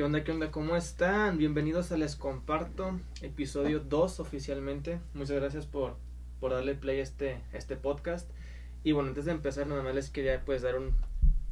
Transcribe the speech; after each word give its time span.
¿Qué 0.00 0.04
onda, 0.04 0.24
qué 0.24 0.32
onda? 0.32 0.50
¿Cómo 0.50 0.76
están? 0.76 1.36
Bienvenidos 1.36 1.92
a 1.92 1.98
Les 1.98 2.16
Comparto, 2.16 2.98
episodio 3.20 3.80
2 3.80 4.20
oficialmente. 4.20 4.98
Muchas 5.12 5.36
gracias 5.36 5.66
por, 5.66 5.98
por 6.40 6.52
darle 6.52 6.74
play 6.74 7.00
a 7.00 7.02
este, 7.02 7.42
este 7.52 7.76
podcast. 7.76 8.26
Y 8.82 8.92
bueno, 8.92 9.10
antes 9.10 9.26
de 9.26 9.32
empezar, 9.32 9.66
nada 9.66 9.82
más 9.82 9.94
les 9.94 10.08
quería 10.08 10.42
pues 10.46 10.62
dar 10.62 10.78
un, 10.78 10.94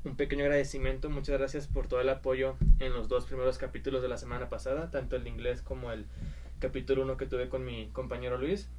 un 0.05 0.17
pequeño 0.17 0.45
agradecimiento. 0.45 1.11
Muchas 1.11 1.37
gracias 1.37 1.67
por 1.67 1.89
todo 1.89 2.01
el 2.01 2.09
apoyo 2.09 2.57
en 2.79 2.95
los 2.95 3.09
dos 3.09 3.27
primeros 3.27 3.59
capítulos 3.59 4.01
de 4.01 4.09
la 4.09 4.17
semana 4.17 4.49
pasada, 4.49 4.91
tanto 4.91 5.17
el 5.17 5.27
inglés 5.27 5.61
como 5.61 5.93
el 5.93 6.07
capítulo 6.59 7.03
1 7.03 7.19
que 7.19 7.27
tuve 7.27 7.51
con 7.51 7.67
mi 7.67 7.91
compañero 7.93 8.39
Luis. 8.39 8.71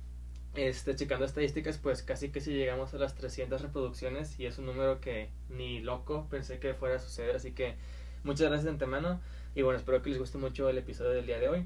Este, 0.55 0.95
checando 0.95 1.25
estadísticas, 1.25 1.77
pues 1.77 2.01
casi 2.01 2.29
que 2.29 2.41
si 2.41 2.53
llegamos 2.53 2.95
a 2.95 2.97
las 2.97 3.13
300 3.13 3.61
reproducciones 3.61 4.39
y 4.39 4.47
es 4.47 4.57
un 4.57 4.65
número 4.65 4.99
que 4.99 5.29
ni 5.47 5.79
loco 5.79 6.25
pensé 6.27 6.57
que 6.57 6.73
fuera 6.73 6.95
a 6.95 6.99
suceder, 6.99 7.35
así 7.35 7.51
que 7.51 7.75
muchas 8.23 8.47
gracias 8.47 8.63
de 8.63 8.71
antemano. 8.71 9.21
Y 9.55 9.61
bueno, 9.61 9.77
espero 9.77 10.01
que 10.01 10.09
les 10.09 10.19
guste 10.19 10.37
mucho 10.37 10.69
el 10.69 10.77
episodio 10.77 11.11
del 11.11 11.25
día 11.25 11.39
de 11.39 11.49
hoy. 11.49 11.65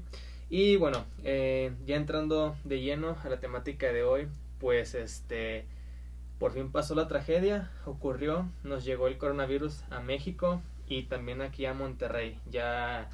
Y 0.50 0.76
bueno, 0.76 1.04
eh, 1.22 1.72
ya 1.86 1.96
entrando 1.96 2.56
de 2.64 2.80
lleno 2.80 3.16
a 3.22 3.28
la 3.28 3.40
temática 3.40 3.92
de 3.92 4.02
hoy, 4.02 4.28
pues 4.58 4.94
este, 4.94 5.66
por 6.38 6.52
fin 6.52 6.70
pasó 6.70 6.94
la 6.94 7.08
tragedia, 7.08 7.70
ocurrió, 7.86 8.48
nos 8.62 8.84
llegó 8.84 9.08
el 9.08 9.18
coronavirus 9.18 9.82
a 9.90 10.00
México 10.00 10.62
y 10.86 11.04
también 11.04 11.40
aquí 11.42 11.66
a 11.66 11.74
Monterrey. 11.74 12.38
Ya 12.50 13.10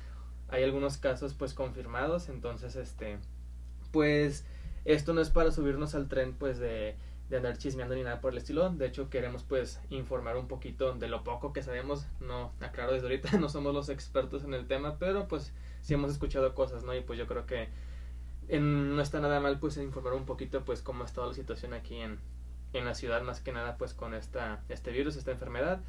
hay 0.48 0.64
algunos 0.64 0.98
casos 0.98 1.34
pues 1.34 1.54
confirmados, 1.54 2.28
entonces 2.28 2.76
este, 2.76 3.18
pues 3.92 4.44
esto 4.84 5.12
no 5.12 5.20
es 5.20 5.30
para 5.30 5.50
subirnos 5.50 5.94
al 5.94 6.08
tren 6.08 6.32
pues 6.32 6.58
de 6.58 6.96
de 7.30 7.36
andar 7.36 7.56
chismeando 7.56 7.94
ni 7.94 8.02
nada 8.02 8.20
por 8.20 8.32
el 8.32 8.38
estilo. 8.38 8.68
De 8.70 8.86
hecho, 8.86 9.08
queremos 9.08 9.44
pues 9.44 9.80
informar 9.88 10.36
un 10.36 10.48
poquito 10.48 10.94
de 10.94 11.08
lo 11.08 11.22
poco 11.22 11.52
que 11.52 11.62
sabemos. 11.62 12.06
No, 12.18 12.52
aclaro 12.60 12.92
desde 12.92 13.06
ahorita, 13.06 13.38
no 13.40 13.48
somos 13.48 13.72
los 13.72 13.88
expertos 13.88 14.44
en 14.44 14.52
el 14.52 14.66
tema, 14.66 14.98
pero 14.98 15.28
pues 15.28 15.52
sí 15.80 15.94
hemos 15.94 16.10
escuchado 16.10 16.54
cosas, 16.54 16.82
¿no? 16.82 16.94
Y 16.94 17.02
pues 17.02 17.18
yo 17.18 17.26
creo 17.26 17.46
que 17.46 17.68
en, 18.48 18.96
no 18.96 19.00
está 19.00 19.20
nada 19.20 19.38
mal 19.40 19.60
pues 19.60 19.76
informar 19.76 20.14
un 20.14 20.26
poquito 20.26 20.64
pues 20.64 20.82
cómo 20.82 21.04
ha 21.04 21.06
estado 21.06 21.28
la 21.28 21.34
situación 21.34 21.72
aquí 21.72 21.96
en, 21.96 22.18
en 22.72 22.84
la 22.84 22.94
ciudad, 22.94 23.22
más 23.22 23.40
que 23.40 23.52
nada 23.52 23.78
pues 23.78 23.94
con 23.94 24.12
esta, 24.12 24.64
este 24.68 24.90
virus, 24.90 25.14
esta 25.14 25.30
enfermedad. 25.30 25.80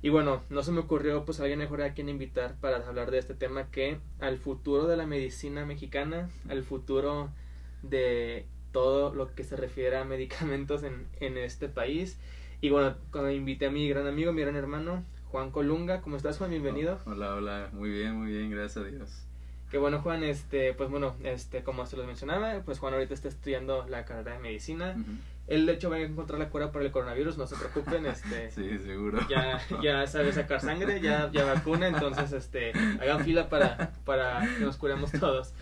Y 0.00 0.08
bueno, 0.08 0.42
no 0.48 0.62
se 0.62 0.72
me 0.72 0.80
ocurrió 0.80 1.26
pues 1.26 1.40
alguien 1.40 1.58
mejor 1.58 1.82
a 1.82 1.92
quien 1.92 2.08
invitar 2.08 2.54
para 2.58 2.76
hablar 2.88 3.10
de 3.10 3.18
este 3.18 3.34
tema 3.34 3.70
que 3.70 3.98
al 4.18 4.38
futuro 4.38 4.86
de 4.86 4.96
la 4.96 5.06
medicina 5.06 5.66
mexicana, 5.66 6.30
al 6.48 6.62
futuro 6.62 7.30
de 7.82 8.46
todo 8.76 9.14
lo 9.14 9.34
que 9.34 9.42
se 9.42 9.56
refiere 9.56 9.96
a 9.96 10.04
medicamentos 10.04 10.82
en, 10.82 11.06
en 11.20 11.38
este 11.38 11.66
país. 11.66 12.18
Y 12.60 12.68
bueno, 12.68 12.94
cuando 13.10 13.30
invité 13.30 13.68
a 13.68 13.70
mi 13.70 13.88
gran 13.88 14.06
amigo, 14.06 14.34
mi 14.34 14.42
gran 14.42 14.54
hermano, 14.54 15.02
Juan 15.30 15.50
Colunga. 15.50 16.02
¿Cómo 16.02 16.18
estás, 16.18 16.36
Juan? 16.36 16.50
Bienvenido. 16.50 16.98
Hola, 17.06 17.36
hola. 17.36 17.70
Muy 17.72 17.88
bien, 17.88 18.12
muy 18.16 18.30
bien. 18.30 18.50
Gracias 18.50 18.84
a 18.84 18.86
Dios. 18.86 19.24
Qué 19.70 19.78
bueno, 19.78 20.00
Juan. 20.02 20.22
Este, 20.24 20.74
pues 20.74 20.90
bueno, 20.90 21.16
este, 21.24 21.62
como 21.62 21.86
se 21.86 21.96
los 21.96 22.04
mencionaba, 22.06 22.60
pues 22.66 22.78
Juan 22.78 22.92
ahorita 22.92 23.14
está 23.14 23.28
estudiando 23.28 23.86
la 23.88 24.04
carrera 24.04 24.32
de 24.34 24.40
medicina. 24.40 24.94
Él, 25.46 25.64
de 25.64 25.72
hecho, 25.72 25.88
va 25.88 25.96
a 25.96 26.00
encontrar 26.00 26.38
la 26.38 26.50
cura 26.50 26.70
para 26.70 26.84
el 26.84 26.92
coronavirus, 26.92 27.38
no 27.38 27.46
se 27.46 27.56
preocupen. 27.56 28.04
Este, 28.12 28.50
sí, 28.50 28.78
seguro. 28.78 29.26
Ya, 29.30 29.58
ya 29.82 30.06
sabe 30.06 30.34
sacar 30.34 30.60
sangre, 30.60 31.00
ya, 31.00 31.30
ya 31.32 31.46
vacuna, 31.46 31.88
entonces, 31.88 32.30
este, 32.32 32.72
hagan 33.00 33.24
fila 33.24 33.48
para, 33.48 33.94
para 34.04 34.46
que 34.58 34.66
nos 34.66 34.76
curemos 34.76 35.12
todos. 35.12 35.54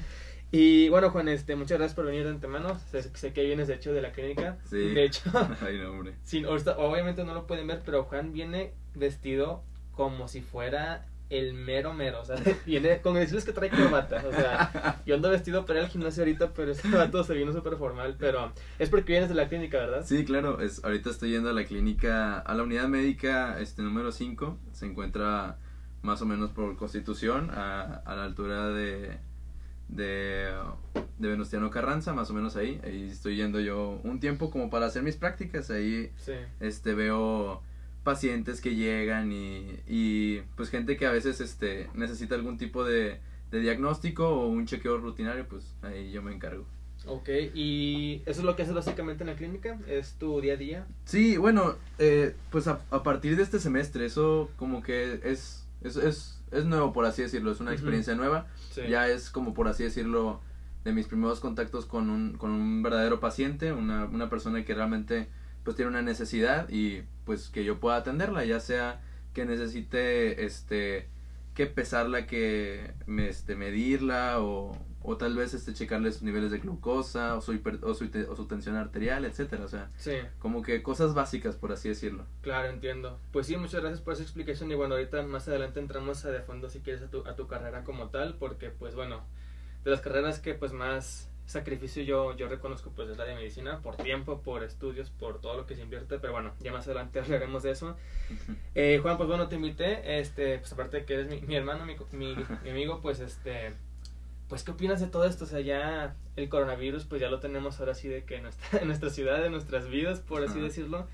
Y 0.56 0.88
bueno, 0.88 1.10
Juan, 1.10 1.26
este, 1.26 1.56
muchas 1.56 1.78
gracias 1.78 1.96
por 1.96 2.06
venir 2.06 2.22
de 2.22 2.30
antemano. 2.30 2.78
Sé, 2.78 3.32
que 3.32 3.42
vienes, 3.42 3.66
de 3.66 3.74
hecho, 3.74 3.92
de 3.92 4.00
la 4.00 4.12
clínica. 4.12 4.56
Sí. 4.70 4.76
De 4.76 5.04
hecho. 5.04 5.22
Ay, 5.60 5.78
no, 5.78 5.90
hombre. 5.90 6.14
Sí, 6.22 6.44
obviamente 6.44 7.24
no 7.24 7.34
lo 7.34 7.48
pueden 7.48 7.66
ver, 7.66 7.82
pero 7.84 8.04
Juan 8.04 8.32
viene 8.32 8.72
vestido 8.94 9.64
como 9.90 10.28
si 10.28 10.42
fuera 10.42 11.06
el 11.28 11.54
mero 11.54 11.92
mero. 11.92 12.20
O 12.20 12.24
sea, 12.24 12.36
viene 12.66 13.00
con 13.00 13.14
decirles 13.14 13.44
que 13.44 13.52
trae 13.52 13.68
corbata. 13.68 14.22
O 14.28 14.32
sea, 14.32 15.02
yo 15.04 15.16
ando 15.16 15.28
vestido 15.28 15.66
para 15.66 15.80
al 15.80 15.88
gimnasio 15.88 16.22
ahorita, 16.22 16.52
pero 16.52 16.70
este 16.70 16.88
vato 16.88 17.24
se 17.24 17.34
vino 17.34 17.52
súper 17.52 17.76
formal. 17.76 18.14
Pero 18.16 18.52
es 18.78 18.88
porque 18.90 19.10
vienes 19.10 19.30
de 19.30 19.34
la 19.34 19.48
clínica, 19.48 19.78
¿verdad? 19.78 20.04
Sí, 20.06 20.24
claro. 20.24 20.60
Es, 20.60 20.84
ahorita 20.84 21.10
estoy 21.10 21.32
yendo 21.32 21.50
a 21.50 21.52
la 21.52 21.64
clínica, 21.64 22.38
a 22.38 22.54
la 22.54 22.62
unidad 22.62 22.86
médica 22.86 23.58
este 23.58 23.82
número 23.82 24.12
5. 24.12 24.56
Se 24.70 24.86
encuentra 24.86 25.58
más 26.02 26.22
o 26.22 26.26
menos 26.26 26.52
por 26.52 26.76
constitución, 26.76 27.50
a, 27.50 28.02
a 28.04 28.14
la 28.14 28.22
altura 28.22 28.68
de 28.68 29.18
de, 29.88 30.52
de 31.18 31.28
Venustiano 31.28 31.70
Carranza, 31.70 32.12
más 32.12 32.30
o 32.30 32.34
menos 32.34 32.56
ahí. 32.56 32.80
Ahí 32.84 33.08
estoy 33.10 33.36
yendo 33.36 33.60
yo 33.60 34.00
un 34.04 34.20
tiempo 34.20 34.50
como 34.50 34.70
para 34.70 34.86
hacer 34.86 35.02
mis 35.02 35.16
prácticas. 35.16 35.70
Ahí 35.70 36.10
este, 36.60 36.94
veo 36.94 37.62
pacientes 38.02 38.60
que 38.60 38.74
llegan 38.74 39.32
y, 39.32 39.80
y 39.88 40.42
pues 40.56 40.70
gente 40.70 40.96
que 40.96 41.06
a 41.06 41.10
veces 41.10 41.40
este, 41.40 41.88
necesita 41.94 42.34
algún 42.34 42.58
tipo 42.58 42.84
de, 42.84 43.18
de 43.50 43.60
diagnóstico 43.60 44.28
o 44.28 44.48
un 44.48 44.66
chequeo 44.66 44.98
rutinario, 44.98 45.46
pues 45.48 45.64
ahí 45.82 46.10
yo 46.10 46.22
me 46.22 46.32
encargo. 46.32 46.66
Ok, 47.06 47.28
¿y 47.54 48.22
eso 48.26 48.40
es 48.40 48.44
lo 48.44 48.56
que 48.56 48.62
haces 48.62 48.74
básicamente 48.74 49.24
en 49.24 49.30
la 49.30 49.36
clínica? 49.36 49.78
¿Es 49.86 50.14
tu 50.14 50.40
día 50.40 50.54
a 50.54 50.56
día? 50.56 50.86
Sí, 51.04 51.36
bueno, 51.36 51.76
eh, 51.98 52.34
pues 52.50 52.66
a, 52.66 52.80
a, 52.90 53.02
partir 53.02 53.36
de 53.36 53.42
este 53.42 53.58
semestre, 53.58 54.06
eso 54.06 54.50
como 54.56 54.82
que 54.82 55.20
es, 55.22 55.64
es, 55.82 55.96
es, 55.96 56.33
es 56.54 56.64
nuevo, 56.64 56.92
por 56.92 57.04
así 57.04 57.22
decirlo, 57.22 57.52
es 57.52 57.60
una 57.60 57.72
experiencia 57.72 58.14
nueva. 58.14 58.46
Ya 58.88 59.08
es 59.08 59.30
como 59.30 59.54
por 59.54 59.68
así 59.68 59.84
decirlo 59.84 60.40
de 60.84 60.92
mis 60.92 61.06
primeros 61.06 61.40
contactos 61.40 61.86
con 61.86 62.10
un, 62.10 62.36
con 62.36 62.50
un 62.50 62.82
verdadero 62.82 63.20
paciente, 63.20 63.72
una, 63.72 64.04
una 64.04 64.28
persona 64.28 64.64
que 64.64 64.74
realmente 64.74 65.28
pues 65.64 65.76
tiene 65.76 65.90
una 65.90 66.02
necesidad 66.02 66.68
y 66.68 67.02
pues 67.24 67.48
que 67.48 67.64
yo 67.64 67.80
pueda 67.80 67.96
atenderla, 67.96 68.44
ya 68.44 68.60
sea 68.60 69.00
que 69.32 69.46
necesite 69.46 70.44
este 70.44 71.08
que 71.54 71.66
pesarla, 71.66 72.26
que 72.26 72.92
me, 73.06 73.28
este, 73.28 73.54
medirla 73.54 74.40
o, 74.40 74.76
o 75.06 75.18
tal 75.18 75.36
vez 75.36 75.52
este 75.52 75.74
checarle 75.74 76.10
sus 76.10 76.22
niveles 76.22 76.50
de 76.50 76.58
glucosa 76.58 77.36
o 77.36 77.42
su, 77.42 77.60
o 77.82 77.94
su, 77.94 78.10
o 78.28 78.36
su 78.36 78.46
tensión 78.46 78.76
arterial, 78.76 79.26
etcétera, 79.26 79.64
o 79.64 79.68
sea, 79.68 79.90
como 80.38 80.62
que 80.62 80.82
cosas 80.82 81.12
básicas 81.12 81.56
por 81.56 81.72
así 81.72 81.90
decirlo. 81.90 82.24
Claro, 82.40 82.70
entiendo. 82.70 83.18
Pues 83.30 83.46
sí, 83.46 83.56
muchas 83.58 83.82
gracias 83.82 84.00
por 84.00 84.14
esa 84.14 84.22
explicación 84.22 84.70
y 84.72 84.74
bueno, 84.74 84.94
ahorita 84.94 85.22
más 85.24 85.46
adelante 85.46 85.78
entramos 85.78 86.24
a 86.24 86.30
de 86.30 86.40
fondo 86.40 86.70
si 86.70 86.80
quieres 86.80 87.02
a 87.02 87.10
tu, 87.10 87.26
a 87.28 87.36
tu 87.36 87.46
carrera 87.46 87.84
como 87.84 88.08
tal, 88.08 88.36
porque 88.38 88.70
pues 88.70 88.94
bueno, 88.94 89.22
de 89.84 89.90
las 89.90 90.00
carreras 90.00 90.38
que 90.38 90.54
pues 90.54 90.72
más 90.72 91.30
sacrificio 91.44 92.02
yo, 92.02 92.34
yo 92.34 92.48
reconozco 92.48 92.90
pues 92.96 93.10
es 93.10 93.18
la 93.18 93.24
de 93.24 93.34
medicina, 93.34 93.80
por 93.82 93.96
tiempo, 93.96 94.40
por 94.40 94.64
estudios, 94.64 95.10
por 95.10 95.42
todo 95.42 95.58
lo 95.58 95.66
que 95.66 95.76
se 95.76 95.82
invierte, 95.82 96.18
pero 96.18 96.32
bueno, 96.32 96.54
ya 96.60 96.72
más 96.72 96.86
adelante 96.86 97.18
hablaremos 97.20 97.62
de 97.62 97.72
eso. 97.72 97.94
Eh, 98.74 99.00
Juan, 99.02 99.18
pues 99.18 99.28
bueno, 99.28 99.48
te 99.48 99.56
invité, 99.56 100.18
este, 100.18 100.58
pues 100.60 100.72
aparte 100.72 100.96
de 100.96 101.04
que 101.04 101.12
eres 101.12 101.28
mi, 101.28 101.42
mi 101.42 101.56
hermano, 101.56 101.84
mi, 101.84 101.94
mi, 102.12 102.34
mi 102.62 102.70
amigo, 102.70 103.02
pues 103.02 103.20
este 103.20 103.74
pues, 104.48 104.62
¿qué 104.62 104.72
opinas 104.72 105.00
de 105.00 105.06
todo 105.06 105.24
esto? 105.24 105.44
O 105.44 105.46
sea, 105.46 105.60
ya 105.60 106.16
el 106.36 106.48
coronavirus, 106.48 107.04
pues 107.04 107.20
ya 107.20 107.28
lo 107.28 107.40
tenemos 107.40 107.80
ahora 107.80 107.94
sí 107.94 108.08
de 108.08 108.24
que 108.24 108.36
en 108.36 108.44
nuestra, 108.44 108.78
en 108.80 108.86
nuestra 108.86 109.10
ciudad, 109.10 109.44
en 109.44 109.52
nuestras 109.52 109.88
vidas, 109.88 110.20
por 110.20 110.42
así 110.42 110.60
decirlo. 110.60 111.06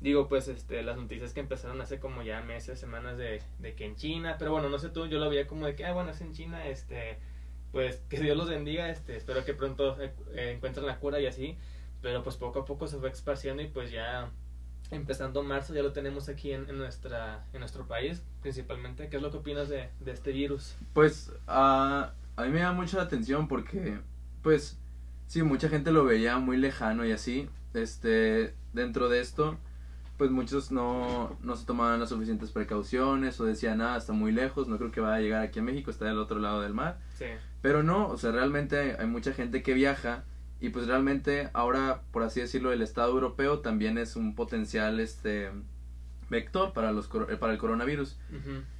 Digo, 0.00 0.28
pues, 0.28 0.48
este, 0.48 0.82
las 0.82 0.96
noticias 0.96 1.32
que 1.32 1.40
empezaron 1.40 1.80
hace 1.80 1.98
como 1.98 2.22
ya 2.22 2.42
meses, 2.42 2.78
semanas 2.78 3.16
de, 3.16 3.40
de 3.58 3.74
que 3.74 3.86
en 3.86 3.96
China, 3.96 4.36
pero 4.38 4.52
bueno, 4.52 4.68
no 4.68 4.78
sé 4.78 4.90
tú, 4.90 5.06
yo 5.06 5.18
lo 5.18 5.30
veía 5.30 5.46
como 5.46 5.66
de 5.66 5.74
que, 5.74 5.86
ah, 5.86 5.92
bueno, 5.92 6.10
es 6.10 6.20
en 6.20 6.32
China, 6.32 6.66
este, 6.66 7.18
pues, 7.72 8.02
que 8.08 8.20
Dios 8.20 8.36
los 8.36 8.48
bendiga, 8.48 8.90
este, 8.90 9.16
espero 9.16 9.44
que 9.44 9.54
pronto 9.54 9.96
eh, 10.00 10.12
encuentren 10.54 10.86
la 10.86 10.98
cura 10.98 11.20
y 11.20 11.26
así, 11.26 11.56
pero 12.04 12.22
pues 12.22 12.36
poco 12.36 12.60
a 12.60 12.64
poco 12.66 12.86
se 12.86 12.98
fue 12.98 13.08
esparciendo 13.08 13.62
y 13.62 13.66
pues 13.68 13.90
ya 13.90 14.30
empezando 14.90 15.42
marzo 15.42 15.72
ya 15.72 15.82
lo 15.82 15.92
tenemos 15.92 16.28
aquí 16.28 16.52
en, 16.52 16.68
en, 16.68 16.76
nuestra 16.76 17.46
en 17.54 17.60
nuestro 17.60 17.88
país 17.88 18.22
principalmente 18.42 19.08
qué 19.08 19.16
es 19.16 19.22
lo 19.22 19.30
que 19.30 19.38
opinas 19.38 19.70
de, 19.70 19.88
de 20.00 20.12
este 20.12 20.32
virus 20.32 20.76
pues 20.92 21.32
uh, 21.48 22.08
a 22.36 22.44
mí 22.44 22.50
me 22.50 22.60
da 22.60 22.72
mucha 22.72 23.00
atención 23.00 23.48
porque, 23.48 23.98
pues, 24.42 24.78
sí, 25.26 25.42
mucha 25.42 25.68
gente 25.68 25.92
lo 25.92 26.04
veía 26.04 26.38
muy 26.38 26.56
lejano 26.56 27.04
y 27.04 27.12
así. 27.12 27.48
Este, 27.74 28.54
dentro 28.72 29.08
de 29.08 29.20
esto, 29.20 29.58
pues 30.16 30.30
muchos 30.30 30.70
no, 30.70 31.36
no 31.42 31.56
se 31.56 31.66
tomaban 31.66 31.98
las 32.00 32.10
suficientes 32.10 32.50
precauciones 32.52 33.40
o 33.40 33.44
decían, 33.44 33.80
ah, 33.80 33.96
está 33.96 34.12
muy 34.12 34.32
lejos, 34.32 34.68
no 34.68 34.78
creo 34.78 34.90
que 34.90 35.00
vaya 35.00 35.16
a 35.16 35.20
llegar 35.20 35.42
aquí 35.42 35.58
a 35.58 35.62
México, 35.62 35.90
está 35.90 36.06
del 36.06 36.18
otro 36.18 36.38
lado 36.38 36.60
del 36.60 36.74
mar. 36.74 36.98
Sí. 37.18 37.26
Pero 37.62 37.82
no, 37.82 38.08
o 38.08 38.16
sea, 38.16 38.30
realmente 38.30 38.96
hay 38.98 39.06
mucha 39.06 39.32
gente 39.32 39.62
que 39.62 39.74
viaja 39.74 40.24
y 40.60 40.70
pues 40.70 40.86
realmente 40.86 41.50
ahora, 41.52 42.02
por 42.12 42.22
así 42.22 42.40
decirlo, 42.40 42.72
el 42.72 42.82
Estado 42.82 43.10
europeo 43.10 43.60
también 43.60 43.98
es 43.98 44.16
un 44.16 44.34
potencial, 44.34 45.00
este, 45.00 45.50
vector 46.30 46.72
para, 46.72 46.92
los, 46.92 47.08
para 47.08 47.52
el 47.52 47.58
coronavirus. 47.58 48.18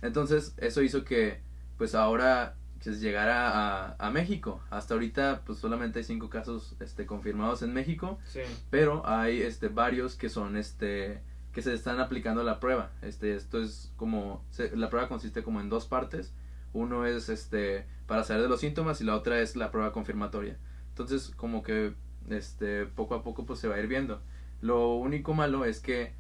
Entonces, 0.03 0.55
eso 0.59 0.83
hizo 0.83 1.05
que, 1.05 1.41
pues 1.79 1.95
ahora 1.95 2.57
pues, 2.85 3.01
llegar 3.01 3.29
a, 3.31 3.97
a, 3.99 4.11
México. 4.11 4.61
Hasta 4.71 4.95
ahorita 4.95 5.43
pues 5.47 5.59
solamente 5.59 6.01
hay 6.01 6.05
cinco 6.05 6.29
casos 6.29 6.77
este, 6.81 7.07
confirmados 7.07 7.63
en 7.63 7.73
México, 7.73 8.19
sí. 8.27 8.41
pero 8.71 9.07
hay 9.07 9.41
este, 9.41 9.69
varios 9.69 10.17
que 10.17 10.29
son 10.29 10.57
este 10.57 11.23
que 11.53 11.63
se 11.63 11.73
están 11.73 12.01
aplicando 12.01 12.43
la 12.43 12.61
prueba. 12.61 12.91
Este, 13.01 13.35
esto 13.35 13.63
es 13.63 13.93
como 13.97 14.45
la 14.75 14.91
prueba 14.91 15.09
consiste 15.09 15.43
como 15.43 15.61
en 15.61 15.69
dos 15.69 15.87
partes. 15.87 16.35
Uno 16.73 17.07
es 17.07 17.29
este 17.29 17.87
para 18.07 18.25
saber 18.25 18.43
de 18.43 18.49
los 18.49 18.61
síntomas 18.61 19.01
y 19.01 19.05
la 19.05 19.15
otra 19.15 19.41
es 19.41 19.57
la 19.57 19.71
prueba 19.71 19.93
confirmatoria. 19.93 20.59
Entonces, 20.89 21.31
como 21.31 21.63
que 21.63 21.95
este 22.29 22.87
poco 22.87 23.15
a 23.15 23.23
poco 23.23 23.47
pues 23.47 23.61
se 23.61 23.69
va 23.69 23.77
a 23.77 23.81
ir 23.81 23.87
viendo. 23.87 24.21
Lo 24.61 24.95
único 24.97 25.33
malo 25.33 25.65
es 25.65 25.81
que 25.81 26.13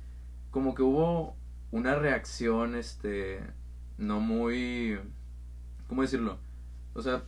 como 0.51 0.75
que 0.75 0.83
hubo 0.83 1.37
una 1.73 1.97
reacción 1.97 2.77
este 2.77 3.41
no 3.99 4.21
muy 4.21 4.99
¿cómo 5.89 6.03
decirlo? 6.03 6.39
O 6.95 7.03
sea, 7.03 7.25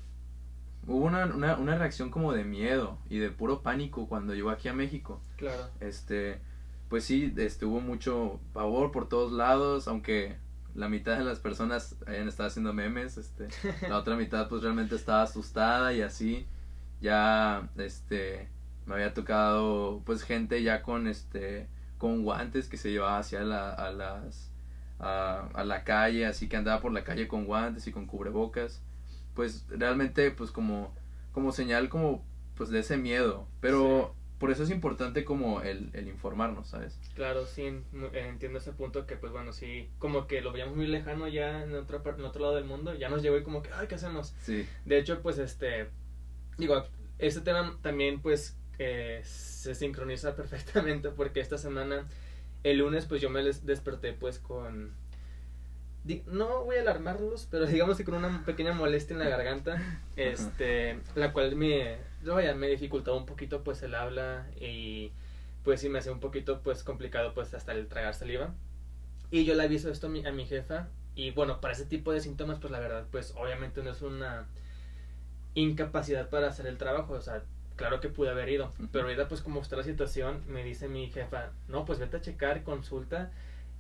hubo 0.87 1.05
una, 1.05 1.27
una, 1.27 1.57
una 1.57 1.77
reacción 1.77 2.11
como 2.11 2.33
de 2.33 2.45
miedo 2.45 2.99
y 3.09 3.19
de 3.19 3.31
puro 3.31 3.63
pánico 3.63 4.09
cuando 4.09 4.35
llegó 4.35 4.51
aquí 4.51 4.69
a 4.69 4.73
México. 4.73 5.21
Claro. 5.37 5.69
Este, 5.81 6.41
pues 6.89 7.05
sí, 7.05 7.33
este, 7.37 7.67
hubo 7.67 7.81
mucho 7.81 8.41
pavor 8.53 8.93
por 8.93 9.09
todos 9.09 9.33
lados, 9.33 9.89
aunque 9.89 10.37
la 10.75 10.89
mitad 10.89 11.19
de 11.19 11.25
las 11.25 11.41
personas 11.41 11.97
hayan 12.07 12.29
estado 12.29 12.49
haciendo 12.49 12.73
memes, 12.73 13.17
este, 13.17 13.49
la 13.89 13.99
otra 13.99 14.17
mitad 14.17 14.49
pues 14.49 14.63
realmente 14.63 14.95
estaba 14.95 15.23
asustada 15.23 15.93
y 15.93 16.03
así, 16.03 16.47
ya, 17.01 17.69
este, 17.77 18.49
me 18.87 18.95
había 18.95 19.15
tocado 19.15 20.03
pues 20.05 20.23
gente 20.23 20.63
ya 20.63 20.83
con, 20.83 21.09
este, 21.09 21.67
con 21.99 22.23
guantes 22.23 22.69
que 22.69 22.77
se 22.77 22.93
llevaba 22.93 23.19
hacia 23.19 23.43
la, 23.43 23.73
a 23.73 23.91
las, 23.91 24.53
a, 25.01 25.49
a 25.55 25.65
la 25.65 25.83
calle, 25.83 26.27
así 26.27 26.49
que 26.49 26.57
andaba 26.57 26.81
por 26.81 26.93
la 26.93 27.03
calle 27.03 27.27
con 27.27 27.47
guantes 27.47 27.87
y 27.89 27.93
con 27.93 28.07
cubrebocas, 28.07 28.83
pues 29.37 29.67
realmente 29.69 30.33
pues 30.33 30.51
como, 30.51 30.93
como 31.33 31.53
señal 31.53 31.89
como 31.89 32.25
pues 32.57 32.71
de 32.71 32.81
ese 32.81 32.97
miedo, 32.97 33.47
pero 33.61 34.15
por 34.39 34.51
eso 34.51 34.65
es 34.65 34.71
importante 34.71 35.25
como 35.25 35.63
el, 35.63 35.91
el 35.93 36.09
informarnos, 36.09 36.69
¿sabes? 36.69 36.99
Claro, 37.15 37.47
sí, 37.47 37.63
eh, 37.63 37.83
entiendo 38.29 38.59
ese 38.59 38.73
punto 38.73 39.07
que 39.07 39.17
pues 39.17 39.33
bueno, 39.33 39.53
sí, 39.53 39.89
como 39.99 40.27
que 40.27 40.41
lo 40.41 40.53
veíamos 40.53 40.77
muy 40.77 40.87
lejano 40.87 41.29
ya 41.29 41.63
en 41.63 41.75
otro, 41.75 42.03
en 42.05 42.25
otro 42.25 42.43
lado 42.43 42.55
del 42.57 42.65
mundo, 42.65 42.95
ya 42.95 43.09
nos 43.09 43.23
llegó 43.23 43.37
y 43.37 43.43
como 43.43 43.63
que, 43.63 43.71
ay, 43.73 43.87
¿qué 43.87 43.95
hacemos? 43.95 44.35
Sí. 44.41 44.67
De 44.85 44.99
hecho, 44.99 45.23
pues 45.23 45.39
este, 45.39 45.89
digo, 46.59 46.83
este 47.19 47.43
tema 47.43 47.79
también 47.83 48.21
pues 48.21 48.59
eh, 48.79 49.21
se 49.25 49.75
sincroniza 49.75 50.35
perfectamente 50.37 51.11
porque 51.11 51.41
esta 51.41 51.59
semana, 51.59 52.09
el 52.63 52.79
lunes 52.79 53.05
pues 53.05 53.21
yo 53.21 53.31
me 53.31 53.43
desperté 53.43 54.15
pues 54.15 54.39
con 54.39 54.95
no 56.27 56.65
voy 56.65 56.77
a 56.77 56.81
alarmarlos, 56.81 57.49
pero 57.51 57.67
digamos 57.67 57.97
que 57.97 58.05
con 58.05 58.15
una 58.15 58.45
pequeña 58.45 58.73
molestia 58.73 59.15
en 59.15 59.21
la 59.21 59.29
garganta, 59.29 59.81
este, 60.17 60.99
la 61.15 61.33
cual 61.33 61.57
me, 61.57 61.97
vaya, 62.25 62.55
me 62.55 62.69
dificultaba 62.69 63.17
un 63.17 63.27
poquito 63.27 63.63
pues 63.63 63.83
el 63.83 63.95
habla 63.95 64.47
y 64.61 65.13
pues 65.65 65.81
sí 65.81 65.89
me 65.89 65.99
hacía 65.99 66.13
un 66.13 66.21
poquito 66.21 66.61
pues 66.63 66.85
complicado 66.85 67.35
pues 67.35 67.53
hasta 67.55 67.73
el 67.73 67.89
tragar 67.89 68.15
saliva. 68.15 68.55
Y 69.31 69.45
yo 69.45 69.55
le 69.55 69.65
aviso 69.65 69.91
esto 69.91 70.07
a 70.07 70.11
mi, 70.11 70.25
a 70.25 70.33
mi 70.33 70.47
jefa 70.47 70.89
y 71.15 71.33
bueno, 71.33 71.61
para 71.61 71.75
ese 71.75 71.87
tipo 71.87 72.13
de 72.13 72.21
síntomas 72.21 72.59
pues 72.59 72.71
la 72.71 72.79
verdad 72.79 73.07
pues 73.11 73.35
obviamente 73.37 73.83
no 73.83 73.91
es 73.91 74.03
una 74.03 74.47
incapacidad 75.55 76.29
para 76.29 76.49
hacer 76.49 76.67
el 76.67 76.77
trabajo, 76.77 77.15
o 77.15 77.21
sea, 77.21 77.43
claro 77.77 78.01
que 78.01 78.09
pude 78.09 78.31
haber 78.31 78.49
ido, 78.51 78.73
pero 78.93 79.07
ahorita 79.07 79.27
pues 79.27 79.41
como 79.41 79.61
está 79.61 79.77
la 79.77 79.83
situación, 79.83 80.43
me 80.49 80.63
dice 80.63 80.87
mi 80.87 81.11
jefa, 81.11 81.51
no, 81.69 81.85
pues 81.85 81.99
vete 81.99 82.19
a 82.19 82.21
checar, 82.21 82.63
consulta 82.63 83.33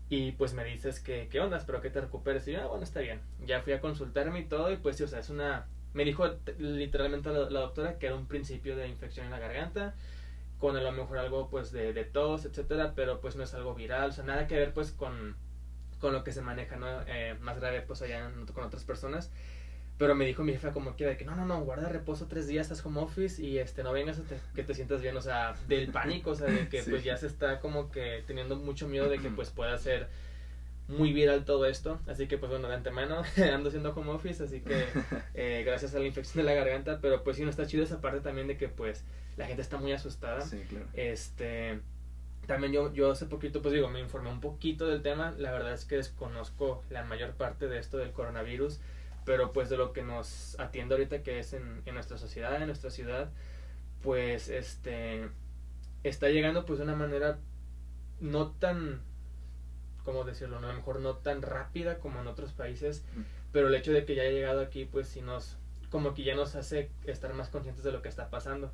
y 0.08 0.32
pues 0.32 0.55
me 0.55 0.64
dices 0.64 1.00
que, 1.00 1.29
¿qué 1.29 1.41
onda? 1.41 1.56
Espero 1.56 1.81
que 1.81 1.91
te 1.91 2.00
recuperes. 2.00 2.47
Y 2.47 2.53
yo, 2.53 2.62
ah, 2.62 2.67
bueno, 2.67 2.85
está 2.85 3.00
bien. 3.00 3.20
Ya 3.44 3.62
fui 3.62 3.73
a 3.73 3.81
consultarme 3.81 4.41
y 4.41 4.44
todo. 4.44 4.70
Y 4.70 4.76
pues 4.76 4.97
sí, 4.97 5.03
o 5.05 5.08
sea, 5.08 5.19
es 5.19 5.31
una. 5.31 5.67
Me 5.94 6.05
dijo 6.05 6.26
literalmente 6.58 7.31
la, 7.31 7.61
doctora 7.61 7.99
que 7.99 8.06
era 8.06 8.14
un 8.14 8.26
principio 8.26 8.76
de 8.76 8.88
infección 8.88 9.26
en 9.26 9.32
la 9.32 9.38
garganta. 9.41 9.94
Con 10.58 10.76
a 10.76 10.81
lo 10.81 10.93
mejor 10.93 11.19
algo 11.19 11.50
pues 11.50 11.73
de, 11.73 11.93
de 11.93 12.05
tos, 12.05 12.44
etcétera. 12.44 12.93
Pero 12.94 13.20
pues 13.20 13.35
no 13.37 13.43
es 13.43 13.55
algo 13.55 13.75
viral. 13.75 14.11
O 14.11 14.12
sea, 14.12 14.25
nada 14.25 14.47
que 14.47 14.56
ver 14.56 14.73
pues 14.73 14.93
con, 14.93 15.37
con 16.00 16.12
lo 16.12 16.23
que 16.23 16.32
se 16.32 16.41
maneja, 16.41 16.76
¿no? 16.76 16.87
Eh, 17.08 17.37
más 17.41 17.58
grave 17.58 17.82
pues 17.82 18.00
allá 18.03 18.31
con 18.55 18.64
otras 18.64 18.85
personas. 18.85 19.32
Pero 19.98 20.14
me 20.14 20.26
dijo 20.26 20.44
mi 20.44 20.52
jefa 20.52 20.72
como 20.72 20.94
quiera 20.94 21.12
de 21.12 21.16
que 21.16 21.25
no, 21.25 21.34
no, 21.34 21.46
no, 21.46 21.62
guarda 21.62 21.88
reposo 21.88 22.26
tres 22.26 22.46
días, 22.46 22.70
estás 22.70 22.84
home 22.84 23.00
office 23.00 23.43
y 23.43 23.58
este 23.58 23.82
no 23.82 23.93
vengas 23.93 24.19
a 24.19 24.22
que 24.54 24.62
te 24.62 24.75
sientas 24.75 25.00
bien, 25.00 25.16
o 25.16 25.22
sea, 25.22 25.54
del 25.69 25.88
pánico, 25.93 26.31
o 26.31 26.34
sea, 26.34 26.48
de 26.48 26.69
que 26.69 26.82
pues 26.82 27.02
ya 27.02 27.16
se 27.16 27.26
está 27.26 27.60
como 27.60 27.90
que 27.90 28.22
teniendo 28.26 28.56
mucho 28.56 28.88
miedo 28.88 29.08
de 29.08 29.19
que 29.19 29.31
pues 29.31 29.50
pueda 29.50 29.76
ser 29.78 30.08
muy 30.88 31.12
viral 31.12 31.44
todo 31.44 31.66
esto, 31.66 31.98
así 32.06 32.28
que 32.28 32.38
pues 32.38 32.50
bueno, 32.50 32.69
de 32.69 32.75
antemano 32.75 33.22
ando 33.52 33.69
haciendo 33.69 33.90
home 33.94 34.10
office, 34.10 34.43
así 34.43 34.60
que 34.60 34.84
eh, 35.34 35.62
gracias 35.64 35.94
a 35.94 35.98
la 35.98 36.06
infección 36.06 36.44
de 36.44 36.52
la 36.52 36.58
garganta, 36.58 37.00
pero 37.00 37.25
pues 37.25 37.37
sí, 37.37 37.44
no 37.44 37.50
está 37.50 37.66
chido 37.66 37.82
esa 37.82 38.00
parte 38.00 38.20
también 38.20 38.46
de 38.46 38.56
que 38.56 38.69
pues 38.69 39.04
la 39.37 39.46
gente 39.46 39.62
está 39.62 39.78
muy 39.78 39.93
asustada. 39.93 40.40
Sí, 40.43 40.58
claro. 40.69 40.87
Este, 40.94 41.81
también 42.46 42.72
yo, 42.72 42.93
yo 42.93 43.10
hace 43.10 43.26
poquito, 43.26 43.60
pues 43.62 43.75
digo, 43.75 43.88
me 43.88 44.00
informé 44.00 44.31
un 44.31 44.40
poquito 44.40 44.87
del 44.87 45.02
tema, 45.02 45.34
la 45.37 45.52
verdad 45.52 45.72
es 45.72 45.84
que 45.84 45.96
desconozco 45.96 46.82
la 46.90 47.04
mayor 47.04 47.32
parte 47.32 47.69
de 47.69 47.78
esto 47.78 47.98
del 47.98 48.12
coronavirus, 48.12 48.81
pero 49.26 49.52
pues 49.52 49.69
de 49.69 49.76
lo 49.76 49.93
que 49.93 50.02
nos 50.02 50.58
atiende 50.58 50.94
ahorita 50.94 51.23
que 51.23 51.40
es 51.40 51.52
en, 51.52 51.82
en 51.84 51.94
nuestra 51.94 52.17
sociedad, 52.17 52.56
en 52.58 52.69
nuestra 52.69 52.90
ciudad, 52.90 53.28
pues 54.02 54.49
este 54.49 55.28
está 56.05 56.28
llegando 56.28 56.64
pues 56.64 56.78
de 56.78 56.84
una 56.84 56.94
manera 56.94 57.38
no 58.20 58.52
tan 58.52 59.00
cómo 60.05 60.23
decirlo, 60.23 60.58
a 60.58 60.61
lo 60.61 60.73
mejor 60.73 61.00
no 61.00 61.17
tan 61.17 61.43
rápida 61.43 61.99
como 61.99 62.20
en 62.20 62.28
otros 62.28 62.52
países, 62.52 63.05
pero 63.50 63.67
el 63.67 63.75
hecho 63.75 63.93
de 63.93 64.05
que 64.05 64.14
ya 64.14 64.23
haya 64.23 64.31
llegado 64.31 64.61
aquí 64.61 64.84
pues 64.84 65.08
sí 65.08 65.20
nos 65.20 65.58
como 65.90 66.14
que 66.14 66.22
ya 66.22 66.37
nos 66.37 66.55
hace 66.55 66.90
estar 67.05 67.34
más 67.34 67.49
conscientes 67.49 67.82
de 67.82 67.90
lo 67.90 68.02
que 68.02 68.08
está 68.08 68.31
pasando. 68.31 68.72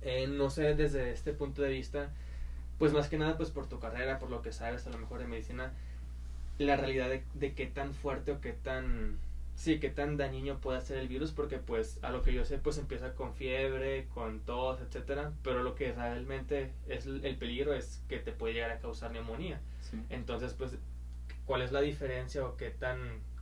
Eh, 0.00 0.26
no 0.26 0.48
sé 0.48 0.74
desde 0.74 1.10
este 1.10 1.34
punto 1.34 1.60
de 1.60 1.70
vista, 1.70 2.10
pues 2.78 2.94
más 2.94 3.08
que 3.08 3.18
nada 3.18 3.36
pues 3.36 3.50
por 3.50 3.68
tu 3.68 3.78
carrera, 3.78 4.18
por 4.18 4.30
lo 4.30 4.40
que 4.40 4.52
sabes 4.52 4.86
a 4.86 4.90
lo 4.90 4.96
mejor 4.96 5.18
de 5.18 5.26
medicina, 5.26 5.72
la 6.58 6.76
realidad 6.76 7.10
de, 7.10 7.24
de 7.34 7.52
qué 7.52 7.66
tan 7.66 7.92
fuerte 7.92 8.32
o 8.32 8.40
qué 8.40 8.54
tan 8.54 9.18
sí, 9.56 9.80
qué 9.80 9.88
tan 9.88 10.16
dañino 10.16 10.58
puede 10.60 10.80
ser 10.82 10.98
el 10.98 11.08
virus, 11.08 11.32
porque 11.32 11.58
pues 11.58 11.98
a 12.02 12.10
lo 12.10 12.22
que 12.22 12.32
yo 12.32 12.44
sé, 12.44 12.58
pues 12.58 12.78
empieza 12.78 13.14
con 13.14 13.34
fiebre, 13.34 14.06
con 14.14 14.40
tos, 14.40 14.80
etcétera, 14.80 15.32
pero 15.42 15.62
lo 15.62 15.74
que 15.74 15.92
realmente 15.92 16.72
es 16.86 17.06
el 17.06 17.36
peligro 17.36 17.72
es 17.72 18.02
que 18.06 18.18
te 18.18 18.32
puede 18.32 18.54
llegar 18.54 18.70
a 18.70 18.78
causar 18.78 19.10
neumonía. 19.10 19.60
Entonces, 20.10 20.52
pues, 20.52 20.72
¿cuál 21.46 21.62
es 21.62 21.72
la 21.72 21.80
diferencia 21.80 22.44
o 22.44 22.56
qué 22.56 22.70
tan, 22.70 22.98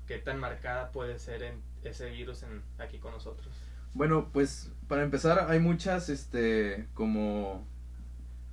qué 0.06 0.18
tan 0.18 0.38
marcada 0.38 0.92
puede 0.92 1.18
ser 1.18 1.42
en 1.42 1.60
ese 1.82 2.10
virus 2.10 2.44
en, 2.44 2.62
aquí 2.78 2.98
con 2.98 3.12
nosotros? 3.12 3.48
Bueno, 3.92 4.30
pues, 4.32 4.70
para 4.88 5.02
empezar, 5.02 5.50
hay 5.50 5.58
muchas, 5.58 6.08
este, 6.08 6.86
como, 6.94 7.66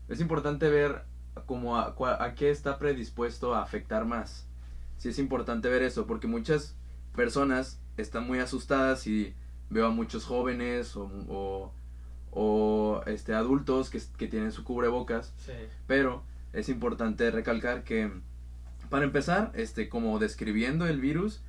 es 0.09 0.19
importante 0.19 0.67
ver 0.69 1.03
como 1.45 1.77
a, 1.77 1.95
a 2.19 2.35
qué 2.35 2.49
está 2.49 2.79
predispuesto 2.79 3.53
a 3.53 3.61
afectar 3.61 4.05
más. 4.05 4.47
Sí 4.97 5.09
es 5.09 5.19
importante 5.19 5.69
ver 5.69 5.83
eso, 5.83 6.07
porque 6.07 6.27
muchas 6.27 6.75
personas 7.15 7.81
están 7.97 8.25
muy 8.27 8.39
asustadas 8.39 9.07
y 9.07 9.33
veo 9.69 9.87
a 9.87 9.91
muchos 9.91 10.25
jóvenes 10.25 10.95
o, 10.95 11.71
o, 12.31 13.01
este, 13.05 13.33
adultos 13.33 13.89
que, 13.89 14.01
que, 14.17 14.27
tienen 14.27 14.51
su 14.51 14.63
cubrebocas. 14.63 15.33
Pero 15.87 16.23
es 16.53 16.69
importante 16.69 17.31
recalcar 17.31 17.83
que, 17.83 18.11
para 18.89 19.05
empezar, 19.05 19.51
este, 19.55 19.89
como 19.89 20.19
describiendo 20.19 20.87
el 20.87 20.99
virus, 20.99 21.41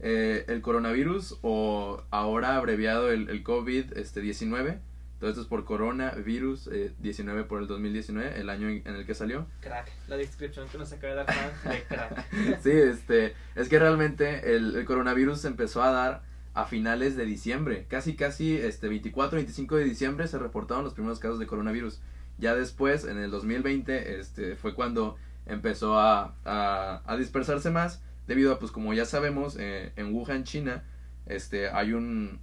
eh, 0.00 0.44
el 0.48 0.60
coronavirus 0.60 1.38
o 1.42 2.02
ahora 2.10 2.56
abreviado 2.56 3.10
el, 3.10 3.28
el 3.28 3.42
COVID-19, 3.44 3.92
este, 3.96 4.80
todo 5.18 5.30
esto 5.30 5.42
es 5.42 5.48
por 5.48 5.64
coronavirus 5.64 6.68
eh, 6.68 6.92
19 6.98 7.44
por 7.44 7.60
el 7.62 7.66
2019, 7.66 8.38
el 8.38 8.50
año 8.50 8.68
en, 8.68 8.86
el 8.86 9.06
que 9.06 9.14
salió. 9.14 9.46
Crack, 9.60 9.90
la 10.08 10.16
descripción 10.16 10.68
que 10.68 10.78
nos 10.78 10.92
acaba 10.92 11.14
de 11.14 11.24
dar 11.24 11.62
de 11.64 11.82
crack. 11.84 12.60
sí, 12.62 12.70
este, 12.70 13.34
es 13.54 13.68
que 13.68 13.78
realmente 13.78 14.54
el, 14.54 14.76
el, 14.76 14.84
coronavirus 14.84 15.44
empezó 15.46 15.82
a 15.82 15.90
dar 15.90 16.22
a 16.52 16.64
finales 16.64 17.16
de 17.16 17.24
diciembre, 17.24 17.86
casi 17.88 18.14
casi 18.14 18.56
este 18.56 18.88
24, 18.88 19.36
25 19.36 19.76
de 19.76 19.84
diciembre 19.84 20.26
se 20.26 20.38
reportaron 20.38 20.84
los 20.84 20.94
primeros 20.94 21.18
casos 21.18 21.38
de 21.38 21.46
coronavirus. 21.46 22.00
Ya 22.38 22.54
después, 22.54 23.04
en 23.04 23.18
el 23.18 23.30
2020, 23.30 24.20
este, 24.20 24.56
fue 24.56 24.74
cuando 24.74 25.16
empezó 25.46 25.98
a, 25.98 26.34
a, 26.44 27.02
a 27.06 27.16
dispersarse 27.16 27.70
más, 27.70 28.02
debido 28.26 28.52
a, 28.52 28.58
pues 28.58 28.72
como 28.72 28.92
ya 28.92 29.06
sabemos, 29.06 29.56
eh, 29.58 29.92
en 29.96 30.12
Wuhan, 30.14 30.44
China, 30.44 30.84
este, 31.26 31.70
hay 31.70 31.92
un, 31.92 32.38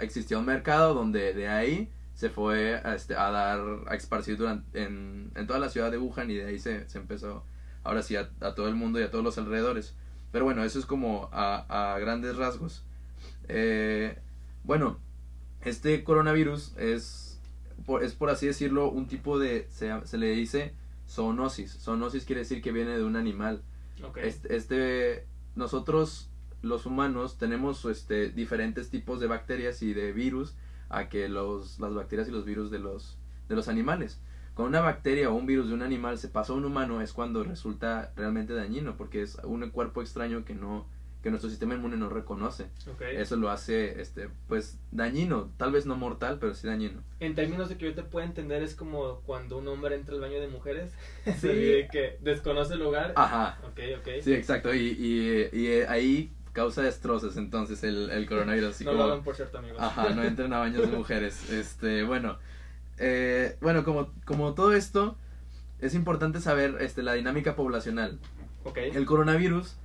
existía 0.00 0.38
un 0.38 0.46
mercado 0.46 0.94
donde 0.94 1.34
de 1.34 1.48
ahí 1.48 1.90
se 2.18 2.30
fue 2.30 2.74
a, 2.74 2.96
este, 2.96 3.14
a 3.14 3.30
dar, 3.30 3.60
a 3.86 3.94
esparcir 3.94 4.36
durante, 4.36 4.82
en, 4.82 5.30
en, 5.36 5.46
toda 5.46 5.60
la 5.60 5.68
ciudad 5.68 5.88
de 5.92 5.98
Wuhan 5.98 6.28
y 6.32 6.34
de 6.34 6.46
ahí 6.46 6.58
se, 6.58 6.88
se 6.88 6.98
empezó, 6.98 7.44
ahora 7.84 8.02
sí, 8.02 8.16
a, 8.16 8.28
todo 8.56 8.66
el 8.66 8.74
mundo 8.74 8.98
y 8.98 9.04
a 9.04 9.10
todos 9.12 9.22
los 9.22 9.38
alrededores. 9.38 9.94
Pero 10.32 10.44
bueno, 10.44 10.64
eso 10.64 10.80
es 10.80 10.84
como 10.84 11.28
a, 11.30 11.92
a 11.94 11.96
grandes 12.00 12.34
rasgos. 12.34 12.82
Eh, 13.46 14.18
bueno, 14.64 14.98
este 15.62 16.02
coronavirus 16.02 16.76
es 16.76 17.38
por, 17.86 18.02
es 18.02 18.14
por 18.14 18.30
así 18.30 18.48
decirlo 18.48 18.90
un 18.90 19.06
tipo 19.06 19.38
de, 19.38 19.68
se, 19.70 19.92
se 20.04 20.18
le 20.18 20.32
dice 20.32 20.74
zoonosis. 21.08 21.78
Zoonosis 21.78 22.24
quiere 22.24 22.40
decir 22.40 22.60
que 22.62 22.72
viene 22.72 22.98
de 22.98 23.04
un 23.04 23.14
animal. 23.14 23.62
Este, 24.16 24.56
este, 24.56 25.24
nosotros 25.54 26.28
los 26.62 26.84
humanos 26.84 27.38
tenemos 27.38 27.84
este, 27.84 28.30
diferentes 28.30 28.90
tipos 28.90 29.20
de 29.20 29.28
bacterias 29.28 29.82
y 29.82 29.94
de 29.94 30.10
virus 30.10 30.56
a 30.88 31.08
que 31.08 31.28
los, 31.28 31.78
las 31.80 31.94
bacterias 31.94 32.28
y 32.28 32.32
los 32.32 32.44
virus 32.44 32.70
de 32.70 32.78
los, 32.78 33.18
de 33.48 33.56
los 33.56 33.68
animales. 33.68 34.20
Cuando 34.54 34.76
una 34.76 34.80
bacteria 34.80 35.30
o 35.30 35.34
un 35.34 35.46
virus 35.46 35.68
de 35.68 35.74
un 35.74 35.82
animal 35.82 36.18
se 36.18 36.28
pasa 36.28 36.52
a 36.52 36.56
un 36.56 36.64
humano 36.64 37.00
es 37.00 37.12
cuando 37.12 37.44
resulta 37.44 38.12
realmente 38.16 38.54
dañino, 38.54 38.96
porque 38.96 39.22
es 39.22 39.36
un 39.44 39.70
cuerpo 39.70 40.02
extraño 40.02 40.44
que 40.44 40.54
no 40.54 40.86
que 41.22 41.30
nuestro 41.30 41.50
sistema 41.50 41.74
inmune 41.74 41.96
no 41.96 42.08
reconoce. 42.08 42.66
Eso 43.12 43.36
lo 43.36 43.50
hace 43.50 44.00
este 44.00 44.28
pues 44.46 44.78
dañino, 44.92 45.50
tal 45.56 45.72
vez 45.72 45.84
no 45.84 45.96
mortal, 45.96 46.38
pero 46.40 46.54
sí 46.54 46.66
dañino. 46.66 47.02
En 47.18 47.34
términos 47.34 47.68
de 47.68 47.76
que 47.76 47.86
yo 47.86 47.94
te 47.94 48.02
puedo 48.02 48.24
entender 48.24 48.62
es 48.62 48.74
como 48.74 49.20
cuando 49.26 49.58
un 49.58 49.66
hombre 49.66 49.96
entra 49.96 50.14
al 50.14 50.20
baño 50.20 50.40
de 50.40 50.48
mujeres, 50.48 50.92
sí. 51.24 51.48
que 51.92 52.18
desconoce 52.20 52.74
el 52.74 52.80
lugar. 52.80 53.14
Ajá. 53.16 53.58
Okay, 53.72 53.94
okay. 53.94 54.22
Sí, 54.22 54.32
exacto, 54.32 54.72
y, 54.72 54.88
y, 54.90 55.58
y 55.58 55.80
ahí 55.88 56.32
causa 56.52 56.82
destrozos 56.82 57.36
entonces 57.36 57.82
el, 57.84 58.10
el 58.10 58.28
coronavirus. 58.28 58.70
Así 58.70 58.84
no 58.86 58.92
lo 58.92 59.04
hagan 59.04 59.22
por 59.22 59.36
cierto, 59.36 59.58
amigos. 59.58 59.78
Ajá, 59.80 60.10
no 60.10 60.22
entren 60.24 60.52
a 60.52 60.58
baños 60.58 60.90
de 60.90 60.96
mujeres. 60.96 61.50
Este, 61.50 62.04
bueno, 62.04 62.38
eh, 62.98 63.56
bueno, 63.60 63.84
como, 63.84 64.12
como 64.24 64.54
todo 64.54 64.72
esto, 64.72 65.16
es 65.80 65.94
importante 65.94 66.40
saber 66.40 66.76
este, 66.80 67.02
la 67.02 67.14
dinámica 67.14 67.56
poblacional. 67.56 68.18
Okay. 68.64 68.90
El 68.90 69.06
coronavirus 69.06 69.76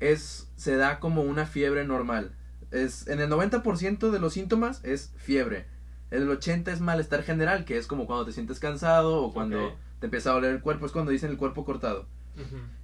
es, 0.00 0.50
se 0.56 0.76
da 0.76 1.00
como 1.00 1.22
una 1.22 1.46
fiebre 1.46 1.84
normal. 1.84 2.32
Es, 2.70 3.06
en 3.06 3.20
el 3.20 3.30
90% 3.30 4.10
de 4.10 4.18
los 4.18 4.32
síntomas 4.32 4.84
es 4.84 5.12
fiebre. 5.16 5.66
En 6.10 6.22
el 6.22 6.28
80% 6.28 6.68
es 6.68 6.80
malestar 6.80 7.22
general, 7.22 7.64
que 7.64 7.78
es 7.78 7.86
como 7.86 8.06
cuando 8.06 8.26
te 8.26 8.32
sientes 8.32 8.60
cansado 8.60 9.22
o 9.22 9.32
cuando 9.32 9.76
te 10.00 10.06
empieza 10.06 10.30
a 10.30 10.34
doler 10.34 10.52
el 10.52 10.60
cuerpo, 10.60 10.86
es 10.86 10.92
cuando 10.92 11.10
dicen 11.10 11.30
el 11.30 11.36
cuerpo 11.36 11.64
cortado. 11.64 12.06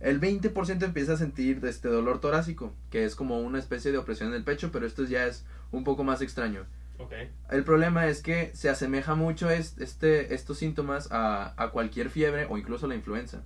El 0.00 0.20
20% 0.20 0.82
empieza 0.82 1.14
a 1.14 1.16
sentir 1.16 1.64
este 1.64 1.88
dolor 1.88 2.20
torácico, 2.20 2.72
que 2.90 3.04
es 3.04 3.14
como 3.14 3.40
una 3.40 3.58
especie 3.58 3.92
de 3.92 3.98
opresión 3.98 4.30
en 4.30 4.34
el 4.34 4.44
pecho, 4.44 4.70
pero 4.72 4.86
esto 4.86 5.04
ya 5.04 5.26
es 5.26 5.44
un 5.70 5.84
poco 5.84 6.04
más 6.04 6.22
extraño. 6.22 6.66
El 7.50 7.64
problema 7.64 8.06
es 8.06 8.22
que 8.22 8.52
se 8.54 8.68
asemeja 8.68 9.14
mucho 9.14 9.50
este, 9.50 10.34
estos 10.34 10.58
síntomas 10.58 11.10
a, 11.10 11.60
a 11.60 11.70
cualquier 11.70 12.10
fiebre 12.10 12.46
o 12.48 12.58
incluso 12.58 12.86
la 12.86 12.94
influenza. 12.94 13.42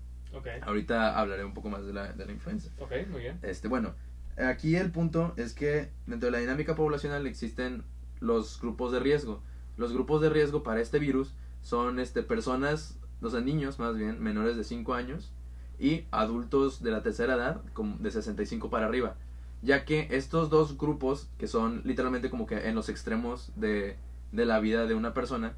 Ahorita 0.62 1.18
hablaré 1.18 1.44
un 1.44 1.54
poco 1.54 1.70
más 1.70 1.86
de 1.86 1.92
la, 1.92 2.12
de 2.12 2.26
la 2.26 2.32
influenza. 2.32 2.70
muy 3.10 3.22
bien. 3.22 3.38
Este, 3.42 3.68
bueno, 3.68 3.94
aquí 4.36 4.76
el 4.76 4.90
punto 4.90 5.32
es 5.36 5.54
que 5.54 5.88
dentro 6.06 6.26
de 6.26 6.32
la 6.32 6.38
dinámica 6.38 6.75
poblacional 6.75 7.26
existen 7.26 7.84
los 8.20 8.60
grupos 8.60 8.92
de 8.92 9.00
riesgo. 9.00 9.42
Los 9.76 9.92
grupos 9.92 10.20
de 10.20 10.30
riesgo 10.30 10.62
para 10.62 10.80
este 10.80 10.98
virus 10.98 11.34
son 11.62 11.98
este, 11.98 12.22
personas, 12.22 12.98
o 13.22 13.30
sea, 13.30 13.40
niños 13.40 13.78
más 13.78 13.96
bien, 13.96 14.22
menores 14.22 14.56
de 14.56 14.64
5 14.64 14.94
años 14.94 15.32
y 15.78 16.04
adultos 16.11 16.83
de 16.83 16.90
la 16.90 17.02
tercera 17.02 17.35
edad, 17.35 17.61
de 17.99 18.11
65 18.11 18.71
para 18.71 18.87
arriba. 18.87 19.16
Ya 19.62 19.85
que 19.85 20.09
estos 20.11 20.50
dos 20.50 20.78
grupos, 20.78 21.28
que 21.38 21.47
son 21.47 21.83
literalmente 21.85 22.30
como 22.30 22.47
que 22.47 22.68
en 22.68 22.75
los 22.75 22.88
extremos 22.88 23.52
de, 23.56 23.97
de 24.33 24.47
la 24.47 24.61
vida 24.61 24.87
de 24.87 24.95
una 24.95 25.14
persona, 25.14 25.54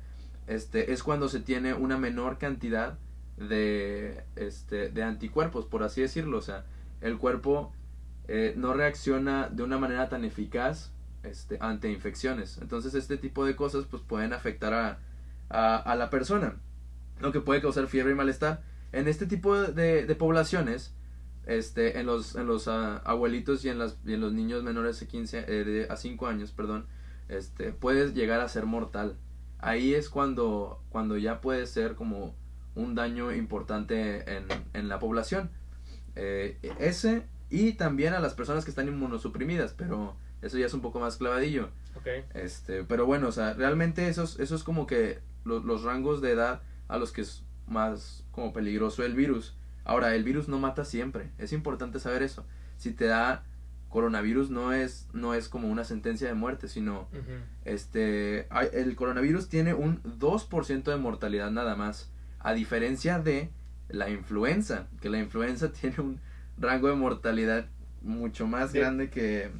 este, 0.47 0.93
es 0.93 1.03
cuando 1.03 1.29
se 1.29 1.41
tiene 1.41 1.75
una 1.75 1.99
menor 1.99 2.39
cantidad 2.39 2.99
de, 3.37 4.25
este, 4.37 4.89
de 4.89 5.03
anticuerpos, 5.03 5.67
por 5.67 5.83
así 5.83 6.01
decirlo. 6.01 6.39
O 6.39 6.43
sea, 6.43 6.65
el 7.01 7.19
cuerpo 7.19 7.73
eh, 8.27 8.55
no 8.57 8.73
reacciona 8.73 9.49
de 9.49 9.63
una 9.63 9.79
manera 9.79 10.09
tan 10.09 10.25
eficaz 10.25 10.91
este, 11.23 11.59
ante 11.61 11.91
infecciones. 11.91 12.59
Entonces 12.59 12.95
este 12.95 13.17
tipo 13.17 13.45
de 13.45 13.57
cosas 13.57 13.85
pues 13.85 14.03
pueden 14.03 14.33
afectar 14.33 14.75
a, 14.75 14.99
a, 15.51 15.95
la 15.97 16.11
persona, 16.11 16.57
lo 17.21 17.33
que 17.33 17.41
puede 17.41 17.61
causar 17.61 17.87
fiebre 17.87 18.13
y 18.13 18.17
malestar. 18.17 18.63
En 18.93 19.09
este 19.09 19.27
tipo 19.27 19.57
de, 19.57 20.07
de 20.07 20.15
poblaciones, 20.15 20.95
este, 21.47 21.99
en 21.99 22.07
los, 22.07 22.35
en 22.37 22.47
los 22.47 22.69
ah, 22.69 22.99
abuelitos 23.05 23.65
y 23.65 23.69
en, 23.69 23.79
las, 23.79 23.97
y 24.05 24.15
en 24.15 24.21
los 24.21 24.33
niños 24.33 24.63
menores 24.63 25.01
de, 25.01 25.07
15, 25.07 25.45
eh, 25.49 25.87
a 25.91 25.97
5 25.97 26.27
años, 26.27 26.53
perdón, 26.53 26.87
este, 27.29 27.73
puede 27.73 28.13
llegar 28.13 28.41
a 28.41 28.49
ser 28.49 28.67
mortal. 28.67 29.17
Ahí 29.59 29.95
es 29.95 30.09
cuando, 30.09 30.83
cuando 30.91 31.17
ya 31.17 31.41
puede 31.41 31.67
ser 31.67 31.95
como 31.95 32.35
un 32.75 32.95
daño 32.95 33.33
importante 33.33 34.37
en, 34.37 34.45
en 34.73 34.89
la 34.89 34.99
población. 34.99 35.51
Eh, 36.17 36.59
ese 36.79 37.25
y 37.51 37.73
también 37.73 38.13
a 38.13 38.21
las 38.21 38.35
personas 38.35 38.65
que 38.65 38.71
están 38.71 38.89
inmunosuprimidas, 38.89 39.73
pero 39.73 40.17
eso 40.43 40.59
ya 40.59 40.67
es 40.67 40.75
un 40.75 40.81
poco 40.81 41.01
más 41.01 41.17
clavadillo. 41.17 41.71
Este, 42.35 42.85
pero 42.85 43.07
bueno, 43.07 43.29
o 43.29 43.33
sea, 43.33 43.55
realmente 43.55 44.09
esos, 44.09 44.39
eso 44.39 44.55
es 44.55 44.63
como 44.63 44.87
que 44.87 45.19
los 45.45 45.83
rangos 45.83 46.21
de 46.21 46.33
edad 46.33 46.63
a 46.89 46.97
los 46.99 47.13
que 47.13 47.25
más 47.69 48.25
como 48.31 48.53
peligroso 48.53 49.05
el 49.05 49.15
virus. 49.15 49.57
Ahora, 49.85 50.15
el 50.15 50.25
virus 50.25 50.49
no 50.49 50.59
mata 50.59 50.85
siempre, 50.85 51.31
es 51.39 51.53
importante 51.53 52.01
saber 52.01 52.23
eso. 52.23 52.47
Si 52.77 52.93
te 52.93 53.07
da 53.07 53.45
coronavirus 53.89 54.51
no 54.51 54.73
es 54.73 55.09
no 55.13 55.35
es 55.35 55.49
como 55.49 55.69
una 55.69 55.85
sentencia 55.85 56.29
de 56.29 56.35
muerte, 56.35 56.69
sino 56.69 57.09
este 57.65 58.47
el 58.73 58.95
coronavirus 58.97 59.49
tiene 59.49 59.75
un 59.75 60.03
2% 60.03 60.83
de 60.83 60.97
mortalidad 60.97 61.51
nada 61.51 61.75
más. 61.75 62.13
A 62.41 62.53
diferencia 62.53 63.19
de 63.19 63.51
la 63.89 64.11
influenza, 64.11 64.87
que 65.01 65.11
la 65.11 65.19
influenza 65.19 65.73
tiene 65.81 65.97
un 66.01 66.21
rango 66.59 66.89
de 66.89 66.95
mortalidad 66.95 67.67
mucho 68.03 68.47
más 68.47 68.73
grande 68.73 69.11
que, 69.11 69.51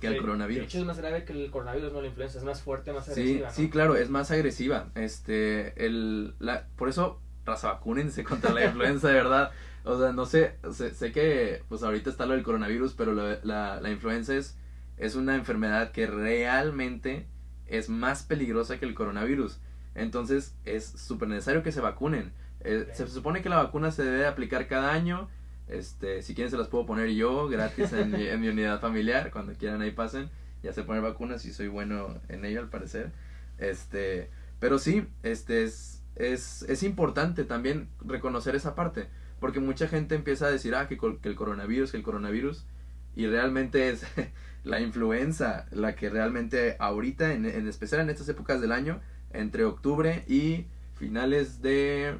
el 0.00 0.16
coronavirus. 0.18 0.60
De 0.60 0.66
hecho 0.66 0.78
es 0.78 0.84
más 0.84 0.98
grave 0.98 1.24
que 1.24 1.32
el 1.32 1.50
coronavirus, 1.50 1.92
no 1.92 2.00
la 2.00 2.08
influenza, 2.08 2.38
es 2.38 2.44
más 2.44 2.62
fuerte, 2.62 2.92
más 2.92 3.08
agresiva. 3.08 3.50
Sí, 3.50 3.62
sí, 3.62 3.70
claro, 3.70 3.96
es 3.96 4.10
más 4.10 4.30
agresiva. 4.30 4.90
Este, 4.94 5.84
el, 5.84 6.34
la, 6.38 6.66
por 6.76 6.88
eso, 6.88 7.20
raza, 7.48 7.72
vacúnense 7.72 8.24
contra 8.24 8.52
la 8.52 8.64
influenza, 8.66 9.08
de 9.08 9.14
verdad. 9.14 9.50
O 9.84 9.98
sea, 9.98 10.12
no 10.12 10.26
sé, 10.26 10.54
sé, 10.72 11.12
que 11.12 11.62
pues 11.68 11.82
ahorita 11.82 12.10
está 12.10 12.26
lo 12.26 12.34
del 12.34 12.42
coronavirus, 12.42 12.94
pero 12.94 13.14
la, 13.14 13.80
la 13.80 13.90
influenza 13.90 14.34
es, 14.34 14.56
es 14.96 15.14
una 15.14 15.34
enfermedad 15.34 15.92
que 15.92 16.06
realmente 16.06 17.26
es 17.66 17.88
más 17.88 18.22
peligrosa 18.22 18.78
que 18.78 18.86
el 18.86 18.94
coronavirus. 18.94 19.58
Entonces 19.94 20.54
es 20.64 20.84
súper 20.86 21.28
necesario 21.28 21.62
que 21.62 21.72
se 21.72 21.80
vacunen. 21.80 22.32
Eh, 22.60 22.88
se 22.92 23.06
supone 23.08 23.42
que 23.42 23.48
la 23.48 23.62
vacuna 23.62 23.90
se 23.90 24.04
debe 24.04 24.26
aplicar 24.26 24.66
cada 24.66 24.92
año. 24.92 25.28
Este, 25.68 26.22
si 26.22 26.34
quieren 26.34 26.50
se 26.50 26.56
las 26.56 26.68
puedo 26.68 26.86
poner 26.86 27.10
yo 27.10 27.48
gratis 27.48 27.92
en 27.92 28.12
mi, 28.12 28.26
en 28.26 28.40
mi 28.40 28.48
unidad 28.48 28.80
familiar. 28.80 29.30
Cuando 29.30 29.52
quieran 29.54 29.82
ahí 29.82 29.90
pasen. 29.90 30.30
Ya 30.62 30.72
sé 30.72 30.82
poner 30.82 31.02
vacunas 31.02 31.44
y 31.44 31.52
soy 31.52 31.68
bueno 31.68 32.18
en 32.28 32.44
ello 32.44 32.60
al 32.60 32.68
parecer. 32.68 33.12
Este, 33.58 34.30
pero 34.58 34.78
sí, 34.78 35.06
este 35.22 35.62
es, 35.62 35.97
es, 36.18 36.62
es 36.62 36.82
importante 36.82 37.44
también 37.44 37.88
reconocer 38.00 38.54
esa 38.56 38.74
parte. 38.74 39.08
Porque 39.40 39.60
mucha 39.60 39.88
gente 39.88 40.14
empieza 40.14 40.46
a 40.46 40.50
decir, 40.50 40.74
ah, 40.74 40.88
que, 40.88 40.98
que 40.98 41.28
el 41.28 41.36
coronavirus, 41.36 41.92
que 41.92 41.96
el 41.96 42.02
coronavirus. 42.02 42.66
Y 43.14 43.26
realmente 43.26 43.88
es 43.88 44.04
la 44.64 44.80
influenza 44.80 45.66
la 45.70 45.94
que 45.94 46.10
realmente 46.10 46.76
ahorita, 46.78 47.32
en, 47.32 47.46
en 47.46 47.68
especial 47.68 48.00
en 48.00 48.10
estas 48.10 48.28
épocas 48.28 48.60
del 48.60 48.72
año, 48.72 49.00
entre 49.32 49.64
octubre 49.64 50.24
y 50.26 50.66
finales 50.94 51.62
de... 51.62 52.18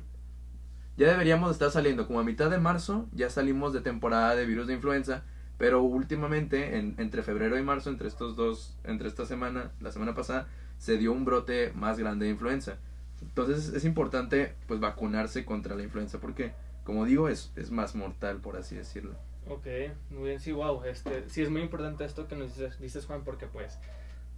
Ya 0.97 1.11
deberíamos 1.11 1.53
estar 1.53 1.71
saliendo, 1.71 2.07
como 2.07 2.19
a 2.19 2.25
mitad 2.25 2.51
de 2.51 2.59
marzo, 2.59 3.09
ya 3.13 3.31
salimos 3.31 3.73
de 3.73 3.81
temporada 3.81 4.35
de 4.35 4.47
virus 4.47 4.67
de 4.67 4.75
influenza, 4.75 5.23
pero 5.57 5.83
últimamente, 5.83 6.79
en, 6.79 6.97
entre 6.99 7.23
febrero 7.23 7.57
y 7.57 7.63
marzo, 7.63 7.91
entre 7.91 8.09
estos 8.09 8.35
dos, 8.35 8.77
entre 8.85 9.09
esta 9.09 9.25
semana, 9.25 9.71
la 9.81 9.93
semana 9.93 10.15
pasada, 10.15 10.49
se 10.79 10.99
dio 10.99 11.13
un 11.13 11.25
brote 11.25 11.73
más 11.75 11.99
grande 11.99 12.27
de 12.27 12.33
influenza. 12.33 12.79
Entonces 13.23 13.69
es 13.75 13.85
importante 13.85 14.55
pues 14.67 14.81
vacunarse 14.81 15.45
contra 15.45 15.75
la 15.75 15.83
influenza 15.83 16.19
porque, 16.19 16.53
como 16.85 17.05
digo, 17.05 17.29
es, 17.29 17.53
es 17.57 17.71
más 17.71 17.95
mortal, 17.95 18.39
por 18.39 18.57
así 18.57 18.77
decirlo. 18.77 19.15
Ok, 19.49 19.67
muy 20.11 20.29
bien, 20.29 20.41
sí, 20.41 20.53
wow, 20.53 20.85
este, 20.85 21.29
sí 21.29 21.43
es 21.43 21.51
muy 21.51 21.63
importante 21.63 22.05
esto 22.05 22.29
que 22.29 22.37
nos 22.37 22.55
dices, 22.55 22.79
dices 22.79 23.07
Juan, 23.07 23.23
porque 23.25 23.47
pues, 23.47 23.79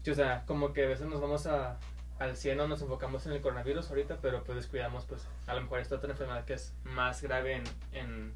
o 0.08 0.14
sea, 0.14 0.44
como 0.46 0.72
que 0.72 0.84
a 0.84 0.88
veces 0.88 1.08
nos 1.08 1.20
vamos 1.20 1.46
a, 1.46 1.78
al 2.20 2.36
100 2.36 2.58
no 2.58 2.68
nos 2.68 2.82
enfocamos 2.82 3.26
en 3.26 3.32
el 3.32 3.40
coronavirus 3.40 3.88
ahorita, 3.90 4.18
pero 4.20 4.44
pues 4.44 4.56
descuidamos 4.56 5.04
pues 5.06 5.26
a 5.46 5.54
lo 5.54 5.62
mejor 5.62 5.80
esta 5.80 5.96
otra 5.96 6.10
enfermedad 6.10 6.44
que 6.44 6.52
es 6.54 6.74
más 6.84 7.22
grave 7.22 7.56
en, 7.56 7.64
en, 7.92 8.34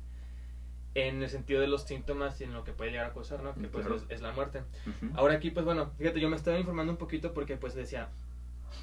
en 0.95 1.23
el 1.23 1.29
sentido 1.31 1.61
de 1.61 1.69
los 1.69 1.83
síntomas 1.85 2.41
y 2.41 2.45
en 2.45 2.55
lo 2.55 2.65
que 2.65 2.73
puede 2.73 2.91
llegar 2.91 3.07
a 3.07 3.13
causar, 3.13 3.43
¿no? 3.43 3.55
Que 3.55 3.69
pues 3.69 3.87
es, 4.09 4.21
la 4.21 4.33
muerte. 4.33 4.63
Ahora 5.15 5.35
aquí 5.35 5.51
pues 5.51 5.65
bueno, 5.65 5.93
fíjate, 5.99 6.19
yo 6.19 6.29
me 6.29 6.37
estaba 6.37 6.59
informando 6.59 6.93
un 6.93 6.99
poquito 6.99 7.35
porque 7.35 7.57
pues 7.57 7.75
decía, 7.75 8.09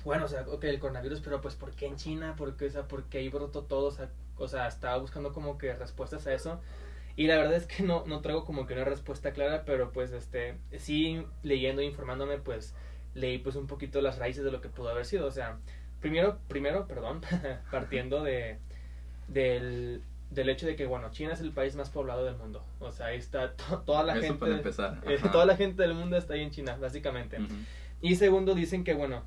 bueno, 0.03 0.25
o 0.25 0.27
sea, 0.27 0.45
ok, 0.47 0.63
el 0.65 0.79
coronavirus, 0.79 1.21
pero 1.21 1.41
pues 1.41 1.55
¿por 1.55 1.71
qué 1.71 1.87
en 1.87 1.95
China? 1.95 2.35
¿Por 2.35 2.57
qué, 2.57 2.65
o 2.65 2.69
sea, 2.69 2.87
¿por 2.87 3.03
qué 3.05 3.19
ahí 3.19 3.29
brotó 3.29 3.63
todo? 3.63 3.87
O 3.87 3.91
sea, 3.91 4.09
o 4.37 4.47
sea, 4.47 4.67
estaba 4.67 4.97
buscando 4.97 5.33
como 5.33 5.57
que 5.57 5.73
respuestas 5.73 6.25
a 6.27 6.33
eso. 6.33 6.59
Y 7.15 7.27
la 7.27 7.37
verdad 7.37 7.55
es 7.55 7.65
que 7.65 7.83
no, 7.83 8.05
no 8.07 8.21
traigo 8.21 8.45
como 8.45 8.65
que 8.65 8.73
una 8.73 8.85
respuesta 8.85 9.31
clara, 9.31 9.63
pero 9.65 9.91
pues 9.91 10.11
este, 10.11 10.57
sí 10.77 11.25
leyendo 11.43 11.81
e 11.81 11.85
informándome, 11.85 12.37
pues 12.37 12.73
leí 13.13 13.37
pues 13.37 13.55
un 13.55 13.67
poquito 13.67 14.01
las 14.01 14.17
raíces 14.17 14.43
de 14.43 14.51
lo 14.51 14.61
que 14.61 14.69
pudo 14.69 14.89
haber 14.89 15.05
sido. 15.05 15.27
O 15.27 15.31
sea, 15.31 15.57
primero, 15.99 16.39
primero, 16.47 16.87
perdón, 16.87 17.21
partiendo 17.71 18.23
de 18.23 18.59
del, 19.27 20.01
del 20.29 20.49
hecho 20.49 20.65
de 20.65 20.75
que, 20.75 20.85
bueno, 20.85 21.09
China 21.11 21.33
es 21.33 21.41
el 21.41 21.51
país 21.51 21.75
más 21.75 21.89
poblado 21.89 22.25
del 22.25 22.35
mundo. 22.35 22.63
O 22.79 22.91
sea, 22.91 23.07
ahí 23.07 23.17
está 23.17 23.53
toda 23.85 24.03
la 24.03 24.15
gente. 24.15 24.45
Eh, 25.05 25.19
toda 25.31 25.45
la 25.45 25.55
gente 25.55 25.81
del 25.81 25.93
mundo 25.93 26.17
está 26.17 26.33
ahí 26.33 26.41
en 26.41 26.51
China, 26.51 26.77
básicamente. 26.79 27.37
Y 28.01 28.15
segundo, 28.15 28.55
dicen 28.55 28.83
que, 28.83 28.93
bueno, 28.93 29.23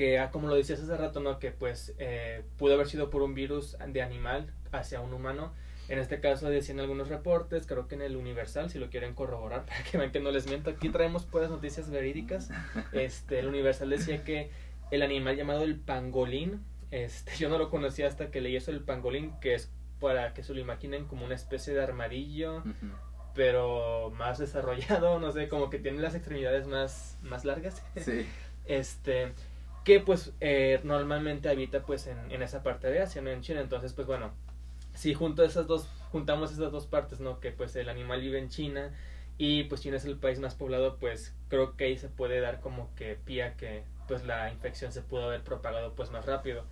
que 0.00 0.18
ah, 0.18 0.30
como 0.30 0.48
lo 0.48 0.54
decías 0.54 0.80
hace 0.80 0.96
rato, 0.96 1.20
¿no? 1.20 1.38
Que 1.38 1.50
pues 1.50 1.94
eh, 1.98 2.42
pudo 2.56 2.72
haber 2.72 2.88
sido 2.88 3.10
por 3.10 3.20
un 3.20 3.34
virus 3.34 3.76
de 3.86 4.00
animal 4.00 4.50
hacia 4.72 5.02
un 5.02 5.12
humano 5.12 5.52
en 5.90 5.98
este 5.98 6.20
caso 6.20 6.48
decían 6.48 6.78
algunos 6.78 7.08
reportes, 7.08 7.66
creo 7.66 7.86
que 7.86 7.96
en 7.96 8.02
el 8.02 8.14
Universal, 8.14 8.70
si 8.70 8.78
lo 8.78 8.88
quieren 8.88 9.12
corroborar, 9.12 9.64
para 9.66 9.82
que 9.82 9.98
vean 9.98 10.10
que 10.10 10.20
no 10.20 10.30
les 10.30 10.46
miento, 10.46 10.70
aquí 10.70 10.88
traemos 10.88 11.26
puras 11.26 11.50
noticias 11.50 11.90
verídicas. 11.90 12.48
Este, 12.92 13.40
el 13.40 13.48
Universal 13.48 13.90
decía 13.90 14.24
que 14.24 14.50
el 14.90 15.02
animal 15.02 15.36
llamado 15.36 15.64
el 15.64 15.76
pangolín, 15.76 16.64
este, 16.92 17.32
yo 17.38 17.50
no 17.50 17.58
lo 17.58 17.68
conocía 17.68 18.06
hasta 18.06 18.30
que 18.30 18.40
leí 18.40 18.56
eso 18.56 18.70
el 18.70 18.80
pangolín, 18.80 19.32
que 19.40 19.54
es 19.54 19.70
para 19.98 20.32
que 20.32 20.44
se 20.44 20.54
lo 20.54 20.60
imaginen 20.60 21.06
como 21.06 21.26
una 21.26 21.34
especie 21.34 21.74
de 21.74 21.82
armadillo, 21.82 22.62
pero 23.34 24.12
más 24.16 24.38
desarrollado, 24.38 25.18
no 25.20 25.32
sé, 25.32 25.48
como 25.48 25.68
que 25.68 25.80
tiene 25.80 26.00
las 26.00 26.14
extremidades 26.14 26.68
más, 26.68 27.18
más 27.22 27.44
largas. 27.44 27.82
Sí. 27.96 28.26
Este, 28.64 29.32
que 29.90 29.98
pues 29.98 30.32
eh, 30.40 30.78
normalmente 30.84 31.48
habita 31.48 31.82
pues 31.82 32.06
en, 32.06 32.30
en 32.30 32.42
esa 32.42 32.62
parte 32.62 32.88
de 32.88 33.00
Asia, 33.00 33.22
no 33.22 33.30
en 33.30 33.40
China, 33.40 33.60
entonces 33.60 33.92
pues 33.92 34.06
bueno, 34.06 34.30
si 34.94 35.14
junto 35.14 35.42
esas 35.42 35.66
dos, 35.66 35.88
juntamos 36.12 36.52
esas 36.52 36.70
dos 36.70 36.86
partes, 36.86 37.18
¿no? 37.18 37.40
Que 37.40 37.50
pues 37.50 37.74
el 37.74 37.88
animal 37.88 38.20
vive 38.20 38.38
en 38.38 38.50
China 38.50 38.92
y 39.36 39.64
pues 39.64 39.80
China 39.80 39.96
es 39.96 40.04
el 40.04 40.16
país 40.16 40.38
más 40.38 40.54
poblado, 40.54 40.98
pues 41.00 41.34
creo 41.48 41.76
que 41.76 41.86
ahí 41.86 41.98
se 41.98 42.08
puede 42.08 42.38
dar 42.38 42.60
como 42.60 42.94
que 42.94 43.16
pía 43.16 43.56
que 43.56 43.82
pues 44.06 44.24
la 44.24 44.52
infección 44.52 44.92
se 44.92 45.02
pudo 45.02 45.24
haber 45.24 45.42
propagado 45.42 45.92
pues 45.94 46.12
más 46.12 46.24
rápido. 46.24 46.64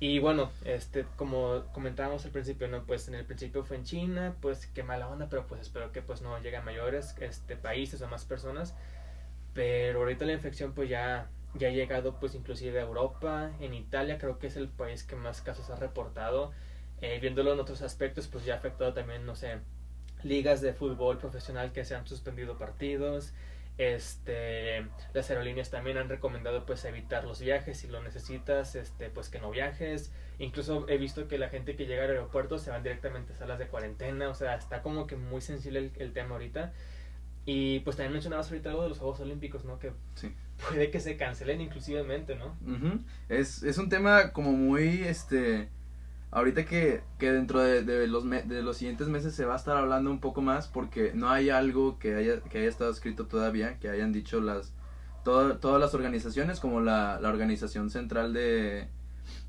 Y 0.00 0.18
bueno, 0.18 0.50
este, 0.64 1.06
como 1.14 1.62
comentábamos 1.72 2.24
al 2.24 2.32
principio, 2.32 2.66
¿no? 2.66 2.82
Pues 2.82 3.06
en 3.06 3.14
el 3.14 3.24
principio 3.24 3.62
fue 3.62 3.76
en 3.76 3.84
China, 3.84 4.34
pues 4.40 4.66
qué 4.66 4.82
mala 4.82 5.06
onda, 5.06 5.28
pero 5.30 5.46
pues 5.46 5.60
espero 5.60 5.92
que 5.92 6.02
pues 6.02 6.20
no 6.20 6.36
lleguen 6.40 6.64
mayores 6.64 7.14
este, 7.20 7.54
países 7.54 8.02
o 8.02 8.08
más 8.08 8.24
personas. 8.24 8.74
Pero 9.54 10.00
ahorita 10.00 10.24
la 10.24 10.32
infección 10.32 10.72
pues 10.72 10.88
ya, 10.88 11.28
ya 11.54 11.68
ha 11.68 11.70
llegado 11.70 12.18
pues 12.20 12.34
inclusive 12.34 12.78
a 12.78 12.82
Europa, 12.82 13.52
en 13.60 13.74
Italia 13.74 14.18
creo 14.18 14.38
que 14.38 14.48
es 14.48 14.56
el 14.56 14.68
país 14.68 15.04
que 15.04 15.16
más 15.16 15.42
casos 15.42 15.70
ha 15.70 15.76
reportado. 15.76 16.52
Eh, 17.00 17.18
viéndolo 17.20 17.52
en 17.52 17.60
otros 17.60 17.82
aspectos 17.82 18.28
pues 18.28 18.44
ya 18.44 18.54
ha 18.54 18.56
afectado 18.58 18.94
también, 18.94 19.26
no 19.26 19.34
sé, 19.34 19.58
ligas 20.22 20.60
de 20.60 20.72
fútbol 20.72 21.18
profesional 21.18 21.72
que 21.72 21.84
se 21.84 21.94
han 21.94 22.06
suspendido 22.06 22.58
partidos. 22.58 23.32
Este, 23.76 24.86
las 25.14 25.30
aerolíneas 25.30 25.70
también 25.70 25.98
han 25.98 26.08
recomendado 26.08 26.64
pues 26.64 26.84
evitar 26.84 27.24
los 27.24 27.40
viajes 27.40 27.78
si 27.78 27.88
lo 27.88 28.00
necesitas, 28.02 28.76
este, 28.76 29.10
pues 29.10 29.28
que 29.28 29.40
no 29.40 29.50
viajes. 29.50 30.12
Incluso 30.38 30.88
he 30.88 30.96
visto 30.98 31.26
que 31.28 31.38
la 31.38 31.48
gente 31.48 31.76
que 31.76 31.86
llega 31.86 32.04
al 32.04 32.10
aeropuerto 32.10 32.58
se 32.58 32.70
van 32.70 32.82
directamente 32.82 33.32
a 33.32 33.36
salas 33.36 33.58
de 33.58 33.66
cuarentena, 33.66 34.28
o 34.28 34.34
sea, 34.34 34.54
está 34.54 34.82
como 34.82 35.06
que 35.06 35.16
muy 35.16 35.40
sensible 35.40 35.90
el, 35.96 36.12
tema 36.12 36.34
ahorita. 36.34 36.72
Y 37.46 37.80
pues 37.80 37.96
también 37.96 38.14
mencionabas 38.14 38.50
ahorita 38.50 38.70
algo 38.70 38.84
de 38.84 38.88
los 38.88 38.98
Juegos 38.98 39.20
Olímpicos, 39.20 39.64
¿no? 39.64 39.78
Que 39.78 39.92
puede 40.68 40.90
que 40.90 41.00
se 41.00 41.16
cancelen 41.16 41.60
inclusivemente, 41.60 42.36
¿no? 42.36 42.56
es, 43.28 43.62
es 43.62 43.76
un 43.78 43.88
tema 43.88 44.32
como 44.32 44.52
muy, 44.52 45.02
este, 45.02 45.68
ahorita 46.30 46.64
que, 46.64 47.02
que 47.18 47.32
dentro 47.32 47.60
de, 47.60 48.06
los 48.06 48.28
de 48.28 48.62
los 48.62 48.78
siguientes 48.78 49.08
meses 49.08 49.34
se 49.34 49.44
va 49.44 49.54
a 49.54 49.56
estar 49.56 49.76
hablando 49.76 50.10
un 50.10 50.20
poco 50.20 50.40
más 50.40 50.68
porque 50.68 51.12
no 51.14 51.30
hay 51.30 51.50
algo 51.50 51.98
que 51.98 52.14
haya, 52.14 52.40
que 52.40 52.58
haya 52.58 52.68
estado 52.68 52.90
escrito 52.90 53.26
todavía, 53.26 53.78
que 53.78 53.88
hayan 53.88 54.12
dicho 54.12 54.40
las 54.40 54.72
todas 55.24 55.80
las 55.80 55.94
organizaciones, 55.94 56.60
como 56.60 56.80
la, 56.80 57.18
la 57.20 57.30
Organización 57.30 57.90
Central 57.90 58.34
de, 58.34 58.88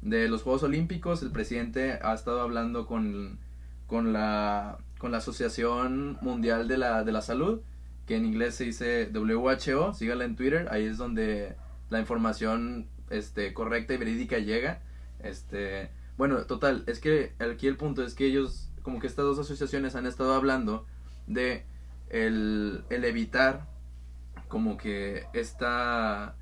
de 0.02 0.30
los 0.30 0.42
Juegos 0.42 0.64
Olímpicos, 0.64 1.22
el 1.22 1.32
presidente 1.32 2.00
ha 2.02 2.14
estado 2.14 2.40
hablando 2.42 2.88
con, 2.88 3.38
con, 3.86 4.14
la, 4.14 4.78
con 4.98 5.12
la 5.12 5.18
Asociación 5.18 6.18
Mundial 6.22 6.68
de 6.68 6.78
la, 6.78 7.04
de 7.04 7.12
la 7.12 7.22
Salud, 7.22 7.60
que 8.06 8.16
en 8.16 8.26
inglés 8.26 8.56
se 8.56 8.66
dice 8.66 9.12
WHO, 9.14 9.94
sígala 9.94 10.26
en 10.26 10.36
Twitter, 10.36 10.68
ahí 10.72 10.86
es 10.86 10.98
donde 10.98 11.56
la 11.90 12.00
información 12.00 12.88
este, 13.10 13.54
correcta 13.54 13.94
y 13.94 13.98
verídica 13.98 14.38
llega. 14.40 14.82
Este, 15.20 15.90
bueno, 16.18 16.46
total, 16.46 16.84
es 16.88 17.00
que 17.00 17.34
aquí 17.40 17.68
el 17.68 17.78
punto 17.78 18.04
es 18.04 18.14
que 18.14 18.26
ellos, 18.26 18.70
como 18.84 19.00
que 19.00 19.08
estas 19.08 19.26
dos 19.26 19.40
asociaciones 19.40 19.96
han 19.96 20.06
estado 20.06 20.34
hablando 20.34 20.86
de 21.28 21.66
el, 22.10 22.86
el 22.90 23.06
evitar 23.06 23.68
como 24.48 24.78
que 24.78 25.26
esta, 25.34 26.36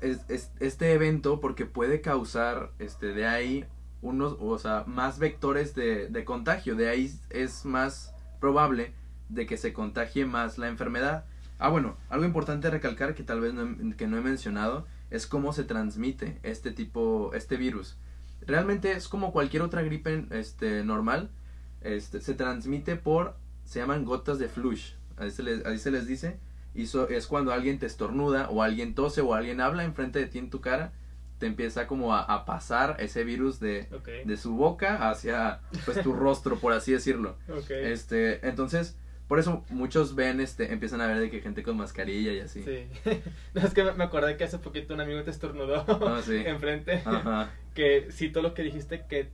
es, 0.00 0.50
este 0.60 0.92
evento 0.92 1.40
porque 1.40 1.64
puede 1.64 2.00
causar 2.00 2.72
este, 2.78 3.14
de 3.14 3.26
ahí 3.26 3.64
unos, 4.02 4.36
o 4.38 4.58
sea, 4.58 4.84
más 4.86 5.18
vectores 5.18 5.74
de, 5.74 6.08
de 6.08 6.24
contagio, 6.26 6.76
de 6.76 6.90
ahí 6.90 7.10
es 7.30 7.64
más 7.64 8.14
probable 8.38 8.92
de 9.28 9.46
que 9.46 9.56
se 9.56 9.72
contagie 9.72 10.26
más 10.26 10.58
la 10.58 10.68
enfermedad. 10.68 11.24
Ah, 11.58 11.68
bueno, 11.68 11.96
algo 12.08 12.24
importante 12.24 12.70
recalcar 12.70 13.14
que 13.14 13.22
tal 13.22 13.40
vez 13.40 13.54
no, 13.54 13.96
que 13.96 14.06
no 14.06 14.18
he 14.18 14.20
mencionado 14.20 14.86
es 15.10 15.26
cómo 15.26 15.52
se 15.52 15.64
transmite 15.64 16.38
este 16.42 16.72
tipo, 16.72 17.32
este 17.34 17.56
virus. 17.56 17.96
Realmente 18.46 18.92
es 18.92 19.08
como 19.08 19.32
cualquier 19.32 19.62
otra 19.62 19.82
gripe 19.82 20.26
este, 20.30 20.84
normal. 20.84 21.30
Este, 21.80 22.20
se 22.20 22.34
transmite 22.34 22.96
por, 22.96 23.36
se 23.64 23.78
llaman 23.78 24.04
gotas 24.04 24.38
de 24.38 24.48
flush. 24.48 24.92
Ahí 25.16 25.30
se 25.30 25.42
les, 25.42 25.64
ahí 25.64 25.78
se 25.78 25.90
les 25.90 26.06
dice. 26.06 26.38
Y 26.74 26.82
eso 26.82 27.08
es 27.08 27.26
cuando 27.26 27.52
alguien 27.52 27.78
te 27.78 27.86
estornuda 27.86 28.50
o 28.50 28.62
alguien 28.62 28.94
tose 28.94 29.20
o 29.20 29.34
alguien 29.34 29.60
habla 29.60 29.84
enfrente 29.84 30.18
de 30.18 30.26
ti 30.26 30.38
en 30.38 30.50
tu 30.50 30.60
cara. 30.60 30.92
Te 31.38 31.46
empieza 31.46 31.86
como 31.86 32.14
a, 32.14 32.44
pasar 32.44 32.96
ese 32.98 33.24
virus 33.24 33.60
de, 33.60 33.88
de, 34.24 34.36
su 34.36 34.54
boca 34.54 35.10
hacia 35.10 35.60
pues 35.84 36.02
tu 36.02 36.12
rostro, 36.12 36.58
por 36.58 36.72
así 36.72 36.92
decirlo. 36.92 37.36
Este, 37.68 38.46
entonces, 38.48 38.96
por 39.28 39.38
eso 39.38 39.64
muchos 39.70 40.14
ven, 40.14 40.40
este, 40.40 40.72
empiezan 40.72 41.00
a 41.00 41.06
ver 41.06 41.18
de 41.18 41.30
que 41.30 41.40
gente 41.40 41.62
con 41.62 41.76
mascarilla 41.76 42.32
y 42.32 42.40
así. 42.40 42.62
Sí. 42.62 42.86
no, 43.54 43.62
es 43.62 43.72
que 43.72 43.84
me 43.92 44.04
acordé 44.04 44.36
que 44.36 44.44
hace 44.44 44.58
poquito 44.58 44.94
un 44.94 45.00
amigo 45.00 45.22
te 45.22 45.30
estornudó 45.30 45.84
ah, 45.88 46.20
enfrente. 46.28 47.02
Ajá. 47.04 47.50
Que 47.74 48.08
todo 48.32 48.42
lo 48.42 48.54
que 48.54 48.62
dijiste 48.62 49.06
que 49.08 49.30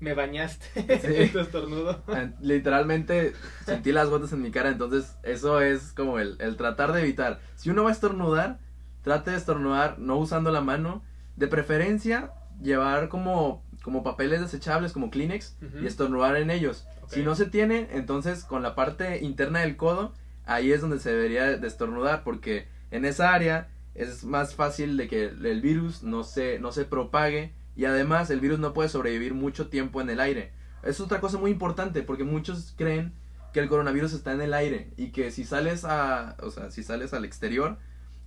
me 0.00 0.14
bañaste 0.14 0.66
en 1.22 1.32
tu 1.32 1.38
estornudo. 1.38 2.02
Ah, 2.08 2.30
literalmente 2.40 3.34
sentí 3.66 3.92
las 3.92 4.08
gotas 4.08 4.32
en 4.32 4.42
mi 4.42 4.50
cara, 4.50 4.70
entonces 4.70 5.14
eso 5.22 5.60
es 5.60 5.92
como 5.92 6.18
el, 6.18 6.36
el 6.40 6.56
tratar 6.56 6.92
de 6.92 7.02
evitar. 7.02 7.40
Si 7.56 7.68
uno 7.68 7.84
va 7.84 7.90
a 7.90 7.92
estornudar, 7.92 8.58
trate 9.02 9.32
de 9.32 9.36
estornudar 9.36 9.98
no 9.98 10.16
usando 10.16 10.50
la 10.50 10.62
mano. 10.62 11.02
De 11.36 11.46
preferencia, 11.46 12.32
llevar 12.60 13.08
como, 13.08 13.62
como 13.82 14.02
papeles 14.02 14.40
desechables, 14.40 14.92
como 14.92 15.10
Kleenex, 15.10 15.56
y 15.80 15.86
estornudar 15.86 16.36
en 16.36 16.50
ellos. 16.50 16.86
Si 17.08 17.22
no 17.22 17.34
se 17.34 17.46
tiene, 17.46 17.88
entonces 17.92 18.44
con 18.44 18.62
la 18.62 18.74
parte 18.74 19.24
interna 19.24 19.60
del 19.60 19.76
codo, 19.76 20.12
ahí 20.44 20.72
es 20.72 20.80
donde 20.80 20.98
se 20.98 21.10
debería 21.10 21.56
de 21.56 21.66
estornudar, 21.66 22.22
porque 22.22 22.68
en 22.90 23.04
esa 23.04 23.34
área 23.34 23.68
es 23.94 24.24
más 24.24 24.54
fácil 24.54 24.96
de 24.96 25.08
que 25.08 25.24
el 25.24 25.60
virus 25.60 26.02
no 26.02 26.24
se, 26.24 26.58
no 26.58 26.72
se 26.72 26.84
propague 26.84 27.52
y 27.76 27.84
además 27.84 28.30
el 28.30 28.40
virus 28.40 28.58
no 28.58 28.72
puede 28.72 28.88
sobrevivir 28.88 29.34
mucho 29.34 29.68
tiempo 29.68 30.00
en 30.00 30.10
el 30.10 30.20
aire. 30.20 30.52
Es 30.82 31.00
otra 31.00 31.20
cosa 31.20 31.38
muy 31.38 31.50
importante 31.50 32.02
porque 32.02 32.24
muchos 32.24 32.74
creen 32.76 33.12
que 33.52 33.60
el 33.60 33.68
coronavirus 33.68 34.12
está 34.12 34.32
en 34.32 34.40
el 34.40 34.54
aire 34.54 34.92
y 34.96 35.08
que 35.08 35.30
si 35.30 35.44
sales 35.44 35.84
a, 35.84 36.36
o 36.40 36.50
sea, 36.50 36.70
si 36.70 36.82
sales 36.82 37.12
al 37.12 37.24
exterior 37.24 37.78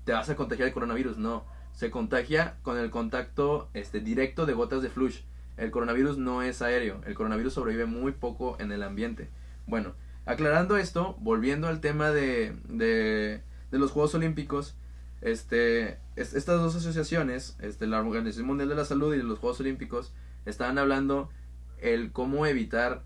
te 0.03 0.11
vas 0.11 0.29
a 0.29 0.35
contagiar 0.35 0.67
el 0.67 0.73
coronavirus. 0.73 1.17
No, 1.17 1.45
se 1.73 1.89
contagia 1.89 2.57
con 2.61 2.77
el 2.77 2.89
contacto 2.89 3.69
este 3.73 3.99
directo 3.99 4.45
de 4.45 4.53
gotas 4.53 4.81
de 4.81 4.89
flush. 4.89 5.21
El 5.57 5.71
coronavirus 5.71 6.17
no 6.17 6.41
es 6.41 6.61
aéreo, 6.61 7.01
el 7.05 7.13
coronavirus 7.13 7.53
sobrevive 7.53 7.85
muy 7.85 8.11
poco 8.11 8.57
en 8.59 8.71
el 8.71 8.83
ambiente. 8.83 9.29
Bueno, 9.67 9.93
aclarando 10.25 10.77
esto, 10.77 11.15
volviendo 11.19 11.67
al 11.67 11.79
tema 11.79 12.11
de, 12.11 12.55
de, 12.67 13.41
los 13.71 13.91
Juegos 13.91 14.15
Olímpicos, 14.15 14.75
este, 15.21 15.99
estas 16.15 16.61
dos 16.61 16.75
asociaciones, 16.75 17.57
este, 17.61 17.87
la 17.87 18.01
Organización 18.01 18.47
Mundial 18.47 18.69
de 18.69 18.75
la 18.75 18.85
Salud 18.85 19.13
y 19.13 19.21
los 19.21 19.39
Juegos 19.39 19.59
Olímpicos, 19.59 20.13
estaban 20.45 20.77
hablando 20.77 21.29
el 21.79 22.11
cómo 22.11 22.45
evitar 22.45 23.03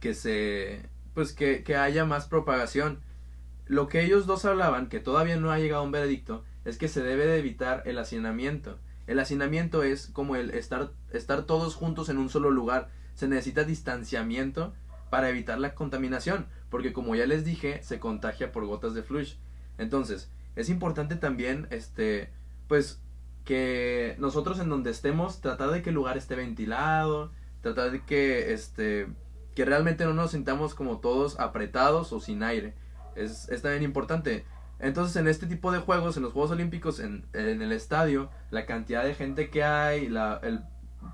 que 0.00 0.14
se, 0.14 0.88
pues 1.14 1.32
que, 1.32 1.62
que 1.62 1.76
haya 1.76 2.04
más 2.04 2.26
propagación. 2.26 3.00
Lo 3.66 3.88
que 3.88 4.02
ellos 4.02 4.26
dos 4.26 4.44
hablaban, 4.44 4.88
que 4.88 5.00
todavía 5.00 5.36
no 5.36 5.50
ha 5.50 5.58
llegado 5.58 5.82
a 5.82 5.84
un 5.84 5.92
veredicto, 5.92 6.44
es 6.64 6.78
que 6.78 6.88
se 6.88 7.02
debe 7.02 7.26
de 7.26 7.38
evitar 7.38 7.82
el 7.86 7.98
hacinamiento. 7.98 8.78
El 9.08 9.18
hacinamiento 9.18 9.82
es 9.82 10.08
como 10.08 10.36
el 10.36 10.50
estar, 10.50 10.92
estar 11.12 11.44
todos 11.44 11.74
juntos 11.74 12.10
en 12.10 12.18
un 12.18 12.28
solo 12.28 12.50
lugar. 12.50 12.90
Se 13.14 13.26
necesita 13.26 13.64
distanciamiento 13.64 14.74
para 15.08 15.30
evitar 15.30 15.58
la 15.58 15.74
contaminación, 15.74 16.46
porque 16.68 16.92
como 16.92 17.14
ya 17.14 17.26
les 17.26 17.42
dije, 17.42 17.82
se 17.82 17.98
contagia 17.98 18.52
por 18.52 18.66
gotas 18.66 18.92
de 18.92 19.02
flush. 19.02 19.36
Entonces, 19.78 20.30
es 20.56 20.68
importante 20.68 21.16
también, 21.16 21.68
este, 21.70 22.30
pues, 22.68 23.00
que 23.46 24.14
nosotros 24.18 24.60
en 24.60 24.68
donde 24.68 24.90
estemos, 24.90 25.40
tratar 25.40 25.70
de 25.70 25.80
que 25.80 25.88
el 25.88 25.94
lugar 25.94 26.18
esté 26.18 26.36
ventilado, 26.36 27.32
tratar 27.62 27.90
de 27.90 28.04
que, 28.04 28.52
este, 28.52 29.08
que 29.54 29.64
realmente 29.64 30.04
no 30.04 30.12
nos 30.12 30.32
sintamos 30.32 30.74
como 30.74 30.98
todos 30.98 31.40
apretados 31.40 32.12
o 32.12 32.20
sin 32.20 32.42
aire. 32.42 32.74
Es, 33.16 33.48
es 33.48 33.62
también 33.62 33.84
importante. 33.84 34.44
Entonces, 34.80 35.16
en 35.16 35.26
este 35.26 35.46
tipo 35.46 35.72
de 35.72 35.78
juegos, 35.78 36.16
en 36.16 36.22
los 36.22 36.32
Juegos 36.32 36.52
Olímpicos, 36.52 37.00
en, 37.00 37.26
en 37.32 37.62
el 37.62 37.72
estadio, 37.72 38.30
la 38.50 38.64
cantidad 38.64 39.04
de 39.04 39.14
gente 39.14 39.50
que 39.50 39.64
hay, 39.64 40.08
la, 40.08 40.40
el 40.42 40.60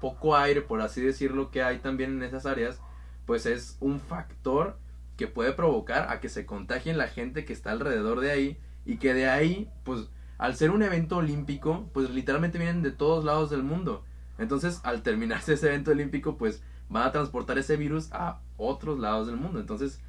poco 0.00 0.36
aire, 0.36 0.60
por 0.60 0.80
así 0.80 1.00
decirlo, 1.00 1.50
que 1.50 1.62
hay 1.62 1.78
también 1.78 2.12
en 2.12 2.22
esas 2.22 2.46
áreas, 2.46 2.80
pues 3.26 3.46
es 3.46 3.76
un 3.80 4.00
factor 4.00 4.76
que 5.16 5.28
puede 5.28 5.52
provocar 5.52 6.10
a 6.10 6.20
que 6.20 6.28
se 6.28 6.44
contagien 6.44 6.98
la 6.98 7.08
gente 7.08 7.44
que 7.44 7.52
está 7.52 7.70
alrededor 7.70 8.20
de 8.20 8.30
ahí 8.30 8.58
y 8.84 8.96
que 8.96 9.14
de 9.14 9.28
ahí, 9.28 9.70
pues, 9.84 10.08
al 10.36 10.56
ser 10.56 10.70
un 10.70 10.82
evento 10.82 11.18
olímpico, 11.18 11.88
pues 11.92 12.10
literalmente 12.10 12.58
vienen 12.58 12.82
de 12.82 12.90
todos 12.90 13.24
lados 13.24 13.50
del 13.50 13.62
mundo. 13.62 14.04
Entonces, 14.38 14.80
al 14.82 15.02
terminarse 15.02 15.54
ese 15.54 15.68
evento 15.68 15.92
olímpico, 15.92 16.36
pues 16.36 16.62
van 16.88 17.06
a 17.06 17.12
transportar 17.12 17.56
ese 17.58 17.76
virus 17.76 18.08
a 18.12 18.40
otros 18.56 18.98
lados 18.98 19.26
del 19.26 19.36
mundo. 19.36 19.60
Entonces, 19.60 20.00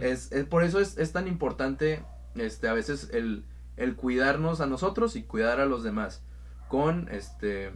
es, 0.00 0.30
es, 0.30 0.44
por 0.46 0.62
eso 0.62 0.78
es, 0.78 0.96
es 0.98 1.12
tan 1.12 1.26
importante 1.26 2.04
este, 2.34 2.68
a 2.68 2.72
veces 2.72 3.10
el, 3.12 3.44
el 3.76 3.96
cuidarnos 3.96 4.60
a 4.60 4.66
nosotros 4.66 5.16
y 5.16 5.22
cuidar 5.22 5.60
a 5.60 5.66
los 5.66 5.82
demás 5.82 6.22
con 6.68 7.08
este 7.10 7.72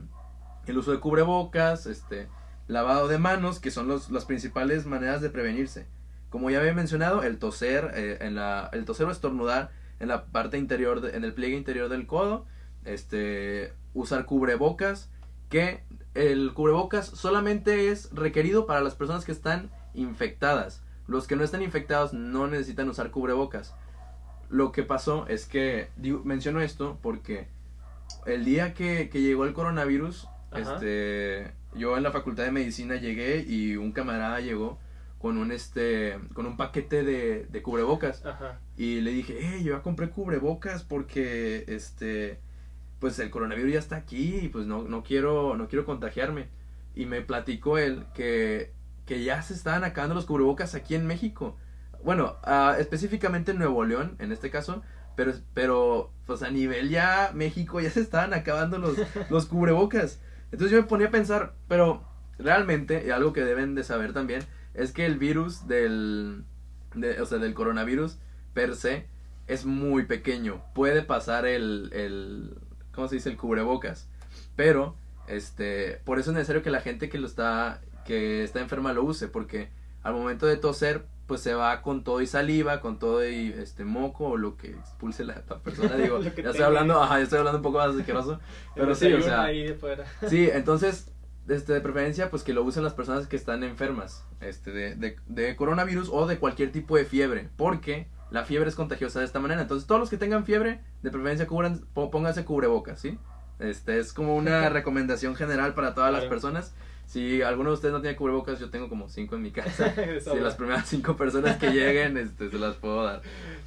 el 0.67 0.77
uso 0.77 0.93
de 0.93 1.01
cubrebocas, 1.01 1.87
este 1.87 2.29
lavado 2.67 3.09
de 3.09 3.19
manos, 3.19 3.59
que 3.59 3.71
son 3.71 3.89
los, 3.89 4.11
las 4.11 4.27
principales 4.27 4.85
maneras 4.85 5.23
de 5.23 5.31
prevenirse. 5.31 5.87
Como 6.29 6.51
ya 6.51 6.59
había 6.61 6.75
mencionado, 6.75 7.23
el 7.23 7.39
toser, 7.39 7.93
eh, 7.95 8.19
en 8.21 8.35
la, 8.35 8.69
el 8.75 8.85
toser 8.85 9.07
o 9.07 9.11
estornudar 9.11 9.71
en 9.99 10.09
la 10.09 10.27
parte 10.27 10.59
interior, 10.59 11.11
en 11.15 11.25
el 11.25 11.33
pliegue 11.33 11.57
interior 11.57 11.89
del 11.89 12.07
codo, 12.07 12.45
este, 12.85 13.73
usar 13.95 14.27
cubrebocas, 14.27 15.11
que 15.49 15.85
el 16.15 16.53
cubrebocas 16.53 17.07
solamente 17.07 17.91
es 17.91 18.11
requerido 18.13 18.67
para 18.67 18.83
las 18.83 18.95
personas 18.95 19.25
que 19.25 19.33
están 19.33 19.71
infectadas 19.95 20.83
los 21.09 21.27
que 21.27 21.35
no 21.37 21.43
están 21.43 21.63
infectados 21.63 22.13
no 22.13 22.47
necesitan 22.47 22.89
usar 22.89 23.11
cubrebocas. 23.11 23.75
Lo 24.49 24.73
que 24.73 24.83
pasó 24.83 25.27
es 25.29 25.47
que, 25.47 25.89
menciono 26.25 26.61
esto 26.61 26.99
porque 27.03 27.49
el 28.27 28.45
día 28.45 28.75
que, 28.75 29.09
que 29.11 29.21
llegó 29.21 29.45
el 29.45 29.53
coronavirus, 29.53 30.29
este, 30.55 31.53
yo 31.75 31.97
en 31.97 32.03
la 32.03 32.13
facultad 32.13 32.45
de 32.45 32.51
medicina 32.51 32.97
llegué 32.97 33.45
y 33.47 33.77
un 33.77 33.93
camarada 33.93 34.41
llegó 34.41 34.79
con 35.19 35.37
un 35.37 35.51
este 35.51 36.19
con 36.33 36.47
un 36.47 36.57
paquete 36.57 37.03
de, 37.03 37.47
de 37.47 37.63
cubrebocas. 37.63 38.23
Y 38.77 39.01
le 39.01 39.11
dije 39.11 39.39
hey 39.41 39.65
yo 39.65 39.77
ya 39.77 39.83
compré 39.83 40.11
cubrebocas 40.11 40.85
porque 40.85 41.65
este 41.67 42.39
pues 43.01 43.19
el 43.19 43.31
coronavirus 43.31 43.73
ya 43.73 43.79
está 43.79 43.97
aquí 43.97 44.37
y 44.43 44.49
pues 44.49 44.67
no, 44.67 44.83
no 44.83 45.03
quiero 45.03 45.57
no 45.57 45.69
quiero 45.69 45.85
contagiarme 45.85 46.49
y 46.95 47.07
me 47.07 47.21
platicó 47.21 47.79
él 47.79 48.05
que 48.15 48.73
que 49.07 49.25
ya 49.25 49.43
se 49.43 49.55
estaban 49.55 49.85
acabando 49.85 50.15
los 50.15 50.27
cubrebocas 50.27 50.75
aquí 50.75 50.95
en 50.95 51.07
México 51.07 51.57
bueno 52.05 52.37
uh, 52.47 52.79
específicamente 52.79 53.53
en 53.53 53.59
Nuevo 53.59 53.85
León 53.85 54.17
en 54.19 54.33
este 54.33 54.51
caso 54.51 54.83
pero 55.17 55.33
pero 55.55 56.13
pues 56.27 56.43
a 56.43 56.51
nivel 56.51 56.89
ya 56.91 57.33
México 57.35 57.81
ya 57.81 57.91
se 57.91 58.01
estaban 58.01 58.35
acabando 58.35 58.79
los 58.79 58.97
los 59.31 59.47
cubrebocas 59.47 60.21
entonces 60.53 60.71
yo 60.71 60.83
me 60.83 60.89
ponía 60.89 61.09
a 61.09 61.11
pensar 61.11 61.55
pero 61.69 62.03
realmente 62.39 63.05
y 63.07 63.11
algo 63.11 63.33
que 63.33 63.45
deben 63.45 63.75
de 63.75 63.85
saber 63.85 64.13
también 64.13 64.43
es 64.79 64.93
que 64.93 65.05
el 65.05 65.19
virus 65.19 65.67
del, 65.67 66.45
o 67.21 67.27
sea, 67.27 67.39
del 67.39 67.55
coronavirus 67.55 68.19
per 68.55 68.77
se 68.77 69.07
es 69.47 69.67
muy 69.67 70.05
pequeño. 70.05 70.63
Puede 70.75 71.03
pasar 71.03 71.47
el, 71.47 71.91
el, 71.93 72.55
¿cómo 72.93 73.09
se 73.09 73.17
dice? 73.17 73.31
El 73.31 73.37
cubrebocas. 73.37 74.09
Pero, 74.57 74.97
este, 75.27 76.01
por 76.05 76.19
eso 76.19 76.31
es 76.31 76.37
necesario 76.37 76.63
que 76.63 76.71
la 76.71 76.81
gente 76.81 77.09
que 77.09 77.19
lo 77.19 77.27
está, 77.27 77.81
que 78.05 78.45
está 78.45 78.61
enferma 78.61 78.93
lo 78.93 79.03
use, 79.03 79.27
porque 79.27 79.71
al 80.03 80.15
momento 80.15 80.47
de 80.47 80.57
toser, 80.57 81.07
pues 81.29 81.43
se 81.43 81.55
va 81.55 81.83
con 81.83 82.03
todo 82.03 82.21
y 82.21 82.27
saliva, 82.27 82.81
con 82.81 82.99
todo 82.99 83.29
y 83.29 83.55
este 83.57 83.85
moco 83.85 84.31
o 84.31 84.37
lo 84.37 84.57
que 84.57 84.71
expulse 84.71 85.23
la, 85.25 85.35
persona, 85.63 85.95
digo, 85.95 86.21
ya 86.23 86.31
estoy 86.31 86.63
hablando, 86.63 87.01
ajá, 87.01 87.19
ya 87.19 87.25
estoy 87.25 87.39
hablando 87.39 87.59
un 87.59 87.63
poco 87.63 87.79
más 87.79 87.95
asqueroso, 87.95 88.41
pero 88.75 88.95
sí, 88.95 89.13
o 89.13 89.23
sea, 89.23 89.47
sí, 90.27 90.49
entonces 90.53 91.13
este, 91.47 91.75
de 91.75 91.81
preferencia, 91.81 92.31
pues 92.31 92.43
que 92.43 92.53
lo 92.53 92.63
usen 92.63 92.83
las 92.83 92.95
personas 92.95 93.27
que 93.27 93.37
están 93.37 93.63
enfermas 93.63 94.25
este, 94.41 94.73
de, 94.73 95.17
de, 95.27 95.57
coronavirus 95.57 96.09
o 96.11 96.27
de 96.27 96.39
cualquier 96.39 96.73
tipo 96.73 96.97
de 96.97 97.05
fiebre, 97.05 97.49
porque 97.57 98.09
la 98.31 98.45
fiebre 98.45 98.69
es 98.69 98.75
contagiosa 98.75 99.21
de 99.21 99.25
esta 99.25 99.41
manera. 99.41 99.63
Entonces, 99.63 99.87
todos 99.87 100.01
los 100.01 100.11
que 100.11 100.19
tengan 100.19 100.45
fiebre, 100.45 100.81
de 101.03 101.11
preferencia, 101.11 101.47
cubran, 101.47 101.87
pónganse 101.95 102.45
cubrebocas, 102.45 103.01
¿sí? 103.01 103.19
Este, 103.59 103.99
es 103.99 104.13
como 104.13 104.37
una 104.37 104.69
recomendación 104.69 105.35
general 105.37 105.75
para 105.75 105.95
todas 105.95 106.13
las 106.13 106.25
personas. 106.25 106.75
Si 107.09 107.41
alguno 107.41 107.71
de 107.71 107.75
ustedes 107.77 107.95
no 107.95 108.03
tiene 108.03 108.17
cubrebocas, 108.17 108.61
yo 108.61 108.69
tengo 108.69 108.91
como 108.91 109.09
cinco 109.09 109.37
en 109.37 109.43
mi 109.43 109.51
casa. 109.51 109.95
si 110.21 110.39
las 110.41 110.57
primeras 110.57 110.87
cinco 110.87 111.17
personas 111.17 111.57
que 111.57 111.71
lleguen, 111.71 112.19
este, 112.19 112.51
se 112.51 112.59
las 112.59 112.77
puedo 112.77 113.03
dar. 113.03 113.23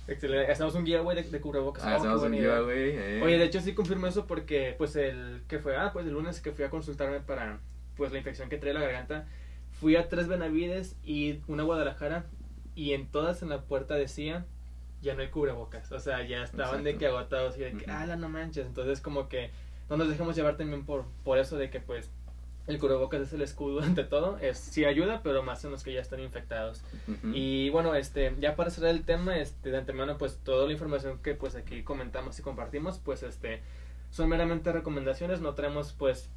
Excelente. 0.07 0.51
Hacemos 0.51 0.75
un 0.75 0.85
guía, 0.85 1.01
de, 1.01 1.23
de 1.23 1.41
cubrebocas. 1.41 1.83
Ah, 1.83 1.95
hacemos 1.95 2.21
un 2.21 2.33
giveaway. 2.33 2.91
Eh. 2.91 3.21
Oye, 3.23 3.39
de 3.39 3.45
hecho 3.45 3.59
sí 3.59 3.73
confirmo 3.73 4.05
eso 4.05 4.27
porque, 4.27 4.75
pues, 4.77 4.95
el 4.95 5.41
que 5.47 5.57
fue, 5.57 5.75
ah, 5.75 5.89
pues 5.91 6.05
el 6.05 6.13
lunes 6.13 6.39
que 6.39 6.51
fui 6.51 6.65
a 6.65 6.69
consultarme 6.69 7.19
para 7.19 7.59
pues 7.97 8.11
la 8.11 8.19
infección 8.19 8.47
que 8.47 8.59
trae 8.59 8.75
la 8.75 8.81
garganta, 8.81 9.25
fui 9.79 9.95
a 9.95 10.07
tres 10.07 10.27
Benavides 10.27 10.95
y 11.03 11.39
una 11.47 11.63
Guadalajara 11.63 12.25
y 12.75 12.93
en 12.93 13.07
todas 13.07 13.41
en 13.41 13.49
la 13.49 13.61
puerta 13.61 13.95
decía 13.95 14.45
ya 15.01 15.15
no 15.15 15.21
hay 15.21 15.29
cubrebocas, 15.29 15.91
o 15.91 15.99
sea, 15.99 16.23
ya 16.27 16.43
estaban 16.43 16.83
de 16.83 16.95
que 16.95 17.07
agotados 17.07 17.57
y 17.57 17.61
de 17.61 17.73
que, 17.73 17.89
ah, 17.89 18.05
no 18.15 18.29
manches, 18.29 18.67
entonces 18.67 19.01
como 19.01 19.29
que 19.29 19.49
no 19.89 19.97
nos 19.97 20.09
dejemos 20.09 20.35
llevar 20.35 20.57
también 20.57 20.85
por, 20.85 21.05
por 21.23 21.39
eso 21.39 21.57
de 21.57 21.71
que 21.71 21.79
pues 21.79 22.11
el 22.71 22.79
cubrebocas 22.79 23.21
es 23.21 23.33
el 23.33 23.41
escudo 23.41 23.81
ante 23.83 24.03
todo, 24.03 24.37
es, 24.39 24.57
sí 24.57 24.85
ayuda, 24.85 25.21
pero 25.23 25.43
más 25.43 25.63
en 25.63 25.71
los 25.71 25.83
que 25.83 25.93
ya 25.93 26.01
están 26.01 26.19
infectados. 26.19 26.83
Y 27.33 27.69
bueno, 27.69 27.95
este, 27.95 28.35
ya 28.39 28.55
para 28.55 28.69
cerrar 28.69 28.91
el 28.91 29.03
tema, 29.03 29.37
este, 29.37 29.71
de 29.71 29.77
antemano, 29.77 30.17
pues 30.17 30.39
toda 30.43 30.65
la 30.65 30.73
información 30.73 31.19
que 31.19 31.35
pues 31.35 31.55
aquí 31.55 31.83
comentamos 31.83 32.39
y 32.39 32.41
compartimos, 32.41 32.99
pues 32.99 33.23
este, 33.23 33.61
son 34.09 34.29
meramente 34.29 34.71
recomendaciones, 34.71 35.41
no 35.41 35.53
tenemos 35.53 35.93
pues 35.93 36.29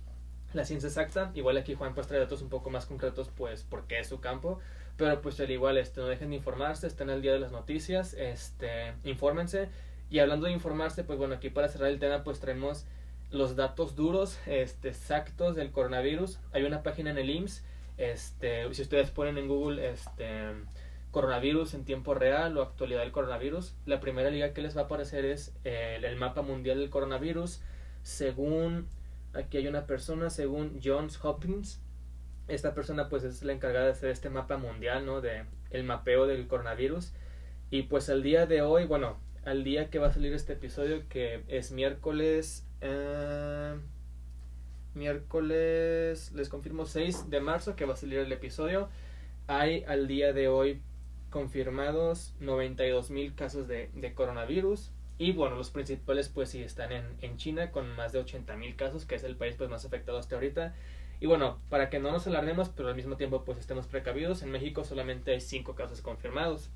la 0.53 0.65
ciencia 0.65 0.89
exacta. 0.89 1.31
Igual 1.35 1.57
aquí 1.57 1.75
Juan 1.75 1.95
pues 1.95 2.07
trae 2.07 2.21
datos 2.21 2.43
un 2.43 2.49
poco 2.49 2.71
más 2.71 2.87
concretos 2.87 3.31
pues 3.37 3.65
porque 3.69 3.99
es 3.99 4.09
su 4.09 4.21
campo. 4.21 4.61
Pero 4.97 5.21
pues 5.21 5.41
al 5.41 5.51
igual 5.51 5.77
este, 5.77 6.01
no 6.01 6.07
dejen 6.07 6.31
de 6.31 6.37
informarse, 6.37 6.87
estén 6.87 7.11
al 7.11 7.21
día 7.21 7.33
de 7.33 7.41
las 7.41 7.51
noticias, 7.51 8.15
este, 8.15 8.95
infórmense. 9.03 9.69
Y 10.09 10.21
hablando 10.21 10.47
de 10.47 10.53
informarse, 10.53 11.03
pues 11.03 11.19
bueno, 11.19 11.35
aquí 11.35 11.51
para 11.51 11.69
cerrar 11.69 11.91
el 11.91 11.99
tema 11.99 12.23
pues 12.23 12.39
traemos 12.39 12.87
los 13.35 13.57
datos 13.57 13.95
duros, 13.95 14.39
este, 14.47 14.89
exactos 14.89 15.57
del 15.57 15.71
coronavirus. 15.71 16.41
Hay 16.53 16.63
una 16.65 16.83
página 16.83 17.11
en 17.11 17.19
el 17.19 17.31
IMSS, 17.31 17.65
este, 17.97 18.73
si 18.75 18.83
ustedes 18.83 19.11
ponen 19.11 19.39
en 19.39 19.49
Google 19.49 19.91
este, 19.91 20.53
coronavirus 21.11 21.75
en 21.75 21.85
tiempo 21.85 22.15
real 22.15 22.57
o 22.57 22.63
actualidad 22.63 23.01
del 23.01 23.13
coronavirus, 23.13 23.75
la 23.87 24.01
primera 24.01 24.31
liga 24.31 24.53
que 24.53 24.63
les 24.63 24.77
va 24.77 24.83
a 24.83 24.85
aparecer 24.85 25.25
es 25.25 25.55
el, 25.65 26.05
el 26.05 26.17
mapa 26.17 26.43
mundial 26.43 26.79
del 26.79 26.91
coronavirus 26.91 27.61
según 28.03 28.89
Aquí 29.35 29.57
hay 29.57 29.67
una 29.67 29.87
persona, 29.87 30.31
según 30.31 30.81
Johns 30.83 31.19
Hopkins. 31.23 31.81
Esta 32.47 32.73
persona 32.73 33.09
pues 33.09 33.25
es 33.25 33.43
la 33.43 33.53
encargada 33.53 33.87
de 33.87 33.93
hacer 33.93 34.11
este 34.11 34.31
mapa 34.31 34.59
mundial, 34.59 35.05
¿no? 35.05 35.21
De 35.21 35.45
el 35.71 35.83
mapeo 35.83 36.27
del 36.27 36.47
coronavirus. 36.47 37.13
Y 37.71 37.83
pues 37.83 38.09
al 38.09 38.23
día 38.23 38.47
de 38.47 38.63
hoy, 38.63 38.87
bueno, 38.87 39.19
al 39.45 39.65
día 39.65 39.91
que 39.91 39.99
va 39.99 40.09
a 40.09 40.13
salir 40.13 40.33
este 40.33 40.53
episodio, 40.53 41.09
que 41.09 41.43
es 41.49 41.73
miércoles... 41.73 42.67
Eh, 42.85 43.75
miércoles, 44.95 46.33
les 46.33 46.49
confirmo, 46.51 46.85
6 46.85 47.31
de 47.31 47.41
marzo 47.41 47.77
que 47.77 47.87
va 47.87 47.95
a 47.95 47.97
salir 47.97 48.19
el 48.19 48.31
episodio. 48.31 48.89
Hay 49.47 49.85
al 49.85 50.07
día 50.07 50.33
de 50.33 50.49
hoy 50.49 50.83
confirmados 51.31 52.35
92 52.41 53.11
mil 53.11 53.35
casos 53.35 53.67
de, 53.67 54.13
coronavirus. 54.15 54.91
Y 55.17 55.33
bueno, 55.33 55.57
los 55.57 55.71
principales 55.71 56.29
pues 56.29 56.51
sí 56.51 56.63
están 56.63 56.93
en, 56.93 57.05
en 57.23 57.37
China 57.39 57.71
con 57.71 57.89
más 57.97 58.13
de 58.13 58.19
80 58.19 58.55
mil 58.57 58.77
casos, 58.77 59.07
que 59.07 59.15
es 59.15 59.25
el 59.25 59.37
país 59.37 59.55
pues 59.57 59.71
más 59.71 59.85
afectado 59.85 60.19
hasta 60.19 60.35
ahorita. 60.35 60.75
Y 61.21 61.27
bueno, 61.27 61.59
para 61.71 61.89
que 61.89 62.01
no 62.01 62.13
nos 62.13 62.27
alarmemos, 62.27 62.69
pero 62.69 62.91
al 62.91 62.97
mismo 62.97 63.17
tiempo 63.17 63.45
pues 63.45 63.59
estemos 63.59 63.87
precavidos, 63.87 64.43
en 64.43 64.51
México 64.51 64.85
solamente 64.85 65.33
hay 65.33 65.41
5 65.41 65.75
casos 65.75 66.03
confirmados. 66.03 66.71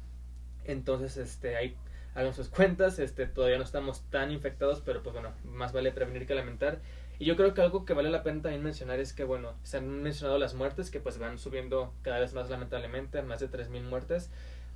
Entonces, 0.64 1.16
este, 1.16 1.56
ahí 1.56 1.76
hagan 2.14 2.34
sus 2.34 2.48
cuentas, 2.48 2.98
este, 2.98 3.26
todavía 3.26 3.58
no 3.58 3.64
estamos 3.64 4.02
tan 4.10 4.30
infectados, 4.30 4.82
pero 4.84 5.02
pues 5.02 5.14
bueno, 5.14 5.32
más 5.44 5.72
vale 5.72 5.92
prevenir 5.92 6.26
que 6.26 6.34
lamentar. 6.34 6.80
Y 7.18 7.24
yo 7.24 7.36
creo 7.36 7.52
que 7.52 7.60
algo 7.60 7.84
que 7.84 7.94
vale 7.94 8.10
la 8.10 8.22
pena 8.22 8.42
también 8.42 8.62
mencionar 8.62 9.00
es 9.00 9.12
que, 9.12 9.24
bueno, 9.24 9.54
se 9.64 9.78
han 9.78 10.02
mencionado 10.02 10.38
las 10.38 10.54
muertes, 10.54 10.90
que 10.90 11.00
pues 11.00 11.18
van 11.18 11.38
subiendo 11.38 11.92
cada 12.02 12.20
vez 12.20 12.32
más 12.32 12.48
lamentablemente, 12.48 13.22
más 13.22 13.40
de 13.40 13.50
3.000 13.50 13.82
muertes. 13.82 14.30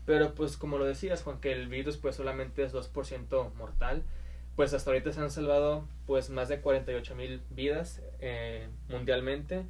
Pero 0.07 0.35
pues 0.35 0.57
como 0.57 0.79
lo 0.79 0.85
decías, 0.85 1.23
Juan, 1.23 1.41
que 1.41 1.53
el 1.53 1.69
virus 1.69 1.97
pues 1.97 2.17
solamente 2.17 2.65
es 2.65 2.75
2% 2.75 3.55
mortal, 3.55 4.03
pues 4.57 4.75
hasta 4.75 4.91
ahorita 4.91 5.13
se 5.13 5.21
han 5.21 5.31
salvado 5.31 5.87
pues 6.07 6.31
más 6.31 6.49
de 6.49 6.61
48 6.61 7.15
mil 7.15 7.41
vidas 7.51 8.03
eh, 8.21 8.69
mundialmente, 8.89 9.65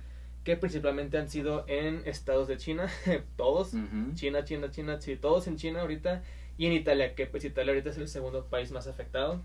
que 0.45 0.57
principalmente 0.57 1.19
han 1.19 1.29
sido 1.29 1.65
en 1.69 2.03
estados 2.07 2.49
de 2.49 2.57
China, 2.57 2.89
todos, 3.37 3.73
China, 4.15 4.45
China, 4.45 4.71
China, 4.71 5.01
sí, 5.01 5.17
todos 5.17 5.47
en 5.47 5.57
China 5.57 5.83
ahorita, 5.83 6.23
y 6.59 6.67
en 6.67 6.73
Italia, 6.73 7.15
que 7.15 7.27
pues 7.27 7.45
Italia 7.45 7.73
ahorita 7.73 7.91
es 7.91 7.99
el 7.99 8.09
segundo 8.09 8.47
país 8.47 8.71
más 8.73 8.87
afectado, 8.87 9.43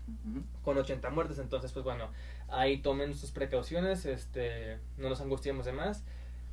con 0.62 0.76
80 0.78 1.10
muertes, 1.10 1.38
entonces 1.38 1.72
pues 1.72 1.84
bueno, 1.84 2.08
ahí 2.48 2.78
tomen 2.78 3.14
sus 3.14 3.30
precauciones, 3.30 4.06
este, 4.06 4.78
no 4.96 5.08
nos 5.08 5.20
angustiemos 5.20 5.64
de 5.64 5.72
más, 5.72 6.04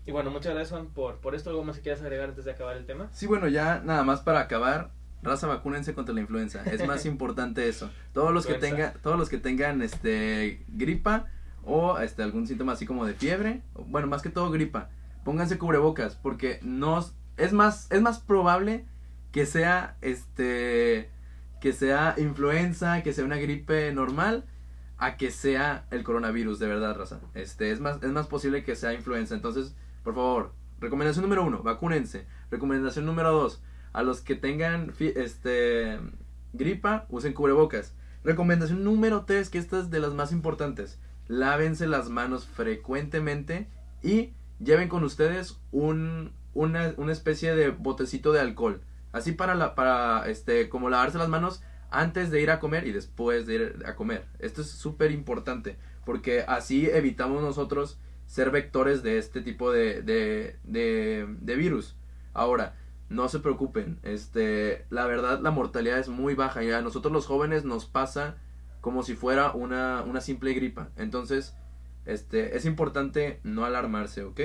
y 0.06 0.12
bueno, 0.12 0.30
muchas 0.30 0.54
gracias 0.54 0.72
Juan 0.72 0.88
por, 0.88 1.18
por 1.18 1.34
esto. 1.34 1.50
¿Algo 1.50 1.64
más 1.64 1.78
que 1.78 1.82
quieras 1.82 2.02
agregar 2.02 2.30
antes 2.30 2.46
de 2.46 2.52
acabar 2.52 2.78
el 2.78 2.86
tema? 2.86 3.10
Sí, 3.12 3.26
bueno, 3.26 3.48
ya 3.48 3.82
nada 3.84 4.04
más 4.04 4.22
para 4.22 4.40
acabar. 4.42 4.92
Raza, 5.24 5.48
vacúnense 5.48 5.96
contra 5.96 6.14
la 6.14 6.22
influenza. 6.22 6.64
Es 6.66 6.86
más 6.86 7.06
importante 7.08 7.68
eso. 7.68 7.90
Todos 8.14 8.32
los 8.32 8.46
que 8.46 8.54
tengan, 8.56 8.94
todos 9.02 9.18
los 9.18 9.30
que 9.30 9.40
tengan 9.40 9.82
este 9.82 10.64
gripa 10.68 11.26
o 11.64 11.98
este 11.98 12.22
algún 12.22 12.46
síntoma 12.46 12.74
así 12.74 12.86
como 12.86 13.06
de 13.06 13.16
fiebre, 13.16 13.64
bueno, 13.74 14.06
más 14.06 14.22
que 14.22 14.30
todo 14.30 14.52
gripa, 14.52 14.90
pónganse 15.24 15.58
cubrebocas 15.58 16.16
porque 16.16 16.60
no 16.62 17.04
es 17.38 17.54
más 17.54 17.88
es 17.92 18.02
más 18.02 18.20
probable 18.20 18.86
que 19.36 19.46
sea 19.46 19.98
este 20.00 21.12
que 21.60 21.74
sea 21.74 22.16
influenza, 22.18 23.04
que 23.04 23.12
sea 23.12 23.26
una 23.26 23.36
gripe 23.36 23.92
normal 23.92 24.46
a 24.98 25.18
que 25.18 25.30
sea 25.30 25.88
el 25.92 26.06
coronavirus, 26.06 26.58
de 26.58 26.68
verdad, 26.68 26.96
raza. 26.98 27.20
Este 27.34 27.72
es 27.72 27.82
más 27.82 28.02
es 28.02 28.12
más 28.12 28.28
posible 28.28 28.64
que 28.64 28.78
sea 28.78 28.94
influenza. 28.94 29.36
Entonces, 29.36 29.76
por 30.06 30.16
favor, 30.16 30.54
recomendación 30.80 31.24
número 31.24 31.44
uno, 31.44 31.64
vacúnense. 31.64 32.26
Recomendación 32.50 33.06
número 33.06 33.34
dos, 33.34 33.62
a 33.92 34.04
los 34.04 34.22
que 34.22 34.36
tengan 34.36 34.94
este 35.00 36.00
gripa, 36.54 37.06
usen 37.10 37.34
cubrebocas. 37.34 37.94
Recomendación 38.24 38.86
número 38.86 39.26
tres, 39.26 39.50
que 39.50 39.58
esta 39.58 39.80
es 39.80 39.90
de 39.90 40.00
las 40.00 40.14
más 40.14 40.32
importantes, 40.32 40.98
lávense 41.28 41.88
las 41.88 42.08
manos 42.08 42.46
frecuentemente 42.46 43.68
y 44.02 44.32
lleven 44.64 44.88
con 44.88 45.04
ustedes 45.04 45.60
un, 45.74 46.32
una, 46.54 46.94
una 46.96 47.12
especie 47.12 47.54
de 47.54 47.72
botecito 47.72 48.32
de 48.32 48.40
alcohol. 48.40 48.82
Así 49.16 49.32
para, 49.32 49.56
la, 49.56 49.76
para 49.76 50.30
este, 50.30 50.68
como 50.68 50.90
lavarse 50.90 51.18
las 51.18 51.30
manos 51.30 51.64
antes 51.90 52.32
de 52.32 52.42
ir 52.42 52.52
a 52.52 52.60
comer 52.60 52.86
y 52.86 52.92
después 52.92 53.46
de 53.46 53.56
ir 53.56 53.84
a 53.86 53.96
comer. 53.96 54.26
Esto 54.40 54.62
es 54.62 54.70
súper 54.70 55.12
importante 55.12 55.78
porque 56.06 56.44
así 56.46 56.90
evitamos 56.90 57.42
nosotros 57.42 57.98
ser 58.26 58.52
vectores 58.52 59.04
de 59.04 59.18
este 59.18 59.40
tipo 59.40 59.72
de, 59.72 60.02
de, 60.02 60.58
de, 60.66 61.56
virus. 61.56 61.96
Ahora, 62.34 62.76
no 63.08 63.30
se 63.30 63.40
preocupen. 63.40 64.00
Este, 64.04 64.86
la 64.90 65.06
verdad, 65.06 65.40
la 65.40 65.52
mortalidad 65.52 65.98
es 65.98 66.10
muy 66.10 66.36
baja 66.36 66.62
y 66.62 66.72
a 66.72 66.82
nosotros 66.82 67.14
los 67.14 67.26
jóvenes 67.26 67.64
nos 67.64 67.86
pasa 67.86 68.36
como 68.82 69.02
si 69.02 69.16
fuera 69.16 69.54
una, 69.54 70.02
una 70.02 70.20
simple 70.20 70.54
gripa. 70.54 70.90
Entonces, 70.98 71.56
este, 72.06 72.58
es 72.58 72.66
importante 72.66 73.40
no 73.44 73.64
alarmarse, 73.64 74.26
¿ok? 74.26 74.42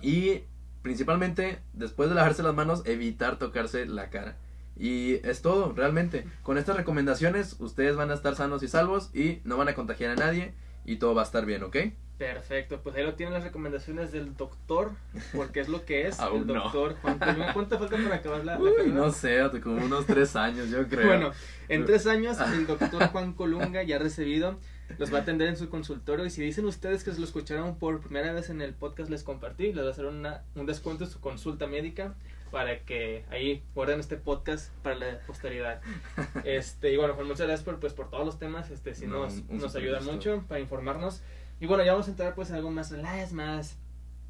Y 0.00 0.44
principalmente, 0.84 1.60
después 1.72 2.10
de 2.10 2.14
lavarse 2.14 2.42
las 2.42 2.54
manos, 2.54 2.82
evitar 2.84 3.38
tocarse 3.38 3.86
la 3.86 4.10
cara. 4.10 4.36
Y 4.76 5.14
es 5.26 5.40
todo, 5.40 5.72
realmente. 5.72 6.26
Con 6.42 6.58
estas 6.58 6.76
recomendaciones, 6.76 7.56
ustedes 7.58 7.96
van 7.96 8.10
a 8.10 8.14
estar 8.14 8.34
sanos 8.36 8.62
y 8.62 8.68
salvos 8.68 9.08
y 9.14 9.40
no 9.44 9.56
van 9.56 9.68
a 9.68 9.74
contagiar 9.74 10.10
a 10.10 10.16
nadie 10.16 10.52
y 10.84 10.96
todo 10.96 11.14
va 11.14 11.22
a 11.22 11.24
estar 11.24 11.46
bien, 11.46 11.62
¿ok? 11.62 11.76
Perfecto, 12.18 12.80
pues 12.82 12.94
ahí 12.96 13.02
lo 13.02 13.14
tienen 13.14 13.32
las 13.32 13.44
recomendaciones 13.44 14.12
del 14.12 14.36
doctor, 14.36 14.92
porque 15.34 15.60
es 15.60 15.68
lo 15.68 15.86
que 15.86 16.06
es 16.06 16.18
el 16.34 16.46
doctor 16.46 16.96
Juan 17.00 17.18
¿Cuánto 17.54 17.78
falta 17.78 17.96
para 17.96 18.16
acabar 18.16 18.44
la, 18.44 18.58
Uy, 18.60 18.92
No 18.92 19.10
sé, 19.10 19.40
como 19.62 19.82
unos 19.82 20.04
tres 20.04 20.36
años, 20.36 20.68
yo 20.68 20.86
creo. 20.88 21.06
Bueno, 21.06 21.32
en 21.68 21.86
tres 21.86 22.06
años 22.06 22.38
el 22.40 22.66
doctor 22.66 23.08
Juan 23.08 23.32
Colunga 23.32 23.82
ya 23.84 23.96
ha 23.96 24.00
recibido, 24.00 24.60
los 24.98 25.12
va 25.12 25.18
a 25.18 25.20
atender 25.22 25.48
en 25.48 25.56
su 25.56 25.68
consultorio 25.68 26.26
y 26.26 26.30
si 26.30 26.42
dicen 26.42 26.66
ustedes 26.66 27.04
que 27.04 27.12
se 27.12 27.18
lo 27.18 27.24
escucharon 27.24 27.76
por 27.78 28.00
primera 28.00 28.32
vez 28.32 28.50
en 28.50 28.60
el 28.60 28.74
podcast, 28.74 29.10
les 29.10 29.22
compartí, 29.22 29.72
les 29.72 29.84
va 29.84 29.88
a 29.88 29.92
hacer 29.92 30.06
una, 30.06 30.42
un 30.54 30.66
descuento 30.66 31.04
en 31.04 31.10
su 31.10 31.20
consulta 31.20 31.66
médica 31.66 32.14
para 32.50 32.78
que 32.80 33.24
ahí 33.30 33.62
guarden 33.74 33.98
este 33.98 34.16
podcast 34.16 34.72
para 34.82 34.96
la 34.96 35.18
posteridad. 35.26 35.80
Este, 36.44 36.92
y 36.92 36.96
bueno, 36.96 37.16
pues 37.16 37.26
muchas 37.26 37.46
gracias 37.46 37.64
por, 37.64 37.80
pues, 37.80 37.94
por 37.94 38.10
todos 38.10 38.24
los 38.24 38.38
temas, 38.38 38.70
este, 38.70 38.94
si 38.94 39.06
nos, 39.06 39.42
nos 39.48 39.74
ayuda 39.74 40.00
mucho 40.00 40.44
para 40.48 40.60
informarnos. 40.60 41.22
Y 41.60 41.66
bueno, 41.66 41.84
ya 41.84 41.92
vamos 41.92 42.06
a 42.06 42.10
entrar 42.10 42.34
pues 42.34 42.50
en 42.50 42.56
algo 42.56 42.70
más 42.70 42.90
relax, 42.90 43.32
más 43.32 43.76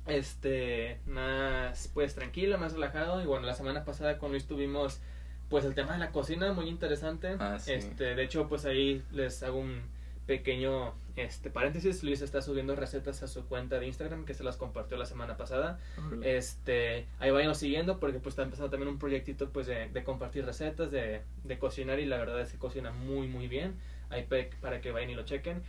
este 0.06 1.00
más 1.06 1.90
pues 1.94 2.14
tranquilo, 2.14 2.58
más 2.58 2.74
relajado 2.74 3.22
y 3.22 3.26
bueno, 3.26 3.46
la 3.46 3.54
semana 3.54 3.84
pasada 3.86 4.18
con 4.18 4.32
Luis 4.32 4.46
tuvimos 4.46 5.00
pues 5.48 5.64
el 5.64 5.74
tema 5.74 5.92
de 5.92 5.98
la 5.98 6.10
cocina 6.10 6.52
muy 6.52 6.68
interesante. 6.68 7.36
Ah, 7.38 7.58
este, 7.66 8.14
de 8.14 8.24
hecho, 8.24 8.48
pues 8.48 8.64
ahí 8.64 9.02
les 9.12 9.42
hago 9.42 9.58
un 9.58 9.82
pequeño 10.26 10.94
este 11.16 11.48
paréntesis, 11.48 12.02
Luis 12.02 12.22
está 12.22 12.42
subiendo 12.42 12.74
recetas 12.74 13.22
a 13.22 13.28
su 13.28 13.46
cuenta 13.46 13.78
de 13.78 13.86
Instagram 13.86 14.24
que 14.24 14.34
se 14.34 14.42
las 14.42 14.56
compartió 14.56 14.96
la 14.96 15.06
semana 15.06 15.36
pasada. 15.36 15.78
Este, 16.22 17.06
ahí 17.20 17.30
vayan 17.30 17.54
siguiendo 17.54 18.00
porque 18.00 18.18
pues 18.18 18.32
está 18.32 18.42
empezando 18.42 18.70
también 18.70 18.88
un 18.88 18.98
proyectito 18.98 19.50
pues 19.50 19.68
de, 19.68 19.88
de 19.88 20.04
compartir 20.04 20.44
recetas, 20.44 20.90
de, 20.90 21.22
de, 21.44 21.58
cocinar 21.58 22.00
y 22.00 22.06
la 22.06 22.18
verdad 22.18 22.40
es 22.40 22.50
que 22.50 22.58
cocina 22.58 22.90
muy 22.90 23.28
muy 23.28 23.46
bien. 23.46 23.76
Ahí 24.10 24.26
para 24.60 24.80
que 24.80 24.90
vayan 24.90 25.10
y 25.10 25.14
lo 25.14 25.24
chequen. 25.24 25.62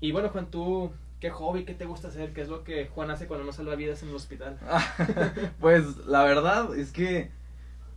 Y 0.00 0.10
bueno, 0.10 0.30
Juan, 0.30 0.50
tú, 0.50 0.92
¿qué 1.20 1.30
hobby, 1.30 1.64
qué 1.64 1.74
te 1.74 1.84
gusta 1.84 2.08
hacer? 2.08 2.32
¿Qué 2.32 2.40
es 2.40 2.48
lo 2.48 2.64
que 2.64 2.86
Juan 2.88 3.10
hace 3.10 3.28
cuando 3.28 3.46
no 3.46 3.52
salva 3.52 3.76
vidas 3.76 4.02
en 4.02 4.08
el 4.08 4.16
hospital? 4.16 4.58
pues 5.60 5.98
la 6.06 6.24
verdad 6.24 6.76
es 6.76 6.90
que 6.90 7.30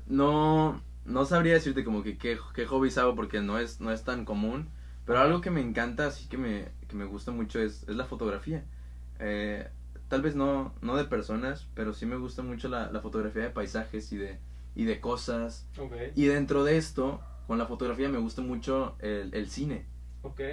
no, 0.05 0.79
no 1.05 1.25
sabría 1.25 1.53
decirte 1.53 1.83
como 1.83 2.03
que 2.03 2.17
qué, 2.17 2.37
qué 2.53 2.67
hobbies 2.67 2.99
hago 2.99 3.15
porque 3.15 3.41
no 3.41 3.57
es, 3.57 3.81
no 3.81 3.91
es 3.91 4.03
tan 4.03 4.25
común. 4.25 4.69
Pero 5.05 5.19
algo 5.19 5.41
que 5.41 5.51
me 5.51 5.61
encanta, 5.61 6.07
así 6.07 6.27
que 6.27 6.37
me, 6.37 6.69
que 6.87 6.95
me 6.95 7.05
gusta 7.05 7.31
mucho 7.31 7.59
es, 7.59 7.83
es 7.83 7.95
la 7.95 8.05
fotografía. 8.05 8.63
Eh, 9.19 9.67
tal 10.07 10.21
vez 10.21 10.35
no, 10.35 10.73
no 10.81 10.95
de 10.95 11.05
personas, 11.05 11.67
pero 11.73 11.93
sí 11.93 12.05
me 12.05 12.15
gusta 12.15 12.41
mucho 12.41 12.69
la, 12.69 12.91
la 12.91 13.01
fotografía 13.01 13.43
de 13.43 13.49
paisajes 13.49 14.11
y 14.11 14.17
de, 14.17 14.39
y 14.75 14.85
de 14.85 14.99
cosas. 15.01 15.67
Y 16.15 16.25
dentro 16.25 16.63
de 16.63 16.77
esto, 16.77 17.21
con 17.47 17.57
la 17.57 17.65
fotografía 17.65 18.09
me 18.09 18.17
gusta 18.19 18.41
mucho 18.41 18.95
el, 18.99 19.33
el 19.33 19.49
cine. 19.49 19.85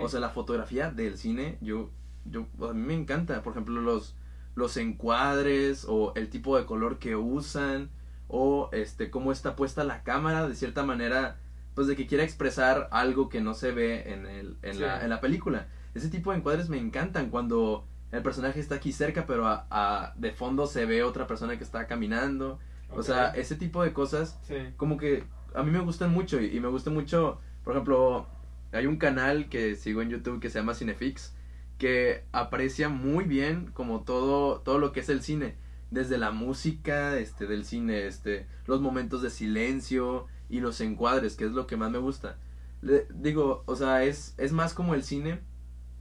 O 0.00 0.08
sea, 0.08 0.18
la 0.18 0.30
fotografía 0.30 0.90
del 0.90 1.16
cine, 1.16 1.56
yo, 1.60 1.90
yo, 2.24 2.46
a 2.68 2.72
mí 2.72 2.82
me 2.82 2.94
encanta. 2.94 3.42
Por 3.42 3.52
ejemplo, 3.52 3.80
los, 3.80 4.16
los 4.56 4.76
encuadres 4.76 5.86
o 5.88 6.12
el 6.16 6.28
tipo 6.28 6.58
de 6.58 6.66
color 6.66 6.98
que 6.98 7.14
usan 7.14 7.90
o 8.26 8.68
este 8.72 9.10
cómo 9.10 9.32
está 9.32 9.56
puesta 9.56 9.84
la 9.84 10.02
cámara 10.02 10.48
de 10.48 10.54
cierta 10.54 10.84
manera 10.84 11.38
pues 11.80 11.88
de 11.88 11.96
que 11.96 12.06
quiera 12.06 12.24
expresar 12.24 12.88
algo 12.90 13.30
que 13.30 13.40
no 13.40 13.54
se 13.54 13.72
ve 13.72 14.12
en, 14.12 14.26
el, 14.26 14.58
en, 14.60 14.82
la, 14.82 15.02
en 15.02 15.08
la 15.08 15.18
película. 15.18 15.66
Ese 15.94 16.10
tipo 16.10 16.30
de 16.30 16.36
encuadres 16.36 16.68
me 16.68 16.76
encantan 16.76 17.30
cuando 17.30 17.86
el 18.12 18.22
personaje 18.22 18.60
está 18.60 18.74
aquí 18.74 18.92
cerca 18.92 19.24
pero 19.26 19.46
a, 19.46 20.12
de 20.18 20.30
fondo 20.30 20.66
se 20.66 20.84
ve 20.84 21.02
otra 21.02 21.26
persona 21.26 21.56
que 21.56 21.64
está 21.64 21.86
caminando. 21.86 22.58
O 22.90 23.02
sea 23.02 23.30
ese 23.30 23.56
tipo 23.56 23.82
de 23.82 23.94
cosas 23.94 24.38
como 24.76 24.98
que 24.98 25.24
a 25.54 25.62
mí 25.62 25.70
me 25.70 25.80
gustan 25.80 26.12
mucho 26.12 26.38
y 26.38 26.60
me 26.60 26.68
gusta 26.68 26.90
mucho 26.90 27.40
por 27.64 27.72
ejemplo 27.72 28.26
hay 28.72 28.84
un 28.84 28.98
canal 28.98 29.48
que 29.48 29.74
sigo 29.74 30.02
en 30.02 30.10
YouTube 30.10 30.38
que 30.38 30.50
se 30.50 30.58
llama 30.58 30.74
Cinefix 30.74 31.34
que 31.78 32.24
aprecia 32.30 32.90
muy 32.90 33.24
bien 33.24 33.70
como 33.72 34.02
todo 34.02 34.60
todo 34.60 34.78
lo 34.78 34.92
que 34.92 35.00
es 35.00 35.08
el 35.08 35.22
cine, 35.22 35.54
desde 35.90 36.18
la 36.18 36.30
música 36.30 37.16
este 37.16 37.46
del 37.46 37.64
cine, 37.64 38.06
este 38.06 38.44
los 38.66 38.82
momentos 38.82 39.22
de 39.22 39.30
silencio 39.30 40.26
y 40.50 40.60
los 40.60 40.80
encuadres, 40.80 41.36
que 41.36 41.44
es 41.46 41.52
lo 41.52 41.66
que 41.66 41.76
más 41.76 41.90
me 41.90 41.98
gusta. 41.98 42.36
Le, 42.82 43.06
digo, 43.14 43.62
o 43.66 43.76
sea, 43.76 44.04
es 44.04 44.34
es 44.36 44.52
más 44.52 44.74
como 44.74 44.94
el 44.94 45.04
cine, 45.04 45.40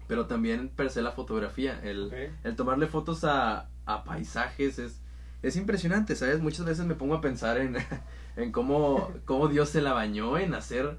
pero 0.08 0.26
también 0.26 0.70
per 0.70 0.90
se 0.90 1.02
la 1.02 1.12
fotografía, 1.12 1.80
el, 1.84 2.32
el 2.44 2.56
tomarle 2.56 2.88
fotos 2.88 3.24
a, 3.24 3.70
a 3.86 4.04
paisajes 4.04 4.80
es 4.80 5.02
es 5.42 5.56
impresionante, 5.56 6.16
¿sabes? 6.16 6.42
Muchas 6.42 6.66
veces 6.66 6.86
me 6.86 6.96
pongo 6.96 7.16
a 7.16 7.22
pensar 7.22 7.58
en, 7.58 7.78
en 8.36 8.52
cómo, 8.52 9.10
cómo 9.26 9.48
Dios 9.48 9.70
se 9.70 9.82
la 9.82 9.94
bañó 9.94 10.38
en 10.38 10.54
hacer 10.54 10.98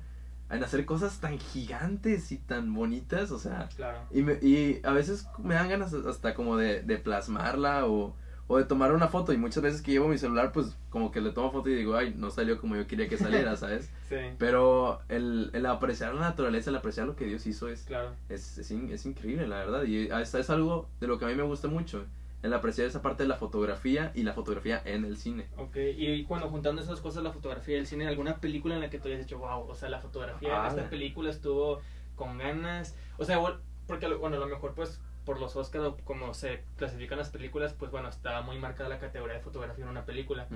en 0.51 0.65
hacer 0.65 0.85
cosas 0.85 1.21
tan 1.21 1.39
gigantes 1.39 2.33
y 2.33 2.39
tan 2.39 2.75
bonitas, 2.75 3.31
o 3.31 3.39
sea, 3.39 3.69
y, 4.11 4.23
me, 4.23 4.33
y 4.43 4.81
a 4.83 4.91
veces 4.91 5.29
me 5.39 5.55
dan 5.55 5.69
ganas 5.69 5.95
hasta 5.95 6.35
como 6.35 6.57
de, 6.57 6.83
de 6.83 6.99
plasmarla 6.99 7.87
o, 7.87 8.17
o 8.53 8.59
de 8.59 8.65
tomar 8.65 8.93
una 8.93 9.07
foto 9.07 9.33
y 9.33 9.37
muchas 9.37 9.63
veces 9.63 9.81
que 9.81 9.93
llevo 9.93 10.09
mi 10.09 10.19
celular 10.19 10.51
pues 10.51 10.77
como 10.89 11.13
que 11.13 11.21
le 11.21 11.31
tomo 11.31 11.53
foto 11.53 11.71
y 11.71 11.75
digo, 11.77 11.95
ay, 11.95 12.15
no 12.17 12.33
salió 12.33 12.61
como 12.61 12.75
yo 12.75 12.85
quería 12.89 13.09
que 13.09 13.17
saliera, 13.17 13.55
¿sabes? 13.57 13.93
sí. 14.09 14.17
Pero 14.39 15.03
el, 15.09 15.51
el 15.53 15.67
apreciar 15.67 16.13
la 16.15 16.23
naturaleza, 16.23 16.71
el 16.71 16.77
apreciar 16.77 17.07
lo 17.07 17.15
que 17.15 17.27
Dios 17.27 17.47
hizo 17.47 17.69
es, 17.69 17.85
claro. 17.85 18.11
es, 18.29 18.59
es, 18.59 18.73
es 18.73 19.07
increíble, 19.07 19.47
la 19.47 19.59
verdad, 19.59 19.85
y 19.85 20.09
es, 20.09 20.35
es 20.35 20.51
algo 20.51 20.89
de 20.99 21.07
lo 21.07 21.17
que 21.17 21.27
a 21.27 21.29
mí 21.29 21.37
me 21.37 21.45
gusta 21.45 21.69
mucho 21.69 22.05
el 22.43 22.53
apreciar 22.53 22.89
esa 22.89 23.03
parte 23.03 23.23
de 23.23 23.29
la 23.29 23.37
fotografía 23.37 24.11
y 24.17 24.25
la 24.25 24.33
fotografía 24.33 24.83
en 24.85 25.05
el 25.05 25.17
cine. 25.17 25.47
Ok, 25.57 25.77
y 25.77 26.25
cuando 26.25 26.49
juntando 26.49 26.83
esas 26.83 27.01
cosas, 27.01 27.23
la 27.23 27.31
fotografía 27.31 27.77
y 27.77 27.79
el 27.79 27.87
cine, 27.87 28.09
¿alguna 28.09 28.39
película 28.39 28.75
en 28.75 28.81
la 28.81 28.91
que 28.91 28.99
tú 28.99 29.07
hayas 29.07 29.21
dicho, 29.21 29.39
wow, 29.39 29.69
o 29.69 29.75
sea, 29.77 29.91
la 29.91 30.01
fotografía 30.01 30.61
de 30.63 30.69
esta 30.71 30.91
película 30.91 31.31
estuvo 31.31 31.83
con 32.17 32.39
ganas? 32.39 32.97
O 33.17 33.25
sea, 33.25 33.39
porque, 33.87 34.13
bueno, 34.15 34.39
a 34.39 34.41
lo 34.41 34.49
mejor 34.49 34.75
pues 34.75 35.01
por 35.25 35.41
los 35.41 35.57
Oscars, 35.57 35.95
como 36.05 36.35
se 36.35 36.63
clasifican 36.77 37.19
las 37.19 37.31
películas, 37.31 37.75
pues 37.75 37.91
bueno, 37.91 38.09
estaba 38.09 38.43
muy 38.43 38.59
marcada 38.59 38.89
la 38.89 38.99
categoría 38.99 39.37
de 39.37 39.43
fotografía 39.43 39.85
en 39.85 39.91
una 39.91 40.05
película, 40.05 40.47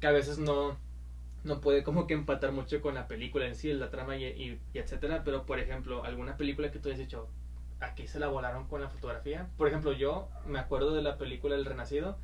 que 0.00 0.06
a 0.06 0.12
veces 0.12 0.38
no 0.38 0.76
no 1.42 1.60
puede 1.60 1.82
como 1.82 2.06
que 2.06 2.14
empatar 2.14 2.52
mucho 2.52 2.80
con 2.82 2.94
la 2.94 3.08
película 3.08 3.46
en 3.46 3.54
sí, 3.54 3.72
la 3.72 3.90
trama 3.90 4.16
y, 4.16 4.26
y, 4.26 4.60
y 4.74 4.78
etcétera, 4.78 5.22
pero 5.24 5.46
por 5.46 5.58
ejemplo, 5.58 6.04
alguna 6.04 6.36
película 6.36 6.70
que 6.70 6.78
tú 6.78 6.88
hayas 6.88 6.98
dicho, 6.98 7.28
aquí 7.80 8.06
se 8.06 8.18
la 8.18 8.28
volaron 8.28 8.66
con 8.66 8.80
la 8.80 8.88
fotografía. 8.88 9.48
Por 9.56 9.68
ejemplo, 9.68 9.92
yo 9.92 10.28
me 10.46 10.58
acuerdo 10.58 10.94
de 10.94 11.02
la 11.02 11.16
película 11.16 11.54
El 11.56 11.64
Renacido, 11.64 12.18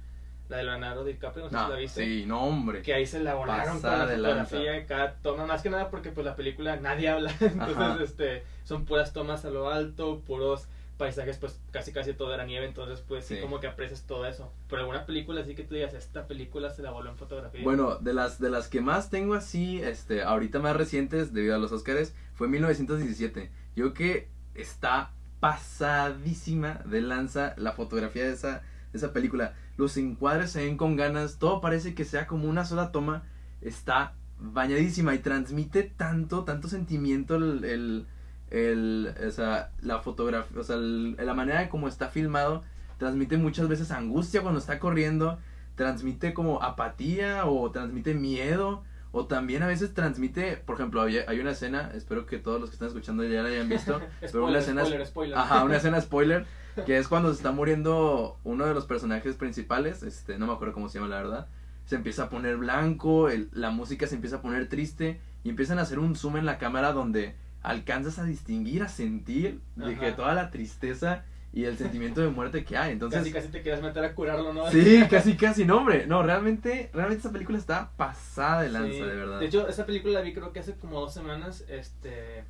la 0.49 0.59
de 0.59 0.65
Leonardo 0.65 1.05
DiCaprio, 1.05 1.45
no 1.45 1.51
sé 1.51 1.57
si 1.57 1.63
ah, 1.63 1.69
la 1.69 1.77
viste. 1.77 2.05
Sí, 2.05 2.25
no, 2.27 2.45
hombre. 2.45 2.83
Que 2.83 2.95
ahí 2.95 3.07
se 3.07 3.21
la 3.21 3.35
volaron 3.35 3.81
con 3.81 3.91
la 3.91 4.07
fotografía, 4.07 4.87
cada 4.87 5.15
toma, 5.15 5.47
más 5.47 5.63
que 5.63 5.71
nada 5.71 5.91
porque 5.91 6.11
pues 6.11 6.25
la 6.25 6.37
película 6.37 6.77
nadie 6.77 7.09
habla, 7.09 7.33
entonces 7.41 8.11
este 8.11 8.45
son 8.65 8.85
puras 8.85 9.13
tomas 9.13 9.45
a 9.45 9.51
lo 9.51 9.71
alto, 9.71 10.21
puros 10.21 10.69
paisajes, 10.97 11.39
pues 11.39 11.61
casi 11.71 11.93
casi 11.93 12.13
todo 12.15 12.33
era 12.35 12.45
nieve, 12.45 12.67
entonces 12.67 13.05
pues 13.07 13.25
sí, 13.25 13.39
como 13.41 13.61
que 13.61 13.67
aprecias 13.67 14.07
todo 14.07 14.27
eso. 14.27 14.53
Pero 14.69 14.81
alguna 14.81 15.07
película 15.07 15.43
así 15.43 15.55
que 15.55 15.65
tú 15.65 15.75
digas, 15.75 15.95
esta 15.95 16.27
película 16.27 16.71
se 16.71 16.83
la 16.83 16.91
voló 16.91 17.11
en 17.11 17.17
fotografía. 17.17 17.63
Bueno, 17.63 17.97
de 17.97 18.15
las 18.15 18.41
de 18.41 18.51
las 18.51 18.69
que 18.69 18.81
más 18.81 19.11
tengo 19.11 19.35
así, 19.35 19.81
este, 19.83 20.23
ahorita 20.23 20.59
más 20.59 20.77
recientes 20.77 21.33
debido 21.33 21.55
a 21.55 21.59
los 21.59 21.73
Oscars, 21.73 22.15
fue 22.35 22.49
1917. 22.49 23.51
Yo 23.75 23.93
que 23.93 24.29
está 24.55 25.13
pasadísima 25.41 26.81
de 26.87 27.01
lanza 27.03 27.55
la 27.57 27.73
fotografía 27.73 28.25
de 28.25 28.33
esa, 28.33 28.63
esa 28.93 29.13
película. 29.13 29.55
Los 29.77 29.97
encuadres 29.97 30.51
se 30.51 30.65
ven 30.65 30.77
con 30.77 30.97
ganas, 30.97 31.39
todo 31.39 31.61
parece 31.61 31.95
que 31.95 32.05
sea 32.05 32.27
como 32.27 32.49
una 32.49 32.65
sola 32.65 32.93
toma. 32.93 33.25
Está 33.61 34.15
bañadísima 34.39 35.15
y 35.15 35.19
transmite 35.19 35.83
tanto, 35.83 36.45
tanto 36.45 36.69
sentimiento 36.69 37.37
el, 37.37 37.65
el, 37.65 38.07
o 38.51 39.31
sea, 39.31 39.71
la 39.83 39.99
fotografía, 40.01 40.61
o 40.61 40.63
sea, 40.63 40.77
la 40.77 41.35
manera 41.35 41.61
de 41.61 41.69
cómo 41.69 41.89
está 41.89 42.09
filmado, 42.09 42.63
transmite 42.99 43.37
muchas 43.37 43.69
veces 43.69 43.91
angustia 43.91 44.43
cuando 44.43 44.61
está 44.61 44.79
corriendo, 44.79 45.39
transmite 45.75 46.33
como 46.35 46.63
apatía 46.63 47.47
o 47.47 47.71
transmite 47.71 48.15
miedo 48.15 48.83
o 49.13 49.27
también 49.27 49.63
a 49.63 49.67
veces 49.67 49.95
transmite, 49.95 50.59
por 50.59 50.75
ejemplo, 50.75 51.03
hay, 51.03 51.19
hay 51.19 51.41
una 51.41 51.53
escena, 51.53 51.91
espero 51.95 52.27
que 52.27 52.39
todos 52.39 52.61
los 52.61 52.69
que 52.71 52.75
están 52.75 52.89
escuchando 52.89 53.25
ya 53.25 53.43
la 53.43 53.49
hayan 53.49 53.69
visto, 53.69 54.01
pero 54.21 54.47
una 54.47 54.59
escena, 54.59 54.85
spoiler, 54.85 55.07
spoiler. 55.07 55.39
Ajá, 55.39 55.65
una 55.65 55.77
escena 55.77 56.01
spoiler, 56.03 56.45
que 56.85 56.99
es 56.99 57.09
cuando 57.09 57.31
se 57.31 57.37
está 57.37 57.51
muriendo 57.51 58.37
uno 58.45 58.67
de 58.67 58.75
los 58.75 58.85
personajes 58.85 59.37
principales, 59.37 60.03
este, 60.03 60.39
no 60.39 60.47
me 60.47 60.53
acuerdo 60.53 60.75
cómo 60.75 60.89
se 60.89 60.99
llama 60.99 61.09
la 61.09 61.23
verdad, 61.23 61.47
se 61.87 61.95
empieza 61.95 62.25
a 62.25 62.29
poner 62.29 62.59
blanco, 62.59 63.31
el, 63.31 63.49
la 63.53 63.71
música 63.71 64.07
se 64.07 64.17
empieza 64.17 64.37
a 64.37 64.43
poner 64.43 64.69
triste 64.69 65.19
y 65.45 65.49
empiezan 65.49 65.79
a 65.79 65.83
hacer 65.83 65.99
un 65.99 66.15
zoom 66.15 66.37
en 66.37 66.45
la 66.45 66.59
cámara 66.59 66.93
donde 66.93 67.35
alcanzas 67.67 68.21
a 68.21 68.25
distinguir, 68.25 68.85
a 68.85 68.89
sentir 68.89 69.61
de 69.75 69.99
que 69.99 70.13
toda 70.13 70.35
la 70.35 70.51
tristeza 70.51 71.25
y 71.53 71.65
el 71.65 71.77
sentimiento 71.77 72.21
de 72.21 72.29
muerte 72.29 72.65
que 72.65 72.77
hay. 72.77 72.93
Entonces, 72.93 73.19
casi 73.19 73.33
casi 73.33 73.49
te 73.49 73.63
quieres 73.63 73.83
meter 73.83 74.05
a 74.05 74.15
curarlo, 74.15 74.53
¿no? 74.53 74.71
Sí, 74.71 75.03
casi 75.11 75.37
casi, 75.37 75.65
no, 75.65 75.79
hombre. 75.79 76.07
No, 76.07 76.23
realmente, 76.23 76.91
realmente 76.95 77.21
esa 77.21 77.33
película 77.33 77.59
está 77.59 77.91
pasada 77.97 78.63
de 78.63 78.69
lanza, 78.69 79.05
de 79.05 79.17
verdad. 79.17 79.41
De 79.41 79.47
hecho, 79.47 79.67
esa 79.67 79.85
película 79.85 80.15
la 80.15 80.21
vi 80.21 80.33
creo 80.33 80.53
que 80.53 80.61
hace 80.61 80.77
como 80.77 81.01
dos 81.01 81.13
semanas, 81.13 81.65
este... 81.69 82.45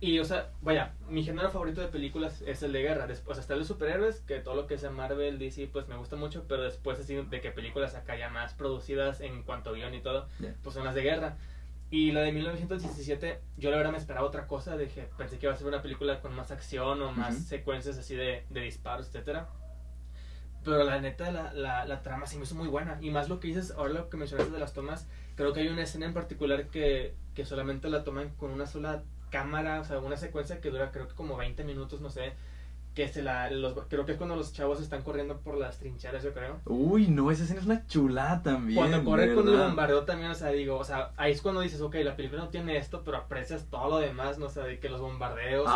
Y, 0.00 0.18
o 0.18 0.24
sea, 0.24 0.48
vaya, 0.62 0.94
mi 1.08 1.22
género 1.22 1.50
favorito 1.50 1.82
de 1.82 1.88
películas 1.88 2.42
es 2.46 2.62
el 2.62 2.72
de 2.72 2.82
guerra. 2.82 3.06
Después 3.06 3.38
está 3.38 3.52
el 3.52 3.60
de 3.60 3.66
superhéroes, 3.66 4.20
que 4.20 4.40
todo 4.40 4.54
lo 4.54 4.66
que 4.66 4.78
sea 4.78 4.90
Marvel, 4.90 5.38
DC, 5.38 5.68
pues 5.70 5.86
me 5.88 5.96
gusta 5.96 6.16
mucho. 6.16 6.46
Pero 6.48 6.62
después, 6.62 6.98
así, 6.98 7.14
de 7.14 7.40
que 7.42 7.50
películas 7.50 7.94
acá 7.94 8.16
ya 8.16 8.30
más 8.30 8.54
producidas 8.54 9.20
en 9.20 9.42
cuanto 9.42 9.70
a 9.70 9.72
guion 9.74 9.94
y 9.94 10.00
todo, 10.00 10.26
pues 10.62 10.74
son 10.74 10.84
las 10.84 10.94
de 10.94 11.02
guerra. 11.02 11.36
Y 11.90 12.12
la 12.12 12.20
de 12.20 12.30
1917, 12.32 13.40
yo 13.56 13.70
la 13.70 13.76
verdad 13.76 13.90
me 13.90 13.98
esperaba 13.98 14.26
otra 14.26 14.46
cosa. 14.46 14.76
Dije, 14.76 15.08
pensé 15.18 15.38
que 15.38 15.46
iba 15.46 15.54
a 15.54 15.56
ser 15.56 15.66
una 15.66 15.82
película 15.82 16.20
con 16.20 16.34
más 16.34 16.52
acción 16.52 17.02
o 17.02 17.10
más 17.12 17.36
secuencias 17.46 17.98
así 17.98 18.14
de, 18.14 18.44
de 18.48 18.60
disparos, 18.60 19.08
etcétera. 19.08 19.48
Pero 20.62 20.84
la 20.84 21.00
neta, 21.00 21.32
la, 21.32 21.52
la, 21.52 21.84
la, 21.86 22.02
trama 22.02 22.26
sí 22.26 22.36
me 22.36 22.44
hizo 22.44 22.54
muy 22.54 22.68
buena. 22.68 22.98
Y 23.00 23.10
más 23.10 23.28
lo 23.28 23.40
que 23.40 23.48
dices, 23.48 23.72
ahora 23.72 23.94
lo 23.94 24.08
que 24.08 24.16
mencionaste 24.16 24.52
de 24.52 24.58
las 24.58 24.72
tomas, 24.72 25.08
creo 25.34 25.52
que 25.52 25.60
hay 25.60 25.68
una 25.68 25.82
escena 25.82 26.06
en 26.06 26.14
particular 26.14 26.68
que, 26.68 27.14
que 27.34 27.44
solamente 27.44 27.88
la 27.88 28.04
toman 28.04 28.30
con 28.36 28.50
una 28.50 28.66
sola 28.66 29.02
cámara, 29.30 29.80
o 29.80 29.84
sea, 29.84 29.98
una 29.98 30.16
secuencia 30.16 30.60
que 30.60 30.70
dura 30.70 30.92
creo 30.92 31.08
que 31.08 31.14
como 31.14 31.36
20 31.36 31.64
minutos, 31.64 32.00
no 32.00 32.10
sé, 32.10 32.34
que 33.00 33.08
se 33.08 33.22
la, 33.22 33.50
los, 33.50 33.74
creo 33.88 34.04
que 34.04 34.12
es 34.12 34.18
cuando 34.18 34.36
los 34.36 34.52
chavos 34.52 34.78
están 34.80 35.00
corriendo 35.02 35.38
por 35.38 35.56
las 35.56 35.78
trincheras, 35.78 36.22
yo 36.22 36.34
creo. 36.34 36.60
Uy, 36.66 37.06
no, 37.08 37.30
esa 37.30 37.44
escena 37.44 37.60
es 37.60 37.66
una 37.66 37.86
chulada 37.86 38.42
también. 38.42 38.76
Cuando 38.76 39.02
corre 39.02 39.34
con 39.34 39.48
el 39.48 39.56
bombardeo 39.56 40.04
también, 40.04 40.30
o 40.30 40.34
sea, 40.34 40.48
digo, 40.50 40.76
o 40.76 40.84
sea, 40.84 41.12
ahí 41.16 41.32
es 41.32 41.40
cuando 41.40 41.62
dices, 41.62 41.80
ok, 41.80 41.94
la 42.04 42.14
película 42.14 42.42
no 42.42 42.48
tiene 42.50 42.76
esto, 42.76 43.02
pero 43.02 43.16
aprecias 43.16 43.64
todo 43.70 43.88
lo 43.88 43.98
demás, 44.00 44.38
no 44.38 44.50
sé, 44.50 44.60
de 44.60 44.78
que 44.78 44.90
los 44.90 45.00
bombardeos, 45.00 45.66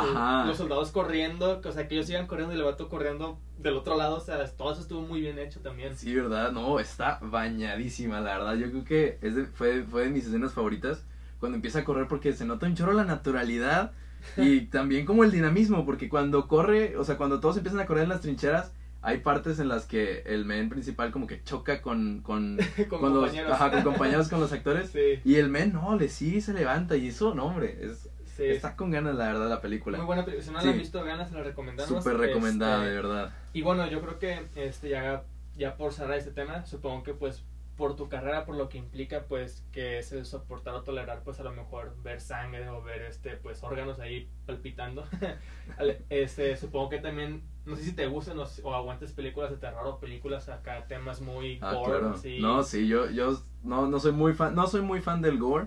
los 0.47 0.57
soldados 0.59 0.91
corriendo, 0.91 1.63
o 1.65 1.73
sea, 1.73 1.89
que 1.89 1.95
ellos 1.95 2.07
sigan 2.07 2.27
corriendo 2.27 2.55
y 2.55 2.59
el 2.59 2.65
vato 2.65 2.91
corriendo 2.91 3.39
del 3.59 3.79
otro 3.79 3.97
lado, 3.97 4.17
o 4.17 4.21
sea, 4.21 4.45
todo 4.55 4.73
eso 4.73 4.83
estuvo 4.83 5.01
muy 5.01 5.23
bien 5.23 5.39
hecho 5.39 5.61
también. 5.61 5.97
Sí, 5.97 6.15
¿verdad? 6.15 6.53
No, 6.53 6.79
está 6.79 7.21
bañadísima, 7.23 8.21
la 8.21 8.37
verdad, 8.37 8.57
yo 8.57 8.71
creo 8.71 8.85
que 8.85 9.19
es 9.23 9.49
fue, 9.55 9.85
fue 9.85 10.03
de 10.03 10.11
mis 10.11 10.27
escenas 10.27 10.53
favoritas 10.53 11.07
cuando 11.41 11.57
empieza 11.57 11.79
a 11.79 11.85
correr 11.85 12.07
porque 12.07 12.35
se 12.35 12.45
nota 12.45 12.67
un 12.67 12.75
chorro 12.75 12.93
la 12.93 13.05
naturalidad 13.05 13.93
y 14.37 14.63
también 14.63 15.07
como 15.07 15.25
el 15.25 15.31
dinamismo, 15.31 15.85
porque 15.85 16.09
cuando 16.09 16.49
corre, 16.49 16.97
o 16.97 17.05
sea, 17.05 17.17
cuando 17.17 17.41
todos 17.41 17.57
empiezan 17.57 17.81
a 17.81 17.87
correr 17.87 18.05
en 18.05 18.11
las 18.11 18.21
trincheras, 18.21 18.73
hay 19.03 19.19
partes 19.19 19.59
en 19.59 19.69
las 19.69 19.85
que 19.85 20.23
el 20.27 20.47
men 20.47 20.71
principal 20.71 21.13
como 21.13 21.27
que 21.27 21.43
choca 21.45 21.83
con 21.83 22.23
con, 22.23 22.59
con, 22.89 23.01
compañeros. 23.01 23.49
Los, 23.49 23.53
ajá, 23.53 23.71
con 23.71 23.83
compañeros 23.83 24.29
con 24.29 24.41
los 24.41 24.53
actores 24.53 24.93
y 25.25 25.35
el 25.37 25.51
men 25.51 25.73
no, 25.73 25.97
le 25.97 26.09
sí 26.09 26.41
se 26.41 26.55
levanta 26.55 26.97
y 26.97 27.09
eso, 27.09 27.35
no, 27.35 27.47
hombre, 27.47 27.79
es 27.83 28.09
Está 28.39 28.77
con 28.77 28.91
ganas, 28.91 29.15
la 29.15 29.27
verdad, 29.27 29.49
la 29.49 29.61
película. 29.61 29.97
Muy 29.99 30.07
buena 30.07 30.25
película. 30.25 30.45
Si 30.45 30.51
no 30.51 30.61
la 30.61 30.71
han 30.73 30.79
visto, 30.79 31.05
ganas, 31.05 31.29
se 31.29 31.37
la 31.37 31.43
recomendamos. 31.43 32.03
Súper 32.03 32.17
recomendada, 32.17 32.79
este, 32.79 32.89
de 32.89 32.97
verdad. 32.97 33.33
Y 33.53 33.63
bueno, 33.63 33.87
yo 33.89 34.01
creo 34.01 34.19
que 34.19 34.47
este 34.57 34.89
ya, 34.89 35.23
ya 35.57 35.77
por 35.77 35.93
cerrar 35.93 36.19
este 36.19 36.33
tema, 36.33 36.67
supongo 36.67 37.05
que 37.05 37.15
pues 37.15 37.45
por 37.77 37.97
tu 37.97 38.09
carrera, 38.09 38.45
por 38.45 38.57
lo 38.57 38.69
que 38.69 38.79
implica, 38.79 39.25
pues, 39.29 39.65
que 39.73 39.99
es 39.99 40.13
el 40.13 40.25
soportar 40.25 40.75
o 40.75 40.83
tolerar, 40.83 41.23
pues, 41.25 41.41
a 41.41 41.43
lo 41.43 41.53
mejor 41.53 41.97
ver 42.03 42.21
sangre 42.21 42.69
o 42.69 42.83
ver, 42.83 43.03
este, 43.03 43.37
pues, 43.37 43.63
órganos 43.65 43.99
ahí 43.99 44.29
palpitando. 44.47 45.05
este, 46.09 46.57
supongo 46.57 46.91
que 46.91 46.99
también, 46.99 47.43
no 47.67 47.75
sé 47.75 47.83
si 47.83 47.93
te 47.93 48.07
gustan 48.07 48.39
o, 48.39 48.75
aguantes 48.75 49.13
películas 49.13 49.51
de 49.51 49.57
terror 49.57 49.87
o 49.87 49.99
películas 49.99 50.49
acá, 50.49 50.87
temas 50.87 51.21
muy 51.21 51.59
ah, 51.63 51.75
gore, 51.75 52.41
No, 52.41 52.63
sí, 52.63 52.87
yo, 52.87 53.11
yo 53.11 53.41
no, 53.65 53.89
no 53.89 53.99
soy 53.99 54.13
muy 54.13 54.35
fan, 54.35 54.55
no 54.55 54.69
soy 54.69 54.83
muy 54.83 55.01
fan 55.01 55.21
del 55.21 55.39
gore, 55.39 55.67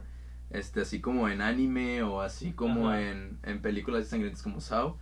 este, 0.50 0.82
así 0.82 1.02
como 1.02 1.28
en 1.28 1.42
anime 1.42 2.04
o 2.04 2.22
así 2.22 2.54
como 2.54 2.94
en, 2.94 3.38
en 3.44 3.62
películas 3.62 4.08
sangrientas 4.08 4.44
como 4.44 4.62
Saw, 4.62 4.96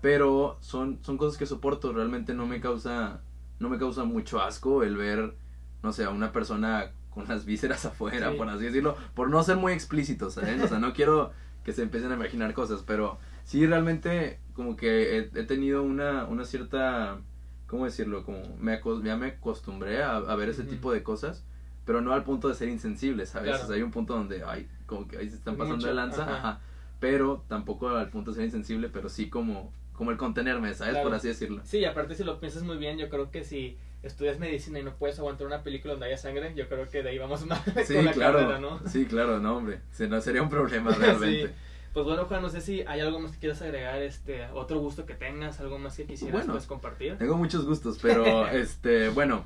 pero 0.00 0.58
son, 0.60 0.98
son 1.02 1.16
cosas 1.16 1.38
que 1.38 1.46
soporto, 1.46 1.92
realmente 1.92 2.34
no 2.34 2.46
me 2.46 2.60
causa, 2.60 3.20
no 3.60 3.68
me 3.68 3.78
causa 3.78 4.02
mucho 4.02 4.40
asco 4.40 4.82
el 4.82 4.96
ver 4.96 5.34
no 5.82 5.92
sé, 5.92 6.04
a 6.04 6.10
una 6.10 6.32
persona 6.32 6.90
con 7.10 7.26
las 7.28 7.44
vísceras 7.44 7.84
afuera, 7.86 8.32
por 8.36 8.48
así 8.48 8.64
decirlo, 8.64 8.96
por 9.14 9.30
no 9.30 9.42
ser 9.42 9.56
muy 9.56 9.72
explícitos, 9.72 10.34
¿sabes? 10.34 10.62
O 10.62 10.68
sea, 10.68 10.78
no 10.78 10.92
quiero 10.92 11.32
que 11.64 11.72
se 11.72 11.82
empiecen 11.82 12.10
a 12.12 12.14
imaginar 12.14 12.54
cosas, 12.54 12.82
pero 12.86 13.18
sí 13.44 13.66
realmente 13.66 14.38
como 14.54 14.76
que 14.76 15.18
he, 15.18 15.44
tenido 15.44 15.82
una, 15.82 16.24
una 16.26 16.44
cierta, 16.44 17.18
¿cómo 17.66 17.84
decirlo? 17.84 18.24
Como 18.24 18.40
me, 18.58 18.80
ya 19.04 19.16
me 19.16 19.26
acostumbré 19.28 20.02
a, 20.02 20.20
ver 20.36 20.48
ese 20.48 20.64
tipo 20.64 20.92
de 20.92 21.02
cosas, 21.02 21.44
pero 21.84 22.00
no 22.00 22.12
al 22.12 22.24
punto 22.24 22.48
de 22.48 22.54
ser 22.54 22.68
insensible, 22.68 23.26
¿sabes? 23.26 23.62
O 23.62 23.66
sea, 23.66 23.76
hay 23.76 23.82
un 23.82 23.90
punto 23.90 24.14
donde, 24.14 24.44
ay, 24.44 24.68
como 24.86 25.08
que 25.08 25.18
ahí 25.18 25.28
se 25.28 25.36
están 25.36 25.56
pasando 25.56 25.86
de 25.86 25.94
lanza, 25.94 26.60
pero 26.98 27.44
tampoco 27.48 27.88
al 27.88 28.10
punto 28.10 28.30
de 28.30 28.36
ser 28.36 28.44
insensible, 28.44 28.88
pero 28.88 29.08
sí 29.08 29.28
como, 29.28 29.72
como 30.00 30.12
el 30.12 30.16
contenerme, 30.16 30.72
¿sabes? 30.72 30.96
Por 30.96 31.12
así 31.12 31.28
decirlo. 31.28 31.60
Sí, 31.62 31.84
aparte 31.84 32.14
si 32.14 32.24
lo 32.24 32.40
piensas 32.40 32.62
muy 32.62 32.78
bien, 32.78 32.96
yo 32.96 33.10
creo 33.10 33.30
que 33.30 33.44
si 33.44 33.76
estudias 34.02 34.38
medicina 34.38 34.78
y 34.78 34.82
no 34.82 34.94
puedes 34.94 35.18
aguantar 35.18 35.46
una 35.46 35.62
película 35.62 35.92
donde 35.92 36.06
haya 36.06 36.16
sangre, 36.16 36.54
yo 36.54 36.70
creo 36.70 36.88
que 36.88 37.02
de 37.02 37.10
ahí 37.10 37.18
vamos 37.18 37.44
mal 37.46 37.62
sí, 37.84 37.96
con 37.96 38.06
la 38.06 38.12
claro, 38.12 38.38
carrera, 38.38 38.60
¿no? 38.60 38.80
Sí, 38.88 39.04
claro, 39.04 39.40
no, 39.40 39.58
hombre, 39.58 39.80
no, 40.08 40.20
sería 40.22 40.42
un 40.42 40.48
problema 40.48 40.90
realmente. 40.98 41.52
Pues 41.92 42.06
bueno, 42.06 42.24
Juan, 42.24 42.40
no 42.40 42.48
sé 42.48 42.62
si 42.62 42.80
hay 42.86 43.00
algo 43.00 43.20
más 43.20 43.32
que 43.32 43.40
quieras 43.40 43.60
agregar, 43.60 44.00
este, 44.00 44.46
otro 44.54 44.78
gusto 44.78 45.04
que 45.04 45.12
tengas, 45.12 45.60
algo 45.60 45.78
más 45.78 45.98
que 45.98 46.06
quisieras 46.06 46.46
pues, 46.46 46.64
compartir. 46.64 47.18
Tengo 47.18 47.36
muchos 47.36 47.66
gustos, 47.66 47.98
pero 48.00 48.48
este, 48.48 49.10
bueno, 49.10 49.44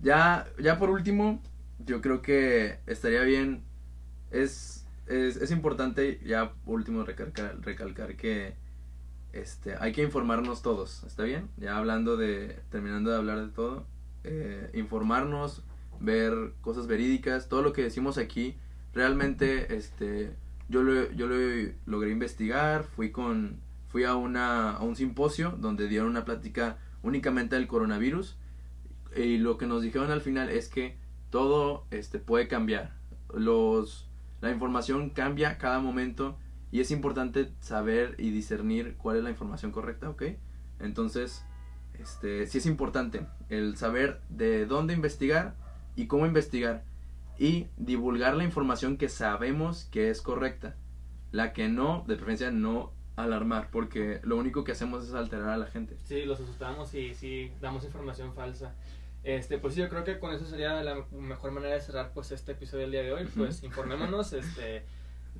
ya, 0.00 0.46
ya 0.60 0.78
por 0.78 0.90
último, 0.90 1.42
yo 1.84 2.00
creo 2.00 2.22
que 2.22 2.78
estaría 2.86 3.22
bien, 3.22 3.64
es, 4.30 4.86
es, 5.08 5.38
es 5.38 5.50
importante, 5.50 6.20
ya 6.24 6.52
por 6.52 6.76
último 6.76 7.02
recalcar, 7.02 7.56
recalcar 7.62 8.14
que 8.14 8.67
este, 9.32 9.76
hay 9.78 9.92
que 9.92 10.02
informarnos 10.02 10.62
todos, 10.62 11.04
¿está 11.04 11.24
bien? 11.24 11.48
Ya 11.56 11.76
hablando 11.76 12.16
de, 12.16 12.60
terminando 12.70 13.10
de 13.10 13.16
hablar 13.16 13.40
de 13.40 13.48
todo, 13.48 13.86
eh, 14.24 14.70
informarnos, 14.74 15.62
ver 16.00 16.52
cosas 16.60 16.86
verídicas, 16.86 17.48
todo 17.48 17.62
lo 17.62 17.72
que 17.72 17.82
decimos 17.82 18.18
aquí, 18.18 18.56
realmente, 18.94 19.76
este, 19.76 20.32
yo 20.68 20.82
lo, 20.82 21.10
yo 21.12 21.26
lo 21.26 21.36
logré 21.86 22.10
investigar, 22.10 22.84
fui 22.84 23.10
con, 23.10 23.60
fui 23.88 24.04
a 24.04 24.14
una, 24.14 24.72
a 24.72 24.82
un 24.82 24.96
simposio 24.96 25.54
donde 25.58 25.88
dieron 25.88 26.08
una 26.08 26.24
plática 26.24 26.78
únicamente 27.02 27.56
del 27.56 27.66
coronavirus 27.66 28.36
y 29.16 29.38
lo 29.38 29.58
que 29.58 29.66
nos 29.66 29.82
dijeron 29.82 30.10
al 30.10 30.20
final 30.20 30.50
es 30.50 30.68
que 30.68 30.96
todo, 31.30 31.84
este, 31.90 32.18
puede 32.18 32.48
cambiar, 32.48 32.94
los, 33.34 34.08
la 34.40 34.50
información 34.50 35.10
cambia 35.10 35.58
cada 35.58 35.80
momento 35.80 36.38
y 36.70 36.80
es 36.80 36.90
importante 36.90 37.52
saber 37.60 38.14
y 38.18 38.30
discernir 38.30 38.96
cuál 38.96 39.18
es 39.18 39.24
la 39.24 39.30
información 39.30 39.72
correcta, 39.72 40.10
¿ok? 40.10 40.22
Entonces, 40.80 41.44
este, 41.98 42.46
sí 42.46 42.58
es 42.58 42.66
importante 42.66 43.26
el 43.48 43.76
saber 43.76 44.20
de 44.28 44.66
dónde 44.66 44.94
investigar 44.94 45.54
y 45.96 46.06
cómo 46.06 46.26
investigar 46.26 46.84
y 47.38 47.66
divulgar 47.76 48.36
la 48.36 48.44
información 48.44 48.96
que 48.96 49.08
sabemos 49.08 49.88
que 49.90 50.10
es 50.10 50.20
correcta. 50.20 50.76
La 51.30 51.52
que 51.52 51.68
no, 51.68 52.04
de 52.06 52.16
preferencia 52.16 52.50
no 52.50 52.92
alarmar, 53.16 53.70
porque 53.70 54.20
lo 54.22 54.36
único 54.36 54.64
que 54.64 54.72
hacemos 54.72 55.06
es 55.06 55.14
alterar 55.14 55.48
a 55.50 55.56
la 55.56 55.66
gente. 55.66 55.96
Sí, 56.04 56.24
los 56.24 56.40
asustamos 56.40 56.94
y 56.94 57.14
sí 57.14 57.52
damos 57.60 57.84
información 57.84 58.32
falsa. 58.32 58.74
Este, 59.24 59.58
pues 59.58 59.74
yo 59.74 59.88
creo 59.88 60.04
que 60.04 60.18
con 60.18 60.32
eso 60.32 60.46
sería 60.46 60.82
la 60.82 61.04
mejor 61.10 61.50
manera 61.50 61.74
de 61.74 61.80
cerrar 61.80 62.12
pues 62.14 62.30
este 62.30 62.52
episodio 62.52 62.82
del 62.82 62.92
día 62.92 63.02
de 63.02 63.12
hoy. 63.12 63.28
Pues 63.36 63.62
informémonos, 63.62 64.32
este 64.32 64.84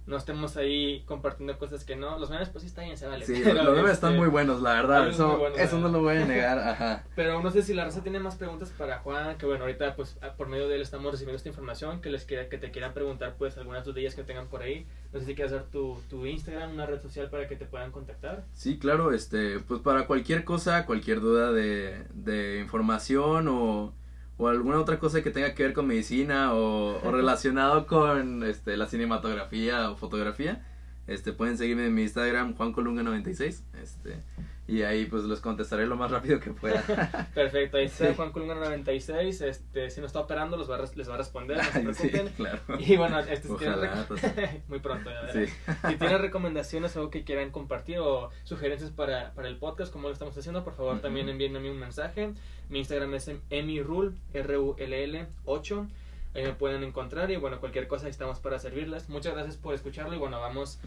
no 0.09 0.16
estemos 0.16 0.57
ahí 0.57 1.03
compartiendo 1.05 1.59
cosas 1.59 1.85
que 1.85 1.94
no. 1.94 2.18
Los 2.18 2.31
memes, 2.31 2.49
pues 2.49 2.62
sí, 2.62 2.68
está 2.68 2.83
bien, 2.83 2.97
se 2.97 3.07
vale. 3.07 3.27
Sí, 3.27 3.44
los 3.44 3.77
memes 3.77 3.92
están 3.92 4.13
este, 4.13 4.21
muy 4.21 4.29
buenos, 4.29 4.63
la 4.63 4.73
verdad. 4.73 5.09
Eso, 5.09 5.48
eso 5.54 5.79
no 5.79 5.88
lo 5.88 6.00
voy 6.00 6.17
a 6.17 6.25
negar, 6.25 6.59
ajá. 6.69 7.04
Pero 7.15 7.42
no 7.42 7.50
sé 7.50 7.63
si 7.63 7.75
la 7.75 7.85
raza 7.85 8.02
tiene 8.02 8.19
más 8.19 8.37
preguntas 8.37 8.71
para 8.71 8.98
Juan, 9.00 9.37
que 9.37 9.44
bueno, 9.44 9.65
ahorita, 9.65 9.94
pues, 9.96 10.19
por 10.37 10.48
medio 10.48 10.67
de 10.67 10.77
él 10.77 10.83
estamos 10.83 11.13
recibiendo 11.13 11.37
esta 11.37 11.50
información, 11.50 12.00
que 12.00 12.11
les 12.11 12.25
quiera, 12.25 12.48
que 12.48 12.56
te 12.56 12.71
quieran 12.71 12.94
preguntar, 12.94 13.35
pues, 13.37 13.59
algunas 13.59 13.85
dudas 13.85 14.15
que 14.15 14.23
tengan 14.23 14.48
por 14.48 14.63
ahí. 14.63 14.87
No 15.13 15.21
sé 15.21 15.27
si 15.27 15.35
quieres 15.35 15.52
dar 15.52 15.65
tu, 15.65 16.00
tu 16.09 16.25
Instagram, 16.25 16.73
una 16.73 16.87
red 16.87 17.00
social 17.02 17.29
para 17.29 17.46
que 17.46 17.56
te 17.56 17.67
puedan 17.67 17.92
contactar. 17.92 18.44
Sí, 18.54 18.79
claro, 18.79 19.13
este, 19.13 19.61
pues, 19.61 19.81
para 19.83 20.06
cualquier 20.06 20.44
cosa, 20.44 20.87
cualquier 20.87 21.21
duda 21.21 21.52
de, 21.52 22.04
de 22.15 22.61
información 22.61 23.48
o 23.48 23.92
o 24.39 24.49
alguna 24.49 24.81
otra 24.81 24.99
cosa 24.99 25.23
que 25.23 25.31
tenga 25.31 25.55
que 25.55 25.65
ver 25.65 25.73
con 25.73 25.87
medicina 25.87 26.55
o, 26.55 27.01
o 27.05 27.13
relacionado 27.13 27.87
con 27.87 28.45
este, 28.45 28.77
la 28.77 28.87
cinematografía 28.87 29.91
o 29.91 29.97
fotografía, 29.97 30.65
este, 31.09 31.33
pueden 31.33 31.59
seguirme 31.59 31.87
en 31.87 31.95
mi 31.95 32.03
Instagram, 32.03 32.55
JuanColunga96. 32.57 33.61
Este, 33.83 34.23
y 34.69 34.83
ahí 34.83 35.06
pues 35.06 35.25
los 35.25 35.40
contestaré 35.40 35.87
lo 35.87 35.96
más 35.96 36.10
rápido 36.10 36.38
que 36.38 36.50
pueda. 36.50 36.83
Perfecto, 37.35 37.79
ahí 37.79 37.87
está 37.87 38.12
Juan 38.14 38.33
Colunga 38.33 38.54
96, 38.54 39.40
este, 39.40 39.90
si 39.90 40.00
no 40.00 40.06
está 40.06 40.21
operando 40.21 40.58
los 40.58 40.71
va 40.71 40.77
a, 40.77 40.85
les 40.94 41.08
va 41.08 41.14
a 41.14 41.16
responder, 41.16 41.56
no 41.83 41.94
se 41.94 42.08
preocupen. 42.08 42.35
claro. 42.37 42.60
Y 42.79 42.96
bueno, 42.96 43.19
este, 43.21 43.48
si 43.48 43.54
pues, 43.54 44.23
muy 44.69 44.79
pronto, 44.81 45.10
si 45.33 45.96
tienen 45.96 46.19
recomendaciones 46.19 46.94
algo 46.96 47.10
que 47.10 47.25
quieran 47.25 47.50
compartir 47.50 47.98
o 47.98 48.29
sugerencias 48.44 48.90
para, 48.90 49.33
para 49.33 49.48
el 49.48 49.56
podcast, 49.56 49.90
como 49.90 50.08
lo 50.08 50.12
estamos 50.12 50.37
haciendo, 50.37 50.62
por 50.64 50.75
favor 50.75 51.00
también 51.00 51.31
envíenme 51.31 51.58
a 51.58 51.62
mí 51.62 51.71
un 51.71 51.79
mensaje. 51.79 52.35
Mi 52.69 52.81
Instagram 52.81 53.14
es 53.14 53.31
emirul, 53.48 54.19
R-U-L-L 54.35 55.27
8 55.46 55.87
ahí 56.35 56.42
me 56.44 56.52
pueden 56.52 56.85
encontrar 56.85 57.31
y 57.31 57.37
bueno, 57.37 57.58
cualquier 57.58 57.88
cosa 57.88 58.06
estamos 58.08 58.38
para 58.38 58.58
servirles. 58.58 59.08
Muchas 59.08 59.35
gracias 59.35 59.56
por 59.56 59.75
escucharlo 59.75 60.14
y 60.14 60.19
bueno, 60.19 60.38
vamos 60.40 60.79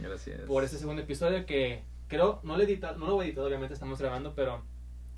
por 0.48 0.64
este 0.64 0.78
segundo 0.78 1.02
episodio 1.02 1.46
que 1.48 1.84
creo, 2.12 2.42
no 2.44 2.58
lo 2.58 2.62
he 2.62 2.66
editado, 2.66 2.98
no 2.98 3.08
lo 3.08 3.22
he 3.22 3.26
editado, 3.26 3.48
obviamente 3.48 3.74
estamos 3.74 3.98
grabando, 4.00 4.34
pero 4.36 4.62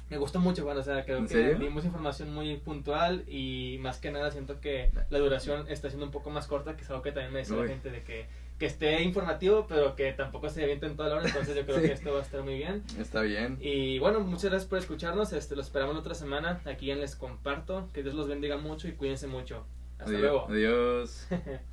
me 0.10 0.18
gustó 0.18 0.40
mucho, 0.40 0.64
bueno, 0.64 0.82
o 0.82 0.84
sea, 0.84 1.04
creo 1.06 1.26
que 1.26 1.56
dimos 1.56 1.86
información 1.86 2.32
muy 2.32 2.56
puntual 2.58 3.24
y 3.28 3.80
más 3.82 3.98
que 3.98 4.12
nada 4.12 4.30
siento 4.30 4.62
que 4.62 4.92
la 5.10 5.18
duración 5.18 5.66
está 5.70 5.90
siendo 5.90 6.06
un 6.06 6.12
poco 6.12 6.30
más 6.30 6.46
corta, 6.46 6.76
que 6.76 6.84
es 6.84 6.90
algo 6.92 7.02
que 7.02 7.12
también 7.12 7.34
me 7.34 7.40
dice 7.40 7.56
la 7.56 7.68
gente 7.68 7.90
de 7.90 8.04
que, 8.04 8.28
que 8.60 8.68
esté 8.68 9.02
informativo, 9.02 9.66
pero 9.68 9.96
que 9.96 10.14
tampoco 10.14 10.50
se 10.50 10.62
aviente 10.64 10.86
en 10.86 10.96
toda 10.96 11.10
la 11.10 11.16
hora, 11.16 11.28
entonces 11.28 11.56
yo 11.56 11.66
creo 11.66 11.78
que 11.82 11.94
esto 11.94 12.14
va 12.14 12.20
a 12.20 12.22
estar 12.22 12.44
muy 12.44 12.58
bien. 12.58 12.84
Está 13.00 13.22
bien. 13.22 13.58
Y 13.60 13.98
bueno, 13.98 14.20
muchas 14.20 14.52
gracias 14.52 14.70
por 14.70 14.78
escucharnos, 14.78 15.34
este, 15.34 15.56
lo 15.56 15.64
esperamos 15.64 15.98
otra 15.98 16.14
semana, 16.14 16.62
aquí 16.66 16.92
en 16.92 17.00
Les 17.00 17.16
Comparto, 17.16 17.90
que 17.92 18.04
Dios 18.04 18.14
los 18.14 18.28
bendiga 18.28 18.58
mucho 18.58 18.88
y 18.88 18.92
cuídense 18.92 19.26
mucho. 19.26 19.66
Hasta 19.98 20.12
luego. 20.12 20.46
Adiós. 20.48 21.28